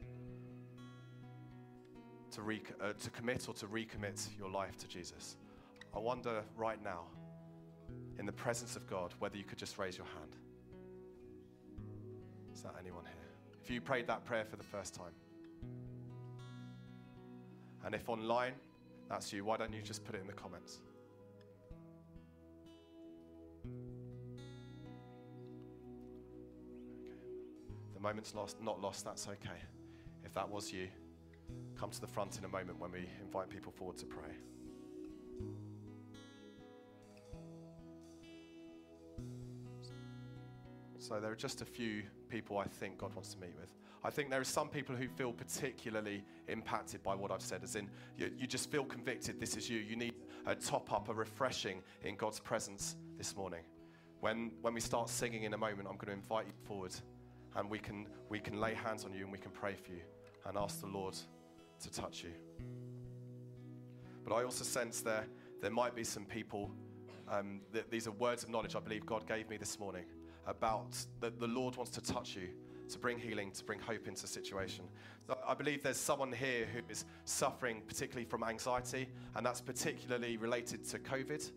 to, 2.32 2.42
re- 2.42 2.62
uh, 2.80 2.92
to 2.92 3.10
commit 3.10 3.48
or 3.48 3.54
to 3.54 3.66
recommit 3.66 4.28
your 4.38 4.50
life 4.50 4.76
to 4.78 4.88
Jesus, 4.88 5.36
I 5.94 5.98
wonder 5.98 6.42
right 6.56 6.82
now 6.82 7.04
in 8.18 8.26
the 8.26 8.32
presence 8.32 8.76
of 8.76 8.86
God, 8.86 9.14
whether 9.18 9.36
you 9.36 9.44
could 9.44 9.58
just 9.58 9.78
raise 9.78 9.96
your 9.96 10.06
hand. 10.06 10.36
Is 12.52 12.62
that 12.62 12.74
anyone 12.78 13.04
here? 13.04 13.14
If 13.62 13.70
you 13.70 13.80
prayed 13.80 14.06
that 14.08 14.24
prayer 14.24 14.44
for 14.44 14.56
the 14.56 14.64
first 14.64 14.94
time, 14.94 15.12
and 17.84 17.94
if 17.94 18.08
online 18.08 18.54
that's 19.08 19.32
you, 19.32 19.44
why 19.44 19.56
don't 19.56 19.72
you 19.72 19.82
just 19.82 20.04
put 20.04 20.14
it 20.14 20.20
in 20.20 20.26
the 20.26 20.32
comments? 20.32 20.80
Okay. 27.02 27.18
The 27.94 28.00
moment's 28.00 28.34
lost, 28.34 28.62
not 28.62 28.80
lost, 28.80 29.04
that's 29.04 29.26
okay. 29.26 29.58
If 30.24 30.32
that 30.34 30.48
was 30.48 30.72
you, 30.72 30.88
come 31.76 31.90
to 31.90 32.00
the 32.00 32.06
front 32.06 32.38
in 32.38 32.44
a 32.44 32.48
moment 32.48 32.78
when 32.78 32.92
we 32.92 33.08
invite 33.20 33.48
people 33.48 33.72
forward 33.72 33.96
to 33.98 34.06
pray. 34.06 34.34
So 40.98 41.18
there 41.18 41.32
are 41.32 41.36
just 41.36 41.62
a 41.62 41.64
few 41.64 42.04
people 42.28 42.58
I 42.58 42.64
think 42.64 42.98
God 42.98 43.14
wants 43.14 43.34
to 43.34 43.40
meet 43.40 43.54
with. 43.58 43.74
I 44.02 44.10
think 44.10 44.30
there 44.30 44.40
are 44.40 44.44
some 44.44 44.68
people 44.68 44.96
who 44.96 45.08
feel 45.08 45.32
particularly 45.32 46.24
impacted 46.48 47.02
by 47.02 47.14
what 47.14 47.30
I've 47.30 47.42
said, 47.42 47.62
as 47.62 47.76
in 47.76 47.88
you, 48.16 48.30
you 48.38 48.46
just 48.46 48.70
feel 48.70 48.84
convicted 48.84 49.38
this 49.38 49.56
is 49.56 49.68
you. 49.68 49.78
You 49.78 49.96
need 49.96 50.14
a 50.46 50.54
top 50.54 50.90
up, 50.92 51.08
a 51.10 51.14
refreshing 51.14 51.82
in 52.02 52.16
God's 52.16 52.40
presence 52.40 52.96
this 53.18 53.36
morning. 53.36 53.60
When, 54.20 54.52
when 54.62 54.74
we 54.74 54.80
start 54.80 55.08
singing 55.08 55.42
in 55.42 55.52
a 55.52 55.58
moment, 55.58 55.88
I'm 55.88 55.96
going 55.96 56.06
to 56.06 56.12
invite 56.12 56.46
you 56.46 56.52
forward 56.64 56.94
and 57.56 57.68
we 57.68 57.78
can, 57.78 58.06
we 58.28 58.38
can 58.38 58.58
lay 58.58 58.74
hands 58.74 59.04
on 59.04 59.12
you 59.12 59.24
and 59.24 59.32
we 59.32 59.38
can 59.38 59.50
pray 59.50 59.74
for 59.74 59.92
you 59.92 60.02
and 60.46 60.56
ask 60.56 60.80
the 60.80 60.86
Lord 60.86 61.16
to 61.82 61.90
touch 61.90 62.22
you. 62.22 62.30
But 64.24 64.34
I 64.34 64.44
also 64.44 64.64
sense 64.64 65.00
there, 65.00 65.26
there 65.60 65.70
might 65.70 65.94
be 65.94 66.04
some 66.04 66.24
people, 66.24 66.70
um, 67.28 67.60
that 67.72 67.90
these 67.90 68.06
are 68.06 68.12
words 68.12 68.44
of 68.44 68.50
knowledge 68.50 68.76
I 68.76 68.80
believe 68.80 69.04
God 69.04 69.26
gave 69.26 69.48
me 69.48 69.56
this 69.56 69.78
morning 69.78 70.04
about 70.46 70.96
that 71.20 71.38
the 71.38 71.46
Lord 71.46 71.76
wants 71.76 71.92
to 71.92 72.00
touch 72.00 72.36
you, 72.36 72.48
to 72.90 72.98
bring 72.98 73.18
healing, 73.18 73.50
to 73.52 73.64
bring 73.64 73.80
hope 73.80 74.06
into 74.06 74.24
a 74.24 74.28
situation. 74.28 74.84
So 75.26 75.38
I 75.46 75.54
believe 75.54 75.82
there's 75.82 75.96
someone 75.96 76.32
here 76.32 76.66
who 76.72 76.80
is 76.88 77.04
suffering 77.24 77.82
particularly 77.86 78.26
from 78.26 78.44
anxiety, 78.44 79.08
and 79.34 79.44
that's 79.44 79.60
particularly 79.60 80.36
related 80.36 80.84
to 80.88 80.98
COVID. 80.98 81.50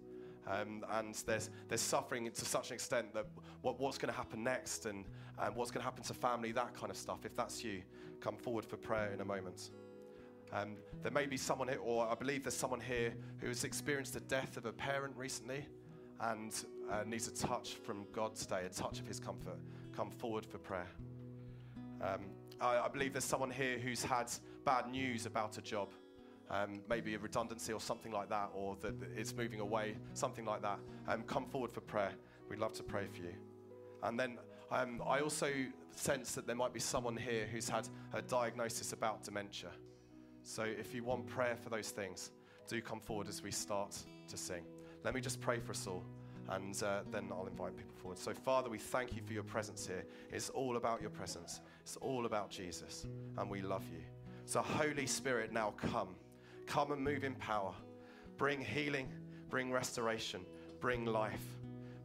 Um, 0.45 0.83
and 0.91 1.15
there's, 1.25 1.49
there's 1.69 1.81
suffering 1.81 2.29
to 2.29 2.45
such 2.45 2.69
an 2.69 2.75
extent 2.75 3.13
that 3.13 3.27
what, 3.61 3.79
what's 3.79 3.97
going 3.97 4.11
to 4.11 4.17
happen 4.17 4.43
next 4.43 4.85
and, 4.85 5.05
and 5.39 5.55
what's 5.55 5.71
going 5.71 5.79
to 5.79 5.85
happen 5.85 6.03
to 6.03 6.13
family, 6.13 6.51
that 6.51 6.73
kind 6.73 6.91
of 6.91 6.97
stuff. 6.97 7.25
If 7.25 7.35
that's 7.35 7.63
you, 7.63 7.81
come 8.19 8.35
forward 8.35 8.65
for 8.65 8.77
prayer 8.77 9.11
in 9.13 9.21
a 9.21 9.25
moment. 9.25 9.71
Um, 10.51 10.75
there 11.01 11.11
may 11.11 11.25
be 11.25 11.37
someone 11.37 11.67
here, 11.67 11.79
or 11.83 12.07
I 12.07 12.15
believe 12.15 12.43
there's 12.43 12.55
someone 12.55 12.81
here 12.81 13.13
who 13.39 13.47
has 13.47 13.63
experienced 13.63 14.13
the 14.13 14.19
death 14.19 14.57
of 14.57 14.65
a 14.65 14.73
parent 14.73 15.15
recently 15.17 15.65
and 16.19 16.53
uh, 16.91 17.03
needs 17.05 17.27
a 17.27 17.33
touch 17.33 17.73
from 17.73 18.05
God 18.13 18.35
today, 18.35 18.61
a 18.65 18.69
touch 18.69 18.99
of 18.99 19.07
His 19.07 19.19
comfort. 19.19 19.57
Come 19.95 20.11
forward 20.11 20.45
for 20.45 20.57
prayer. 20.57 20.87
Um, 22.03 22.25
I, 22.59 22.79
I, 22.79 22.87
believe 22.89 23.13
there's 23.13 23.23
someone 23.23 23.49
here 23.49 23.77
who's 23.77 24.03
had 24.03 24.29
bad 24.65 24.89
news 24.89 25.25
about 25.25 25.57
a 25.57 25.61
job, 25.61 25.89
um, 26.49 26.81
maybe 26.89 27.15
a 27.15 27.19
redundancy 27.19 27.71
or 27.71 27.79
something 27.79 28.11
like 28.11 28.29
that, 28.29 28.49
or 28.53 28.75
that 28.81 28.95
it's 29.15 29.33
moving 29.33 29.61
away, 29.61 29.95
something 30.13 30.43
like 30.43 30.61
that. 30.63 30.79
Um, 31.07 31.23
come 31.23 31.45
forward 31.45 31.71
for 31.71 31.79
prayer. 31.79 32.11
We'd 32.49 32.59
love 32.59 32.73
to 32.73 32.83
pray 32.83 33.07
for 33.07 33.21
you. 33.21 33.33
And 34.03 34.19
then 34.19 34.37
um, 34.69 35.01
I 35.07 35.21
also 35.21 35.49
sense 35.95 36.33
that 36.33 36.45
there 36.45 36.57
might 36.57 36.73
be 36.73 36.79
someone 36.79 37.15
here 37.15 37.47
who's 37.49 37.69
had 37.69 37.87
a 38.13 38.21
diagnosis 38.21 38.91
about 38.91 39.23
dementia. 39.23 39.69
So 40.43 40.63
if 40.63 40.93
you 40.93 41.05
want 41.05 41.25
prayer 41.27 41.55
for 41.55 41.69
those 41.69 41.91
things, 41.91 42.31
do 42.67 42.81
come 42.81 42.99
forward 42.99 43.29
as 43.29 43.41
we 43.41 43.51
start 43.51 43.95
to 44.27 44.35
sing. 44.35 44.65
Let 45.05 45.13
me 45.13 45.21
just 45.21 45.39
pray 45.39 45.59
for 45.59 45.71
us 45.71 45.87
all 45.87 46.03
and 46.55 46.81
uh, 46.83 47.01
then 47.11 47.29
I'll 47.31 47.47
invite 47.47 47.75
people 47.75 47.95
forward. 47.95 48.17
So, 48.17 48.33
Father, 48.33 48.69
we 48.69 48.77
thank 48.77 49.15
you 49.15 49.21
for 49.21 49.33
your 49.33 49.43
presence 49.43 49.87
here. 49.87 50.05
It's 50.31 50.49
all 50.49 50.77
about 50.77 51.01
your 51.01 51.09
presence, 51.09 51.61
it's 51.81 51.97
all 51.97 52.25
about 52.25 52.49
Jesus, 52.49 53.07
and 53.37 53.49
we 53.49 53.61
love 53.61 53.83
you. 53.91 54.03
So, 54.45 54.61
Holy 54.61 55.05
Spirit, 55.05 55.51
now 55.51 55.73
come. 55.77 56.15
Come 56.65 56.91
and 56.91 57.01
move 57.01 57.23
in 57.23 57.35
power. 57.35 57.73
Bring 58.37 58.61
healing, 58.61 59.09
bring 59.49 59.71
restoration, 59.71 60.41
bring 60.79 61.05
life, 61.05 61.43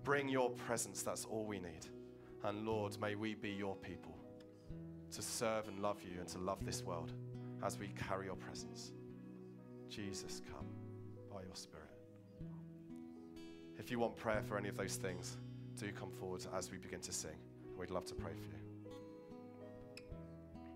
bring 0.05 0.28
your 0.28 0.51
presence. 0.51 1.03
That's 1.03 1.24
all 1.24 1.44
we 1.44 1.59
need. 1.59 1.86
And 2.44 2.66
Lord, 2.66 2.99
may 3.01 3.14
we 3.14 3.34
be 3.34 3.51
your 3.51 3.76
people 3.76 4.16
to 5.12 5.22
serve 5.22 5.68
and 5.68 5.80
love 5.80 5.99
you 6.03 6.20
and 6.20 6.28
to 6.28 6.38
love 6.38 6.64
this 6.64 6.82
world 6.82 7.12
as 7.64 7.78
we 7.78 7.88
carry 8.09 8.26
your 8.26 8.36
presence. 8.36 8.92
Jesus, 9.88 10.42
come 10.53 10.66
by 11.32 11.42
your 11.42 11.57
Spirit. 11.57 11.97
If 13.78 13.90
you 13.90 13.98
want 13.98 14.16
prayer 14.16 14.42
for 14.42 14.58
any 14.58 14.68
of 14.68 14.76
those 14.76 14.96
things, 14.96 15.36
do 15.78 15.90
come 15.92 16.10
forward 16.10 16.44
as 16.54 16.70
we 16.70 16.78
begin 16.78 17.00
to 17.00 17.12
sing. 17.12 17.36
We'd 17.78 17.90
love 17.90 18.04
to 18.06 18.14
pray 18.14 18.32
for 18.32 18.48
you. 18.48 18.67